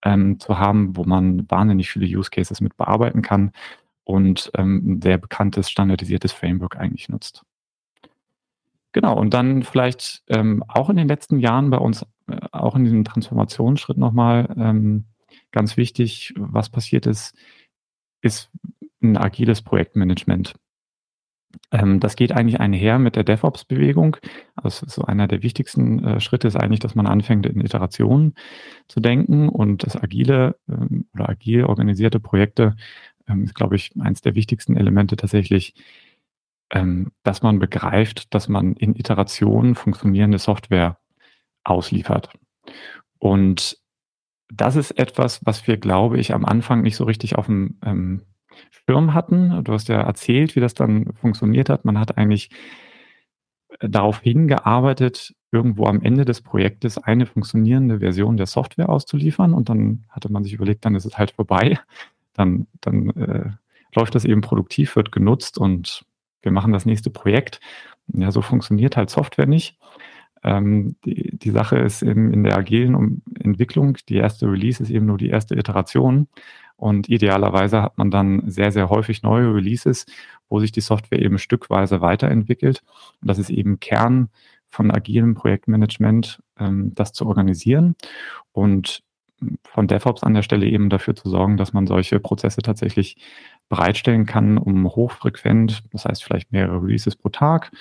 ähm, 0.02 0.40
zu 0.40 0.58
haben, 0.58 0.96
wo 0.96 1.04
man 1.04 1.50
wahnsinnig 1.50 1.90
viele 1.90 2.06
Use 2.06 2.30
Cases 2.30 2.60
mit 2.60 2.76
bearbeiten 2.76 3.22
kann 3.22 3.52
und 4.04 4.50
ein 4.54 5.00
sehr 5.02 5.18
bekanntes, 5.18 5.70
standardisiertes 5.70 6.32
Framework 6.32 6.76
eigentlich 6.76 7.08
nutzt. 7.08 7.44
Genau, 8.92 9.16
und 9.16 9.34
dann 9.34 9.62
vielleicht 9.62 10.24
ähm, 10.26 10.64
auch 10.66 10.90
in 10.90 10.96
den 10.96 11.06
letzten 11.06 11.38
Jahren 11.38 11.70
bei 11.70 11.78
uns, 11.78 12.04
äh, 12.28 12.38
auch 12.50 12.74
in 12.74 12.84
diesem 12.84 13.04
Transformationsschritt 13.04 13.98
nochmal 13.98 14.52
ähm, 14.58 15.04
ganz 15.52 15.76
wichtig, 15.76 16.34
was 16.36 16.70
passiert 16.70 17.06
ist, 17.06 17.36
ist 18.20 18.50
ein 19.02 19.16
agiles 19.16 19.62
Projektmanagement. 19.62 20.54
Ähm, 21.72 22.00
das 22.00 22.16
geht 22.16 22.32
eigentlich 22.32 22.60
einher 22.60 22.98
mit 22.98 23.16
der 23.16 23.24
DevOps-Bewegung. 23.24 24.16
Also 24.54 24.86
so 24.86 25.02
einer 25.02 25.26
der 25.26 25.42
wichtigsten 25.42 26.04
äh, 26.04 26.20
Schritte 26.20 26.48
ist 26.48 26.56
eigentlich, 26.56 26.80
dass 26.80 26.94
man 26.94 27.06
anfängt, 27.06 27.46
in 27.46 27.60
Iterationen 27.60 28.34
zu 28.88 29.00
denken 29.00 29.48
und 29.48 29.84
das 29.84 29.96
agile 29.96 30.56
ähm, 30.68 31.06
oder 31.14 31.28
agil 31.28 31.64
organisierte 31.64 32.20
Projekte 32.20 32.76
ähm, 33.28 33.44
ist, 33.44 33.54
glaube 33.54 33.76
ich, 33.76 33.92
eines 34.00 34.20
der 34.20 34.34
wichtigsten 34.34 34.76
Elemente 34.76 35.16
tatsächlich, 35.16 35.74
ähm, 36.70 37.12
dass 37.22 37.42
man 37.42 37.58
begreift, 37.58 38.32
dass 38.34 38.48
man 38.48 38.74
in 38.74 38.94
Iterationen 38.94 39.74
funktionierende 39.74 40.38
Software 40.38 40.98
ausliefert. 41.64 42.30
Und 43.18 43.78
das 44.52 44.76
ist 44.76 44.92
etwas, 44.92 45.44
was 45.44 45.66
wir, 45.66 45.76
glaube 45.76 46.18
ich, 46.18 46.34
am 46.34 46.44
Anfang 46.44 46.82
nicht 46.82 46.96
so 46.96 47.04
richtig 47.04 47.36
auf 47.36 47.46
dem 47.46 47.78
ähm, 47.84 48.22
Schirm 48.70 49.14
hatten. 49.14 49.62
Du 49.64 49.72
hast 49.72 49.88
ja 49.88 50.00
erzählt, 50.00 50.56
wie 50.56 50.60
das 50.60 50.74
dann 50.74 51.12
funktioniert 51.14 51.68
hat. 51.68 51.84
Man 51.84 51.98
hat 51.98 52.18
eigentlich 52.18 52.50
äh, 53.78 53.88
darauf 53.88 54.20
hingearbeitet, 54.20 55.34
irgendwo 55.52 55.86
am 55.86 56.00
Ende 56.02 56.24
des 56.24 56.40
Projektes 56.42 56.98
eine 56.98 57.26
funktionierende 57.26 58.00
Version 58.00 58.36
der 58.36 58.46
Software 58.46 58.88
auszuliefern. 58.88 59.54
Und 59.54 59.68
dann 59.68 60.04
hatte 60.08 60.30
man 60.32 60.44
sich 60.44 60.52
überlegt, 60.52 60.84
dann 60.84 60.94
ist 60.94 61.04
es 61.04 61.18
halt 61.18 61.32
vorbei. 61.32 61.78
Dann, 62.34 62.66
dann 62.80 63.10
äh, 63.10 63.50
läuft 63.94 64.14
das 64.14 64.24
eben 64.24 64.40
produktiv, 64.40 64.96
wird 64.96 65.12
genutzt 65.12 65.58
und 65.58 66.04
wir 66.42 66.52
machen 66.52 66.72
das 66.72 66.86
nächste 66.86 67.10
Projekt. 67.10 67.60
Ja, 68.08 68.30
so 68.30 68.42
funktioniert 68.42 68.96
halt 68.96 69.10
Software 69.10 69.46
nicht. 69.46 69.78
Ähm, 70.42 70.96
die, 71.04 71.36
die 71.36 71.50
Sache 71.50 71.78
ist 71.78 72.02
in, 72.02 72.32
in 72.32 72.44
der 72.44 72.56
agilen 72.56 73.22
Entwicklung, 73.38 73.98
die 74.08 74.16
erste 74.16 74.46
Release 74.46 74.82
ist 74.82 74.90
eben 74.90 75.06
nur 75.06 75.18
die 75.18 75.28
erste 75.28 75.54
Iteration. 75.54 76.28
Und 76.80 77.10
idealerweise 77.10 77.82
hat 77.82 77.98
man 77.98 78.10
dann 78.10 78.50
sehr, 78.50 78.72
sehr 78.72 78.88
häufig 78.88 79.22
neue 79.22 79.54
Releases, 79.54 80.06
wo 80.48 80.60
sich 80.60 80.72
die 80.72 80.80
Software 80.80 81.20
eben 81.20 81.38
stückweise 81.38 82.00
weiterentwickelt. 82.00 82.82
Und 83.20 83.28
das 83.28 83.38
ist 83.38 83.50
eben 83.50 83.80
Kern 83.80 84.30
von 84.70 84.90
agilem 84.90 85.34
Projektmanagement, 85.34 86.42
ähm, 86.58 86.94
das 86.94 87.12
zu 87.12 87.26
organisieren. 87.26 87.96
Und 88.52 89.02
von 89.62 89.88
DevOps 89.88 90.22
an 90.22 90.32
der 90.32 90.40
Stelle 90.40 90.66
eben 90.66 90.88
dafür 90.88 91.14
zu 91.14 91.28
sorgen, 91.28 91.58
dass 91.58 91.74
man 91.74 91.86
solche 91.86 92.18
Prozesse 92.18 92.62
tatsächlich 92.62 93.18
bereitstellen 93.68 94.24
kann, 94.24 94.56
um 94.56 94.86
hochfrequent, 94.86 95.82
das 95.92 96.06
heißt 96.06 96.24
vielleicht 96.24 96.50
mehrere 96.50 96.82
Releases 96.82 97.14
pro 97.14 97.28
Tag, 97.28 97.72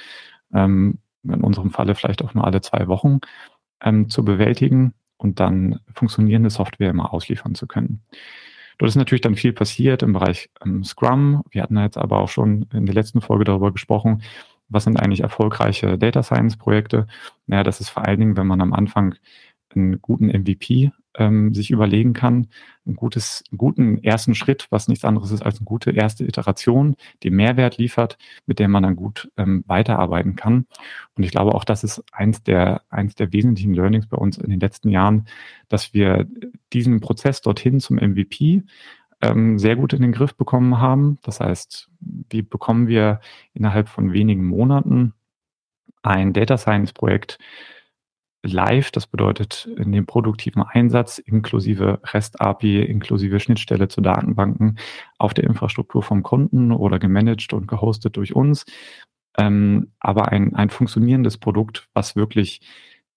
ähm, 0.54 1.00
in 1.24 1.42
unserem 1.42 1.72
Falle 1.72 1.96
vielleicht 1.96 2.22
auch 2.22 2.34
nur 2.34 2.44
alle 2.44 2.60
zwei 2.60 2.88
Wochen, 2.88 3.20
ähm, 3.82 4.10
zu 4.10 4.26
bewältigen 4.26 4.94
und 5.16 5.40
dann 5.40 5.80
funktionierende 5.94 6.50
Software 6.50 6.90
immer 6.90 7.14
ausliefern 7.14 7.56
zu 7.56 7.66
können. 7.66 8.02
Dort 8.80 8.90
ist 8.90 8.96
natürlich 8.96 9.22
dann 9.22 9.36
viel 9.36 9.54
passiert 9.54 10.02
im 10.02 10.14
Bereich 10.14 10.50
ähm, 10.66 10.84
Scrum. 10.84 11.44
Wir 11.52 11.62
hatten 11.62 11.78
jetzt 11.78 11.98
aber 11.98 12.20
auch 12.20 12.30
schon 12.30 12.66
in 12.74 12.86
der 12.86 12.96
letzten 12.96 13.22
Folge 13.22 13.44
darüber 13.44 13.72
gesprochen, 13.72 14.24
was 14.70 14.86
sind 14.86 15.00
eigentlich 15.00 15.22
erfolgreiche 15.22 15.98
Data 15.98 16.24
Science 16.24 16.58
Projekte? 16.58 17.06
Naja, 17.46 17.64
das 17.64 17.82
ist 17.82 17.90
vor 17.90 18.06
allen 18.06 18.20
Dingen, 18.20 18.38
wenn 18.38 18.48
man 18.48 18.62
am 18.62 18.74
Anfang 18.74 19.16
einen 19.76 20.02
guten 20.02 20.28
MVP 20.28 20.92
ähm, 21.18 21.54
sich 21.54 21.72
überlegen 21.72 22.14
kann, 22.14 22.48
einen 22.86 22.96
gutes, 22.96 23.44
guten 23.56 24.04
ersten 24.04 24.36
Schritt, 24.36 24.68
was 24.70 24.88
nichts 24.88 25.06
anderes 25.06 25.32
ist 25.32 25.42
als 25.42 25.58
eine 25.58 25.66
gute 25.66 25.92
erste 25.92 26.26
Iteration, 26.26 26.96
die 27.24 27.30
Mehrwert 27.30 27.78
liefert, 27.78 28.18
mit 28.46 28.60
der 28.60 28.68
man 28.68 28.84
dann 28.84 28.96
gut 28.96 29.32
ähm, 29.38 29.64
weiterarbeiten 29.68 30.36
kann. 30.36 30.66
Und 31.16 31.24
ich 31.24 31.32
glaube, 31.32 31.56
auch 31.56 31.64
das 31.64 31.84
ist 31.84 32.04
eins 32.12 32.44
der, 32.44 32.82
eins 32.90 33.16
der 33.16 33.34
wesentlichen 33.34 33.74
Learnings 33.74 34.08
bei 34.08 34.18
uns 34.18 34.38
in 34.38 34.50
den 34.50 34.60
letzten 34.60 34.90
Jahren, 34.90 35.28
dass 35.68 35.94
wir 35.94 36.28
diesen 36.74 37.00
Prozess 37.00 37.42
dorthin 37.42 37.80
zum 37.80 37.98
MVP 37.98 38.64
ähm, 39.22 39.60
sehr 39.60 39.76
gut 39.76 39.94
in 39.94 40.02
den 40.02 40.12
Griff 40.12 40.36
bekommen 40.36 40.80
haben. 40.80 41.20
Das 41.24 41.40
heißt, 41.40 41.90
wie 42.00 42.42
bekommen 42.42 42.88
wir 42.88 43.20
innerhalb 43.54 43.90
von 43.90 44.14
wenigen 44.14 44.46
Monaten 44.46 45.14
ein 46.02 46.34
Data 46.34 46.58
Science 46.58 46.94
Projekt 46.94 47.38
live, 48.44 48.92
das 48.92 49.08
bedeutet 49.08 49.68
in 49.78 49.92
dem 49.92 50.06
produktiven 50.06 50.64
Einsatz 50.64 51.18
inklusive 51.18 52.00
REST-API, 52.04 52.84
inklusive 52.84 53.40
Schnittstelle 53.40 53.88
zu 53.90 54.02
Datenbanken 54.02 54.78
auf 55.18 55.34
der 55.34 55.44
Infrastruktur 55.44 56.04
vom 56.04 56.24
Kunden 56.24 56.72
oder 56.72 57.00
gemanagt 57.00 57.54
und 57.54 57.68
gehostet 57.68 58.16
durch 58.18 58.36
uns. 58.36 58.66
Ähm, 59.38 59.92
aber 60.00 60.30
ein, 60.30 60.56
ein 60.56 60.70
funktionierendes 60.70 61.38
Produkt, 61.38 61.88
was 61.94 62.16
wirklich 62.16 62.62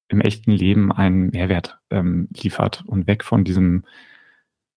im 0.09 0.20
echten 0.20 0.51
Leben 0.53 0.93
einen 0.93 1.31
Mehrwert 1.31 1.79
ähm, 1.91 2.29
liefert 2.35 2.85
und 2.87 3.07
weg 3.07 3.25
von 3.25 3.45
diesem 3.45 3.85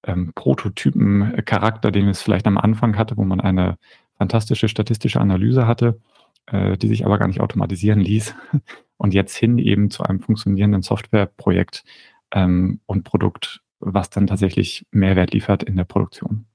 ähm, 0.04 0.32
Prototypen-Charakter, 0.34 1.91
den 1.91 2.08
es 2.08 2.22
vielleicht 2.22 2.48
am 2.48 2.58
Anfang 2.58 2.98
hatte, 2.98 3.18
wo 3.18 3.24
man 3.24 3.41
eine 3.41 3.78
fantastische 4.18 4.70
statistische 4.70 5.20
Analyse 5.20 5.68
hatte, 5.68 6.00
äh, 6.48 6.78
die 6.78 6.88
sich 6.88 7.06
aber 7.06 7.18
gar 7.18 7.28
nicht 7.28 7.41
automatisieren 7.41 8.00
ließ. 8.00 8.36
Und 8.98 9.14
jetzt 9.14 9.36
hin 9.36 9.58
eben 9.58 9.89
zu 9.91 10.04
einem 10.04 10.22
funktionierenden 10.22 10.82
Softwareprojekt 10.82 11.84
ähm, 12.32 12.80
und 12.86 13.04
Produkt, 13.04 13.62
was 13.80 14.10
dann 14.10 14.26
tatsächlich 14.26 14.86
Mehrwert 14.91 15.34
liefert 15.34 15.64
in 15.64 15.76
der 15.76 15.84
Produktion. 15.84 16.46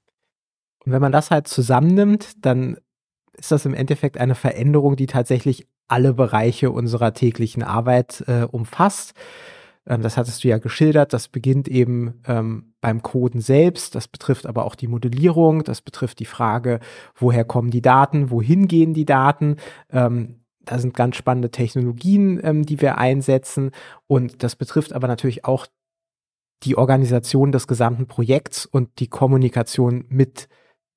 Und 0.84 0.92
wenn 0.92 1.02
man 1.02 1.12
das 1.12 1.30
halt 1.30 1.48
zusammennimmt, 1.48 2.44
dann 2.44 2.78
ist 3.34 3.52
das 3.52 3.66
im 3.66 3.74
Endeffekt 3.74 4.16
eine 4.16 4.34
Veränderung, 4.34 4.96
die 4.96 5.06
tatsächlich 5.06 5.66
alle 5.86 6.14
Bereiche 6.14 6.70
unserer 6.70 7.12
täglichen 7.12 7.62
Arbeit 7.62 8.24
äh, 8.26 8.44
umfasst. 8.44 9.14
Ähm, 9.90 10.02
das 10.02 10.16
hattest 10.16 10.42
du 10.44 10.48
ja 10.48 10.58
geschildert. 10.58 11.12
Das 11.12 11.28
beginnt 11.28 11.68
eben 11.68 12.22
ähm, 12.26 12.72
beim 12.80 13.02
Coden 13.02 13.40
selbst. 13.40 13.94
Das 13.94 14.08
betrifft 14.08 14.46
aber 14.46 14.64
auch 14.64 14.76
die 14.76 14.86
Modellierung. 14.86 15.64
Das 15.64 15.82
betrifft 15.82 16.20
die 16.20 16.26
Frage, 16.26 16.78
woher 17.16 17.44
kommen 17.44 17.70
die 17.70 17.82
Daten, 17.82 18.30
wohin 18.30 18.68
gehen 18.68 18.94
die 18.94 19.04
Daten. 19.04 19.56
Ähm, 19.90 20.36
da 20.60 20.78
sind 20.78 20.94
ganz 20.94 21.16
spannende 21.16 21.50
Technologien, 21.50 22.40
ähm, 22.42 22.64
die 22.64 22.80
wir 22.80 22.98
einsetzen. 22.98 23.72
Und 24.06 24.44
das 24.44 24.54
betrifft 24.54 24.92
aber 24.92 25.08
natürlich 25.08 25.44
auch 25.44 25.66
die 26.62 26.76
Organisation 26.76 27.52
des 27.52 27.66
gesamten 27.66 28.06
Projekts 28.06 28.66
und 28.66 29.00
die 29.00 29.08
Kommunikation 29.08 30.04
mit 30.08 30.48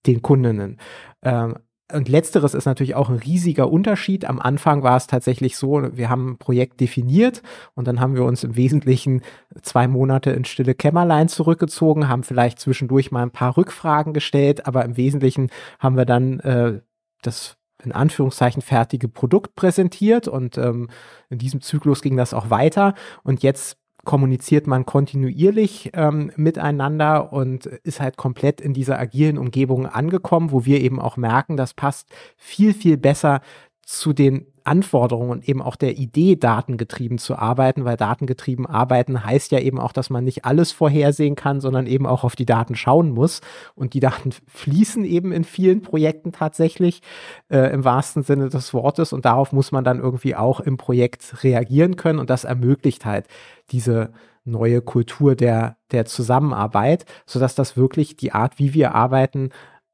den 0.05 0.21
Kundinnen. 0.21 0.79
Ähm, 1.23 1.55
und 1.91 2.07
letzteres 2.07 2.53
ist 2.53 2.65
natürlich 2.65 2.95
auch 2.95 3.09
ein 3.09 3.17
riesiger 3.17 3.69
Unterschied. 3.69 4.25
Am 4.25 4.39
Anfang 4.39 4.83
war 4.83 4.95
es 4.95 5.07
tatsächlich 5.07 5.57
so, 5.57 5.95
wir 5.95 6.09
haben 6.09 6.31
ein 6.31 6.37
Projekt 6.37 6.79
definiert 6.79 7.41
und 7.75 7.87
dann 7.87 7.99
haben 7.99 8.15
wir 8.15 8.23
uns 8.23 8.43
im 8.43 8.55
Wesentlichen 8.55 9.21
zwei 9.61 9.87
Monate 9.87 10.31
in 10.31 10.45
stille 10.45 10.75
Kämmerlein 10.75 11.27
zurückgezogen, 11.27 12.07
haben 12.07 12.23
vielleicht 12.23 12.59
zwischendurch 12.59 13.11
mal 13.11 13.23
ein 13.23 13.31
paar 13.31 13.57
Rückfragen 13.57 14.13
gestellt, 14.13 14.65
aber 14.65 14.85
im 14.85 14.97
Wesentlichen 14.97 15.49
haben 15.77 15.97
wir 15.97 16.05
dann 16.05 16.39
äh, 16.39 16.81
das 17.21 17.57
in 17.83 17.91
Anführungszeichen 17.91 18.61
fertige 18.61 19.09
Produkt 19.09 19.55
präsentiert 19.55 20.29
und 20.29 20.57
ähm, 20.57 20.89
in 21.29 21.37
diesem 21.37 21.61
Zyklus 21.61 22.01
ging 22.01 22.15
das 22.15 22.33
auch 22.33 22.49
weiter 22.49 22.93
und 23.23 23.43
jetzt 23.43 23.77
kommuniziert 24.05 24.67
man 24.67 24.85
kontinuierlich 24.85 25.91
ähm, 25.93 26.31
miteinander 26.35 27.31
und 27.31 27.65
ist 27.65 28.01
halt 28.01 28.17
komplett 28.17 28.59
in 28.59 28.73
dieser 28.73 28.99
agilen 28.99 29.37
Umgebung 29.37 29.85
angekommen, 29.85 30.51
wo 30.51 30.65
wir 30.65 30.81
eben 30.81 30.99
auch 30.99 31.17
merken, 31.17 31.55
das 31.55 31.73
passt 31.73 32.09
viel, 32.37 32.73
viel 32.73 32.97
besser 32.97 33.41
zu 33.85 34.13
den 34.13 34.45
Anforderungen 34.63 35.29
und 35.29 35.49
eben 35.49 35.61
auch 35.61 35.75
der 35.75 35.97
Idee, 35.97 36.37
datengetrieben 36.37 37.17
zu 37.17 37.35
arbeiten, 37.35 37.83
weil 37.83 37.97
datengetrieben 37.97 38.65
arbeiten 38.65 39.25
heißt 39.25 39.51
ja 39.51 39.59
eben 39.59 39.77
auch, 39.77 39.91
dass 39.91 40.09
man 40.09 40.23
nicht 40.23 40.45
alles 40.45 40.71
vorhersehen 40.71 41.35
kann, 41.35 41.59
sondern 41.59 41.85
eben 41.85 42.05
auch 42.05 42.23
auf 42.23 42.35
die 42.35 42.45
Daten 42.45 42.75
schauen 42.75 43.11
muss. 43.11 43.41
Und 43.75 43.93
die 43.93 43.99
Daten 43.99 44.31
fließen 44.47 45.03
eben 45.03 45.33
in 45.33 45.43
vielen 45.43 45.81
Projekten 45.81 46.31
tatsächlich 46.31 47.01
äh, 47.49 47.73
im 47.73 47.83
wahrsten 47.83 48.23
Sinne 48.23 48.49
des 48.49 48.73
Wortes. 48.73 49.11
Und 49.11 49.25
darauf 49.25 49.51
muss 49.51 49.71
man 49.73 49.83
dann 49.83 49.99
irgendwie 49.99 50.35
auch 50.35 50.61
im 50.61 50.77
Projekt 50.77 51.43
reagieren 51.43 51.97
können. 51.97 52.19
Und 52.19 52.29
das 52.29 52.45
ermöglicht 52.45 53.05
halt 53.05 53.27
diese 53.71 54.13
neue 54.45 54.81
Kultur 54.81 55.35
der, 55.35 55.77
der 55.91 56.05
Zusammenarbeit, 56.05 57.05
sodass 57.25 57.55
das 57.55 57.77
wirklich 57.77 58.17
die 58.17 58.33
Art, 58.33 58.59
wie 58.59 58.73
wir 58.73 58.93
arbeiten, 58.93 59.49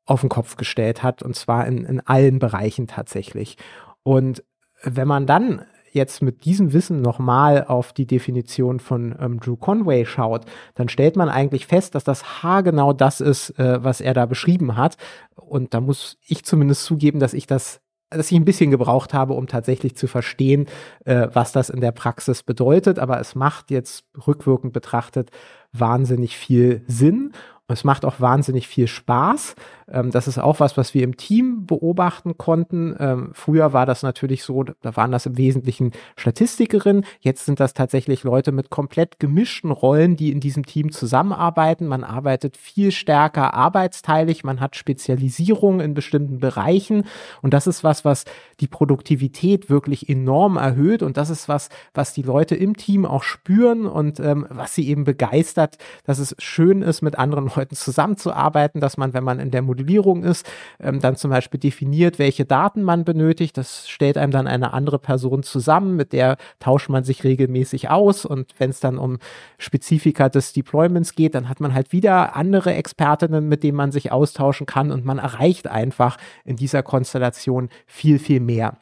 auf 0.10 0.22
den 0.22 0.30
Kopf 0.30 0.58
gestellt 0.58 1.04
hat 1.04 1.22
und 1.22 1.36
zwar 1.36 1.68
in, 1.68 1.86
in 1.86 2.00
allen 2.02 2.40
Bereichen 2.40 2.88
tatsächlich. 2.88 3.58
Und 4.04 4.44
wenn 4.84 5.08
man 5.08 5.28
dann 5.28 5.66
jetzt 5.92 6.22
mit 6.22 6.46
diesem 6.46 6.74
Wissen 6.74 7.02
nochmal 7.02 7.66
auf 7.66 7.94
die 7.94 8.06
Definition 8.06 8.80
von 8.80 9.16
ähm, 9.20 9.40
Drew 9.40 9.56
Conway 9.56 10.06
schaut, 10.06 10.46
dann 10.76 10.90
stellt 10.90 11.16
man 11.16 11.30
eigentlich 11.30 11.68
fest, 11.68 11.96
dass 11.96 12.04
das 12.04 12.44
H 12.44 12.62
genau 12.62 12.94
das 12.94 13.22
ist, 13.22 13.58
äh, 13.60 13.84
was 13.84 14.02
er 14.02 14.14
da 14.14 14.26
beschrieben 14.26 14.78
hat. 14.78 14.98
Und 15.36 15.74
da 15.74 15.82
muss 15.82 16.18
ich 16.26 16.44
zumindest 16.44 16.86
zugeben, 16.86 17.20
dass 17.20 17.34
ich 17.34 17.48
das 17.48 17.82
dass 18.12 18.32
ich 18.32 18.38
ein 18.38 18.46
bisschen 18.46 18.72
gebraucht 18.72 19.14
habe, 19.14 19.34
um 19.34 19.46
tatsächlich 19.46 19.96
zu 19.96 20.08
verstehen, 20.08 20.66
äh, 21.06 21.28
was 21.32 21.52
das 21.52 21.70
in 21.70 21.80
der 21.80 21.92
Praxis 21.92 22.42
bedeutet. 22.42 22.98
Aber 22.98 23.20
es 23.20 23.36
macht 23.36 23.70
jetzt 23.70 24.06
rückwirkend 24.26 24.74
betrachtet 24.74 25.30
wahnsinnig 25.72 26.38
viel 26.38 26.84
Sinn. 26.88 27.34
Es 27.74 27.84
macht 27.84 28.04
auch 28.04 28.20
wahnsinnig 28.20 28.68
viel 28.68 28.88
Spaß. 28.88 29.56
Ähm, 29.92 30.12
das 30.12 30.28
ist 30.28 30.38
auch 30.38 30.60
was, 30.60 30.78
was 30.78 30.94
wir 30.94 31.04
im 31.04 31.18
Team 31.18 31.66
beobachten 31.66 32.38
konnten. 32.38 32.96
Ähm, 33.00 33.30
früher 33.34 33.74
war 33.74 33.86
das 33.86 34.04
natürlich 34.04 34.44
so, 34.44 34.64
da 34.64 34.96
waren 34.96 35.12
das 35.12 35.26
im 35.26 35.38
Wesentlichen 35.38 35.92
Statistikerinnen. 36.16 37.06
Jetzt 37.20 37.46
sind 37.46 37.60
das 37.60 37.74
tatsächlich 37.74 38.24
Leute 38.24 38.52
mit 38.52 38.70
komplett 38.70 39.20
gemischten 39.20 39.72
Rollen, 39.72 40.16
die 40.16 40.32
in 40.32 40.40
diesem 40.40 40.66
Team 40.66 40.92
zusammenarbeiten. 40.92 41.88
Man 41.88 42.04
arbeitet 42.04 42.58
viel 42.58 42.92
stärker 42.92 43.54
arbeitsteilig. 43.54 44.44
Man 44.44 44.60
hat 44.60 44.76
Spezialisierung 44.76 45.80
in 45.80 45.94
bestimmten 45.94 46.40
Bereichen. 46.40 47.04
Und 47.42 47.54
das 47.54 47.68
ist 47.68 47.84
was, 47.84 48.04
was 48.04 48.26
die 48.60 48.68
Produktivität 48.68 49.70
wirklich 49.70 50.10
enorm 50.10 50.58
erhöht. 50.58 51.04
Und 51.04 51.18
das 51.18 51.30
ist 51.30 51.48
was, 51.48 51.70
was 51.94 52.14
die 52.14 52.24
Leute 52.24 52.56
im 52.56 52.76
Team 52.76 53.06
auch 53.06 53.24
spüren 53.24 53.86
und 53.86 54.20
ähm, 54.20 54.48
was 54.50 54.76
sie 54.76 54.88
eben 54.88 55.04
begeistert, 55.04 55.59
dass 56.06 56.20
es 56.20 56.36
schön 56.40 56.82
ist, 56.82 57.02
mit 57.02 57.18
anderen 57.18 57.52
Leuten 57.56 57.76
zusammenzuarbeiten, 57.76 58.82
dass 58.82 58.98
man, 58.98 59.14
wenn 59.14 59.24
man 59.24 59.40
in 59.40 59.52
der 59.52 59.62
Modellierung 59.62 60.24
ist, 60.24 60.50
ähm, 60.80 61.00
dann 61.00 61.16
zum 61.16 61.32
Beispiel 61.32 61.60
definiert, 61.60 62.20
welche 62.20 62.46
Daten 62.46 62.84
man 62.84 63.04
benötigt. 63.04 63.58
Das 63.58 63.90
stellt 63.90 64.18
einem 64.18 64.32
dann 64.32 64.48
eine 64.48 64.74
andere 64.74 65.00
Person 65.00 65.44
zusammen, 65.44 65.96
mit 65.96 66.14
der 66.14 66.38
tauscht 66.60 66.90
man 66.90 67.04
sich 67.04 67.24
regelmäßig 67.24 67.90
aus. 67.90 68.26
Und 68.26 68.54
wenn 68.58 68.70
es 68.70 68.80
dann 68.80 68.98
um 68.98 69.20
Spezifika 69.58 70.30
des 70.30 70.54
Deployments 70.54 71.16
geht, 71.16 71.36
dann 71.36 71.50
hat 71.50 71.60
man 71.60 71.74
halt 71.74 71.92
wieder 71.92 72.36
andere 72.36 72.74
Expertinnen, 72.74 73.48
mit 73.48 73.64
denen 73.64 73.78
man 73.78 73.92
sich 73.92 74.12
austauschen 74.12 74.66
kann 74.66 74.92
und 74.92 75.06
man 75.06 75.18
erreicht 75.18 75.68
einfach 75.68 76.18
in 76.46 76.56
dieser 76.56 76.84
Konstellation 76.84 77.70
viel, 77.86 78.20
viel 78.20 78.40
mehr. 78.40 78.78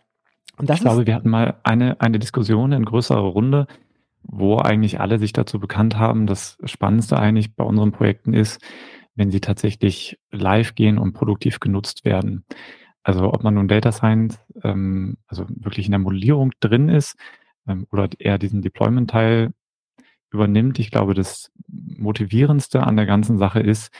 Ich 0.59 0.79
glaube, 0.79 1.05
wir 1.05 1.13
hatten 1.13 1.29
mal 1.29 1.55
eine, 1.63 2.01
eine 2.01 2.17
Diskussion 2.17 2.71
in 2.71 2.83
größerer 2.83 3.19
Runde, 3.19 3.67
wo 4.27 4.57
eigentlich 4.57 4.99
alle 4.99 5.19
sich 5.19 5.33
dazu 5.33 5.59
bekannt 5.59 5.97
haben, 5.97 6.27
das 6.27 6.57
Spannendste 6.65 7.17
eigentlich 7.17 7.55
bei 7.55 7.63
unseren 7.63 7.91
Projekten 7.91 8.33
ist, 8.33 8.61
wenn 9.15 9.31
sie 9.31 9.41
tatsächlich 9.41 10.19
live 10.31 10.75
gehen 10.75 10.97
und 10.97 11.13
produktiv 11.13 11.59
genutzt 11.59 12.05
werden. 12.05 12.45
Also 13.03 13.33
ob 13.33 13.43
man 13.43 13.53
nun 13.53 13.67
Data 13.67 13.91
Science, 13.91 14.39
ähm, 14.63 15.17
also 15.27 15.45
wirklich 15.49 15.85
in 15.87 15.91
der 15.91 15.99
Modellierung 15.99 16.51
drin 16.59 16.89
ist 16.89 17.15
ähm, 17.67 17.87
oder 17.91 18.09
eher 18.19 18.37
diesen 18.37 18.61
Deployment-Teil 18.61 19.53
übernimmt. 20.29 20.77
Ich 20.77 20.91
glaube, 20.91 21.13
das 21.13 21.51
Motivierendste 21.67 22.83
an 22.83 22.97
der 22.97 23.05
ganzen 23.05 23.37
Sache 23.37 23.61
ist, 23.61 23.93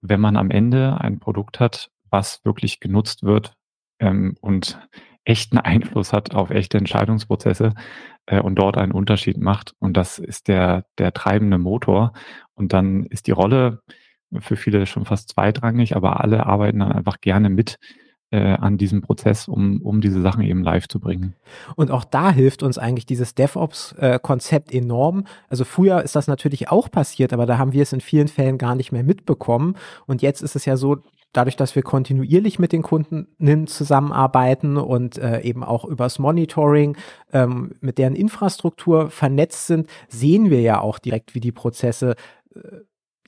wenn 0.00 0.20
man 0.20 0.36
am 0.36 0.50
Ende 0.50 1.00
ein 1.00 1.18
Produkt 1.18 1.60
hat, 1.60 1.90
was 2.10 2.44
wirklich 2.44 2.80
genutzt 2.80 3.24
wird 3.24 3.56
ähm, 3.98 4.36
und 4.40 4.78
echten 5.24 5.58
Einfluss 5.58 6.12
hat 6.12 6.34
auf 6.34 6.50
echte 6.50 6.78
Entscheidungsprozesse 6.78 7.74
äh, 8.26 8.40
und 8.40 8.56
dort 8.56 8.76
einen 8.76 8.92
Unterschied 8.92 9.38
macht. 9.38 9.74
Und 9.78 9.96
das 9.96 10.18
ist 10.18 10.48
der, 10.48 10.84
der 10.98 11.12
treibende 11.12 11.58
Motor. 11.58 12.12
Und 12.54 12.72
dann 12.72 13.04
ist 13.06 13.26
die 13.26 13.32
Rolle 13.32 13.82
für 14.40 14.56
viele 14.56 14.86
schon 14.86 15.04
fast 15.04 15.30
zweitrangig, 15.30 15.96
aber 15.96 16.20
alle 16.20 16.46
arbeiten 16.46 16.80
dann 16.80 16.92
einfach 16.92 17.20
gerne 17.20 17.50
mit 17.50 17.78
äh, 18.30 18.54
an 18.54 18.78
diesem 18.78 19.00
Prozess, 19.00 19.46
um, 19.46 19.80
um 19.82 20.00
diese 20.00 20.20
Sachen 20.20 20.42
eben 20.42 20.64
live 20.64 20.88
zu 20.88 20.98
bringen. 20.98 21.34
Und 21.76 21.92
auch 21.92 22.04
da 22.04 22.32
hilft 22.32 22.64
uns 22.64 22.78
eigentlich 22.78 23.06
dieses 23.06 23.34
DevOps-Konzept 23.34 24.72
enorm. 24.72 25.24
Also 25.48 25.64
früher 25.64 26.02
ist 26.02 26.16
das 26.16 26.26
natürlich 26.26 26.68
auch 26.68 26.90
passiert, 26.90 27.32
aber 27.32 27.46
da 27.46 27.58
haben 27.58 27.72
wir 27.72 27.82
es 27.82 27.92
in 27.92 28.00
vielen 28.00 28.28
Fällen 28.28 28.58
gar 28.58 28.74
nicht 28.74 28.90
mehr 28.90 29.04
mitbekommen. 29.04 29.76
Und 30.06 30.20
jetzt 30.20 30.42
ist 30.42 30.56
es 30.56 30.64
ja 30.64 30.76
so, 30.76 30.98
dadurch, 31.36 31.56
dass 31.56 31.74
wir 31.74 31.82
kontinuierlich 31.82 32.58
mit 32.58 32.72
den 32.72 32.82
Kunden 32.82 33.26
zusammenarbeiten 33.66 34.76
und 34.76 35.18
äh, 35.18 35.40
eben 35.40 35.62
auch 35.62 35.84
übers 35.84 36.18
Monitoring 36.18 36.96
ähm, 37.32 37.72
mit 37.80 37.98
deren 37.98 38.14
Infrastruktur 38.14 39.10
vernetzt 39.10 39.66
sind, 39.66 39.88
sehen 40.08 40.50
wir 40.50 40.60
ja 40.60 40.80
auch 40.80 40.98
direkt, 40.98 41.34
wie 41.34 41.40
die 41.40 41.52
Prozesse 41.52 42.14
äh, 42.54 42.60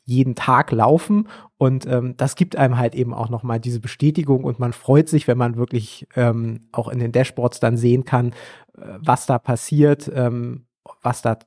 jeden 0.04 0.36
Tag 0.36 0.70
laufen. 0.70 1.28
Und 1.58 1.84
ähm, 1.86 2.16
das 2.16 2.36
gibt 2.36 2.56
einem 2.56 2.78
halt 2.78 2.94
eben 2.94 3.12
auch 3.12 3.28
nochmal 3.28 3.60
diese 3.60 3.80
Bestätigung 3.80 4.44
und 4.44 4.58
man 4.58 4.72
freut 4.72 5.08
sich, 5.08 5.26
wenn 5.26 5.38
man 5.38 5.56
wirklich 5.56 6.06
ähm, 6.14 6.68
auch 6.72 6.88
in 6.88 7.00
den 7.00 7.12
Dashboards 7.12 7.60
dann 7.60 7.76
sehen 7.76 8.04
kann, 8.04 8.28
äh, 8.78 8.98
was 8.98 9.26
da 9.26 9.38
passiert, 9.38 10.10
ähm, 10.14 10.66
was 11.02 11.22
da 11.22 11.38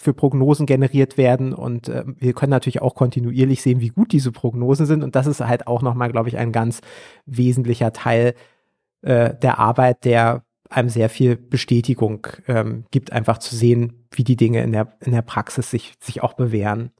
für 0.00 0.14
Prognosen 0.14 0.66
generiert 0.66 1.18
werden. 1.18 1.52
Und 1.52 1.88
äh, 1.88 2.04
wir 2.06 2.32
können 2.32 2.50
natürlich 2.50 2.80
auch 2.80 2.94
kontinuierlich 2.94 3.60
sehen, 3.60 3.80
wie 3.80 3.90
gut 3.90 4.12
diese 4.12 4.32
Prognosen 4.32 4.86
sind. 4.86 5.04
Und 5.04 5.14
das 5.14 5.26
ist 5.26 5.40
halt 5.40 5.66
auch 5.66 5.82
nochmal, 5.82 6.10
glaube 6.10 6.28
ich, 6.28 6.38
ein 6.38 6.52
ganz 6.52 6.80
wesentlicher 7.26 7.92
Teil 7.92 8.34
äh, 9.02 9.34
der 9.34 9.58
Arbeit, 9.58 10.04
der 10.04 10.42
einem 10.70 10.88
sehr 10.88 11.10
viel 11.10 11.36
Bestätigung 11.36 12.26
ähm, 12.46 12.84
gibt, 12.90 13.12
einfach 13.12 13.38
zu 13.38 13.54
sehen, 13.56 14.06
wie 14.12 14.24
die 14.24 14.36
Dinge 14.36 14.62
in 14.62 14.72
der, 14.72 14.96
in 15.00 15.12
der 15.12 15.22
Praxis 15.22 15.70
sich, 15.70 15.94
sich 16.00 16.22
auch 16.22 16.32
bewähren. 16.32 16.92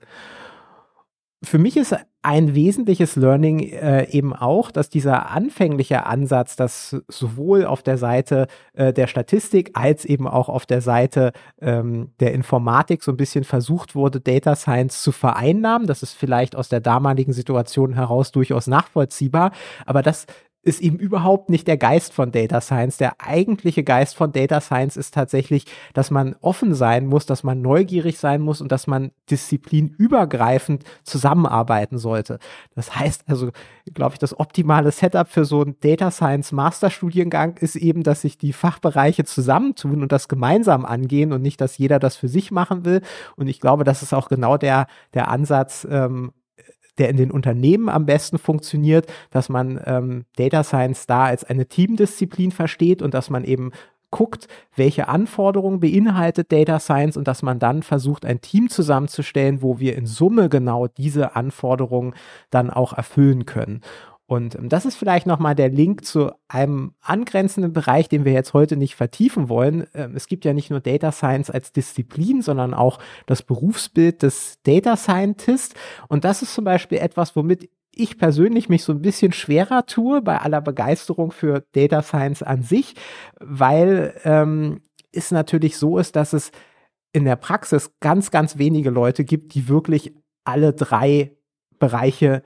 Für 1.43 1.59
mich 1.59 1.77
ist 1.77 1.97
ein 2.23 2.55
wesentliches 2.55 3.17
Learning 3.17 3.61
äh, 3.61 4.09
eben 4.11 4.35
auch, 4.35 4.71
dass 4.71 4.91
dieser 4.91 5.31
anfängliche 5.31 6.05
Ansatz, 6.05 6.55
dass 6.55 6.97
sowohl 7.09 7.65
auf 7.65 7.83
der 7.83 7.97
Seite 7.97 8.47
äh, 8.75 8.93
der 8.93 9.07
Statistik 9.07 9.71
als 9.73 10.05
eben 10.05 10.29
auch 10.29 10.51
auf 10.51 10.67
der 10.67 10.83
Seite 10.83 11.33
ähm, 11.61 12.13
der 12.21 12.35
Informatik 12.35 13.03
so 13.03 13.11
ein 13.11 13.17
bisschen 13.17 13.45
versucht 13.45 13.95
wurde, 13.95 14.21
Data 14.21 14.55
Science 14.55 15.03
zu 15.03 15.13
vereinnahmen. 15.13 15.87
Das 15.87 16.03
ist 16.03 16.13
vielleicht 16.13 16.57
aus 16.57 16.69
der 16.69 16.81
damaligen 16.81 17.33
Situation 17.33 17.95
heraus 17.95 18.33
durchaus 18.33 18.67
nachvollziehbar, 18.67 19.53
aber 19.87 20.03
das 20.03 20.27
ist 20.63 20.83
eben 20.83 20.99
überhaupt 20.99 21.49
nicht 21.49 21.67
der 21.67 21.79
Geist 21.79 22.13
von 22.13 22.33
Data 22.33 22.61
Science. 22.61 22.99
Der 22.99 23.15
eigentliche 23.19 23.83
Geist 23.83 24.15
von 24.15 24.31
Data 24.33 24.61
Science 24.61 24.97
ist 24.99 25.15
tatsächlich, 25.15 25.65
dass 25.95 26.11
man 26.11 26.37
offen 26.43 26.75
sein 26.75 27.07
muss, 27.07 27.25
dass 27.25 27.43
man 27.43 27.63
neugierig 27.63 28.19
sein 28.19 28.43
muss 28.43 28.61
und 28.61 28.71
dass 28.71 28.87
man 28.87 29.11
disziplinübergreifend 29.31 30.85
zusammenarbeiten 31.03 31.97
sollte. 31.97 32.39
Das 32.75 32.95
heißt 32.95 33.25
also, 33.29 33.51
glaube 33.95 34.15
ich, 34.15 34.19
das 34.19 34.39
optimale 34.39 34.91
Setup 34.91 35.29
für 35.29 35.47
so 35.47 35.63
einen 35.63 35.77
Data 35.81 36.11
Science 36.11 36.53
Masterstudiengang 36.53 37.57
ist 37.57 37.77
eben, 37.77 38.03
dass 38.03 38.21
sich 38.21 38.37
die 38.37 38.53
Fachbereiche 38.53 39.25
zusammentun 39.25 40.03
und 40.03 40.13
das 40.13 40.29
gemeinsam 40.29 40.85
angehen 40.85 41.33
und 41.33 41.41
nicht, 41.41 41.61
dass 41.63 41.79
jeder 41.79 41.99
das 41.99 42.17
für 42.17 42.29
sich 42.29 42.51
machen 42.51 42.85
will. 42.85 43.01
Und 43.37 43.49
ich 43.49 43.61
glaube, 43.61 43.85
das 43.85 44.03
ist 44.03 44.13
auch 44.13 44.29
genau 44.29 44.59
der, 44.59 44.89
der 45.15 45.29
Ansatz, 45.29 45.87
ähm, 45.91 46.33
der 47.01 47.09
in 47.09 47.17
den 47.17 47.31
Unternehmen 47.33 47.89
am 47.89 48.07
besten 48.07 48.39
funktioniert, 48.39 49.07
dass 49.31 49.49
man 49.49 49.81
ähm, 49.85 50.25
Data 50.37 50.63
Science 50.63 51.07
da 51.07 51.25
als 51.25 51.43
eine 51.45 51.67
Teamdisziplin 51.67 52.53
versteht 52.53 53.03
und 53.03 53.15
dass 53.15 53.31
man 53.31 53.43
eben 53.45 53.73
guckt, 54.11 54.49
welche 54.75 55.09
Anforderungen 55.09 55.81
beinhaltet 55.81 56.53
Data 56.53 56.81
Science 56.81 57.17
und 57.17 57.29
dass 57.29 57.43
man 57.43 57.59
dann 57.59 57.83
versucht, 57.83 58.25
ein 58.25 58.41
Team 58.41 58.69
zusammenzustellen, 58.69 59.63
wo 59.63 59.79
wir 59.79 59.97
in 59.97 60.07
Summe 60.07 60.49
genau 60.49 60.89
diese 60.89 61.37
Anforderungen 61.37 62.15
dann 62.51 62.71
auch 62.71 62.93
erfüllen 62.93 63.47
können. 63.47 63.83
Und 64.31 64.55
ähm, 64.55 64.69
das 64.69 64.87
ist 64.87 64.95
vielleicht 64.95 65.27
nochmal 65.27 65.57
der 65.57 65.71
Link 65.71 66.05
zu 66.05 66.31
einem 66.47 66.95
angrenzenden 67.01 67.73
Bereich, 67.73 68.09
den 68.09 68.25
wir 68.25 68.31
jetzt 68.31 68.55
heute 68.55 68.77
nicht 68.77 68.95
vertiefen 68.95 69.49
wollen. 69.49 69.89
Ähm, 69.93 70.15
es 70.15 70.29
gibt 70.29 70.45
ja 70.45 70.53
nicht 70.53 70.71
nur 70.71 70.79
Data 70.79 71.11
Science 71.11 71.51
als 71.51 71.73
Disziplin, 71.73 72.41
sondern 72.41 72.73
auch 72.73 73.01
das 73.27 73.43
Berufsbild 73.43 74.23
des 74.23 74.61
Data 74.63 74.97
Scientist. 74.97 75.75
Und 76.07 76.25
das 76.25 76.43
ist 76.43 76.55
zum 76.55 76.65
Beispiel 76.65 76.99
etwas, 76.99 77.35
womit 77.35 77.71
ich 77.93 78.19
persönlich 78.19 78.69
mich 78.69 78.85
so 78.85 78.93
ein 78.93 79.03
bisschen 79.03 79.33
schwerer 79.33 79.85
tue 79.87 80.23
bei 80.23 80.39
aller 80.39 80.61
Begeisterung 80.61 81.33
für 81.33 81.65
Data 81.73 82.01
Science 82.01 82.45
an 82.45 82.63
sich, 82.63 82.95
weil 83.41 84.15
ähm, 84.23 84.83
es 85.11 85.33
natürlich 85.33 85.77
so 85.77 85.99
ist, 85.99 86.15
dass 86.15 86.35
es 86.35 86.53
in 87.13 87.25
der 87.25 87.35
Praxis 87.35 87.95
ganz, 87.99 88.31
ganz 88.31 88.59
wenige 88.59 88.91
Leute 88.91 89.25
gibt, 89.25 89.55
die 89.55 89.67
wirklich 89.67 90.15
alle 90.45 90.73
drei 90.73 91.33
Bereiche 91.81 92.45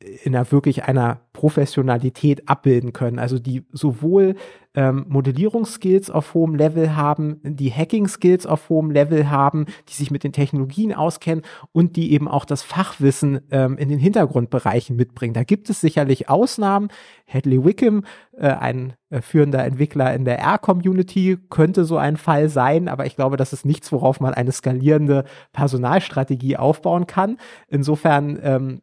in 0.00 0.34
einer 0.34 0.50
wirklich 0.52 0.84
einer 0.84 1.20
Professionalität 1.32 2.48
abbilden 2.48 2.92
können. 2.92 3.18
Also 3.18 3.38
die 3.40 3.64
sowohl 3.72 4.36
ähm, 4.74 5.06
Modellierungsskills 5.08 6.08
auf 6.08 6.34
hohem 6.34 6.54
Level 6.54 6.94
haben, 6.94 7.40
die 7.42 7.72
Hacking-Skills 7.72 8.46
auf 8.46 8.68
hohem 8.68 8.92
Level 8.92 9.28
haben, 9.28 9.66
die 9.88 9.94
sich 9.94 10.12
mit 10.12 10.22
den 10.22 10.32
Technologien 10.32 10.94
auskennen 10.94 11.44
und 11.72 11.96
die 11.96 12.12
eben 12.12 12.28
auch 12.28 12.44
das 12.44 12.62
Fachwissen 12.62 13.40
ähm, 13.50 13.76
in 13.76 13.88
den 13.88 13.98
Hintergrundbereichen 13.98 14.94
mitbringen. 14.94 15.34
Da 15.34 15.42
gibt 15.42 15.68
es 15.68 15.80
sicherlich 15.80 16.28
Ausnahmen. 16.28 16.88
Hadley 17.26 17.64
Wickham, 17.64 18.04
äh, 18.36 18.46
ein 18.48 18.92
äh, 19.10 19.20
führender 19.20 19.64
Entwickler 19.64 20.14
in 20.14 20.24
der 20.24 20.38
R-Community, 20.38 21.38
könnte 21.50 21.84
so 21.84 21.96
ein 21.96 22.16
Fall 22.16 22.48
sein, 22.48 22.86
aber 22.86 23.04
ich 23.04 23.16
glaube, 23.16 23.36
das 23.36 23.52
ist 23.52 23.66
nichts, 23.66 23.90
worauf 23.90 24.20
man 24.20 24.32
eine 24.32 24.52
skalierende 24.52 25.24
Personalstrategie 25.52 26.56
aufbauen 26.56 27.08
kann. 27.08 27.38
Insofern 27.66 28.38
ähm, 28.42 28.82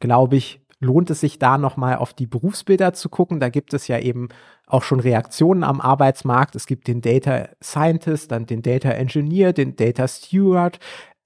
glaube 0.00 0.36
ich, 0.36 0.60
lohnt 0.80 1.10
es 1.10 1.20
sich 1.20 1.38
da 1.38 1.58
nochmal 1.58 1.96
auf 1.96 2.12
die 2.12 2.26
Berufsbilder 2.26 2.92
zu 2.92 3.08
gucken. 3.08 3.40
Da 3.40 3.48
gibt 3.48 3.74
es 3.74 3.88
ja 3.88 3.98
eben 3.98 4.28
auch 4.66 4.82
schon 4.82 5.00
Reaktionen 5.00 5.64
am 5.64 5.80
Arbeitsmarkt. 5.80 6.54
Es 6.54 6.66
gibt 6.66 6.86
den 6.86 7.00
Data 7.00 7.48
Scientist, 7.62 8.30
dann 8.30 8.46
den 8.46 8.62
Data 8.62 8.90
Engineer, 8.90 9.52
den 9.52 9.76
Data 9.76 10.06
Steward, 10.06 10.78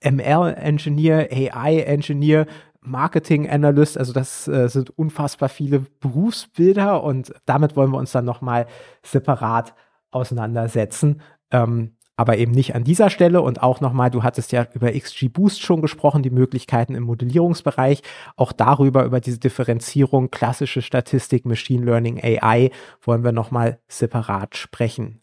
ML 0.02 0.54
Engineer, 0.56 1.28
AI 1.30 1.80
Engineer, 1.80 2.46
Marketing 2.80 3.48
Analyst. 3.48 3.98
Also 3.98 4.12
das 4.12 4.48
äh, 4.48 4.68
sind 4.68 4.90
unfassbar 4.96 5.48
viele 5.48 5.80
Berufsbilder 6.00 7.02
und 7.02 7.32
damit 7.46 7.76
wollen 7.76 7.92
wir 7.92 7.98
uns 7.98 8.12
dann 8.12 8.24
nochmal 8.24 8.66
separat 9.02 9.74
auseinandersetzen. 10.10 11.20
Ähm, 11.50 11.96
aber 12.18 12.36
eben 12.36 12.50
nicht 12.50 12.74
an 12.74 12.82
dieser 12.82 13.10
Stelle 13.10 13.40
und 13.40 13.62
auch 13.62 13.80
nochmal, 13.80 14.10
du 14.10 14.24
hattest 14.24 14.50
ja 14.50 14.66
über 14.74 14.90
XG 14.90 15.28
Boost 15.28 15.62
schon 15.62 15.80
gesprochen, 15.80 16.24
die 16.24 16.30
Möglichkeiten 16.30 16.96
im 16.96 17.04
Modellierungsbereich, 17.04 18.02
auch 18.34 18.50
darüber, 18.50 19.04
über 19.04 19.20
diese 19.20 19.38
Differenzierung, 19.38 20.28
klassische 20.28 20.82
Statistik, 20.82 21.46
Machine 21.46 21.84
Learning, 21.84 22.20
AI, 22.20 22.72
wollen 23.02 23.22
wir 23.22 23.30
nochmal 23.30 23.78
separat 23.86 24.56
sprechen. 24.56 25.22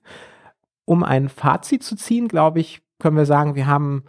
Um 0.86 1.04
ein 1.04 1.28
Fazit 1.28 1.84
zu 1.84 1.98
ziehen, 1.98 2.30
glaube 2.30 2.62
ich, 2.62 2.82
können 2.98 3.18
wir 3.18 3.26
sagen, 3.26 3.56
wir 3.56 3.68
haben 3.68 4.06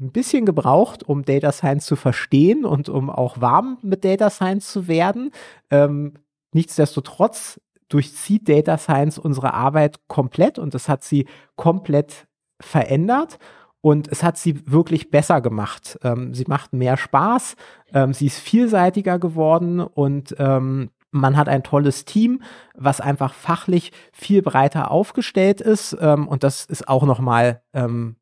ein 0.00 0.12
bisschen 0.12 0.46
gebraucht, 0.46 1.02
um 1.02 1.24
Data 1.24 1.50
Science 1.50 1.86
zu 1.86 1.96
verstehen 1.96 2.64
und 2.64 2.88
um 2.88 3.10
auch 3.10 3.40
warm 3.40 3.78
mit 3.82 4.04
Data 4.04 4.30
Science 4.30 4.70
zu 4.70 4.86
werden. 4.86 5.32
Ähm, 5.72 6.14
nichtsdestotrotz 6.52 7.60
durchzieht 7.88 8.48
Data 8.48 8.78
Science 8.78 9.18
unsere 9.18 9.54
Arbeit 9.54 10.06
komplett 10.06 10.60
und 10.60 10.72
es 10.76 10.88
hat 10.88 11.02
sie 11.02 11.26
komplett 11.56 12.27
verändert 12.60 13.38
und 13.80 14.08
es 14.08 14.22
hat 14.22 14.36
sie 14.36 14.70
wirklich 14.70 15.10
besser 15.10 15.40
gemacht. 15.40 15.98
Ähm, 16.02 16.34
sie 16.34 16.44
macht 16.46 16.72
mehr 16.72 16.96
Spaß, 16.96 17.56
ähm, 17.94 18.12
sie 18.12 18.26
ist 18.26 18.38
vielseitiger 18.38 19.18
geworden 19.18 19.80
und 19.80 20.34
ähm, 20.38 20.90
man 21.10 21.36
hat 21.36 21.48
ein 21.48 21.62
tolles 21.62 22.04
Team, 22.04 22.42
was 22.74 23.00
einfach 23.00 23.32
fachlich 23.32 23.92
viel 24.12 24.42
breiter 24.42 24.90
aufgestellt 24.90 25.60
ist 25.60 25.96
ähm, 26.00 26.28
und 26.28 26.44
das 26.44 26.64
ist 26.66 26.88
auch 26.88 27.04
nochmal 27.04 27.62
ähm, 27.72 28.16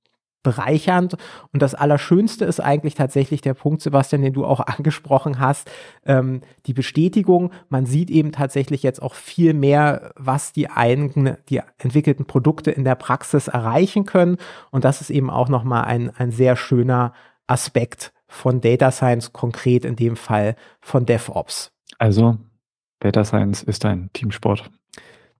bereichernd. 0.46 1.16
Und 1.52 1.60
das 1.60 1.74
Allerschönste 1.74 2.44
ist 2.44 2.60
eigentlich 2.60 2.94
tatsächlich 2.94 3.40
der 3.40 3.54
Punkt, 3.54 3.82
Sebastian, 3.82 4.22
den 4.22 4.32
du 4.32 4.44
auch 4.44 4.60
angesprochen 4.66 5.40
hast, 5.40 5.68
ähm, 6.04 6.40
die 6.66 6.72
Bestätigung. 6.72 7.50
Man 7.68 7.84
sieht 7.84 8.10
eben 8.10 8.30
tatsächlich 8.30 8.84
jetzt 8.84 9.02
auch 9.02 9.14
viel 9.14 9.54
mehr, 9.54 10.12
was 10.14 10.52
die 10.52 10.70
eigenen, 10.70 11.36
die 11.48 11.60
entwickelten 11.78 12.26
Produkte 12.26 12.70
in 12.70 12.84
der 12.84 12.94
Praxis 12.94 13.48
erreichen 13.48 14.06
können. 14.06 14.36
Und 14.70 14.84
das 14.84 15.00
ist 15.00 15.10
eben 15.10 15.30
auch 15.30 15.48
nochmal 15.48 15.84
ein, 15.84 16.10
ein 16.16 16.30
sehr 16.30 16.54
schöner 16.54 17.12
Aspekt 17.48 18.12
von 18.28 18.60
Data 18.60 18.92
Science, 18.92 19.32
konkret 19.32 19.84
in 19.84 19.96
dem 19.96 20.14
Fall 20.14 20.54
von 20.80 21.06
DevOps. 21.06 21.72
Also, 21.98 22.38
Data 23.00 23.24
Science 23.24 23.64
ist 23.64 23.84
ein 23.84 24.10
Teamsport. 24.12 24.70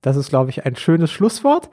Das 0.00 0.16
ist, 0.16 0.30
glaube 0.30 0.50
ich, 0.50 0.66
ein 0.66 0.74
schönes 0.74 1.12
Schlusswort. 1.12 1.70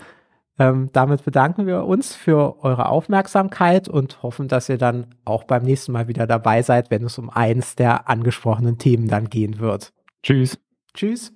Ähm, 0.60 0.89
damit 0.93 1.26
bedanken 1.26 1.66
wir 1.66 1.86
uns 1.86 2.16
für 2.16 2.64
eure 2.64 2.88
Aufmerksamkeit 2.88 3.89
und 3.89 4.22
hoffen, 4.22 4.47
dass 4.47 4.70
ihr 4.70 4.78
dann 4.78 5.16
auch 5.26 5.45
beim 5.45 5.64
nächsten 5.64 5.91
Mal 5.91 6.08
wieder 6.08 6.28
dabei 6.28 6.62
seid, 6.62 6.91
wenn 6.91 7.04
es 7.04 7.18
um 7.18 7.30
eins 7.30 7.76
der 7.76 8.08
angesprochenen 8.08 8.78
Themen 8.78 9.08
dann 9.08 9.30
gehen 9.30 9.60
wird. 9.60 9.93
Tschüss. 10.22 10.60
Tschüss. 10.93 11.34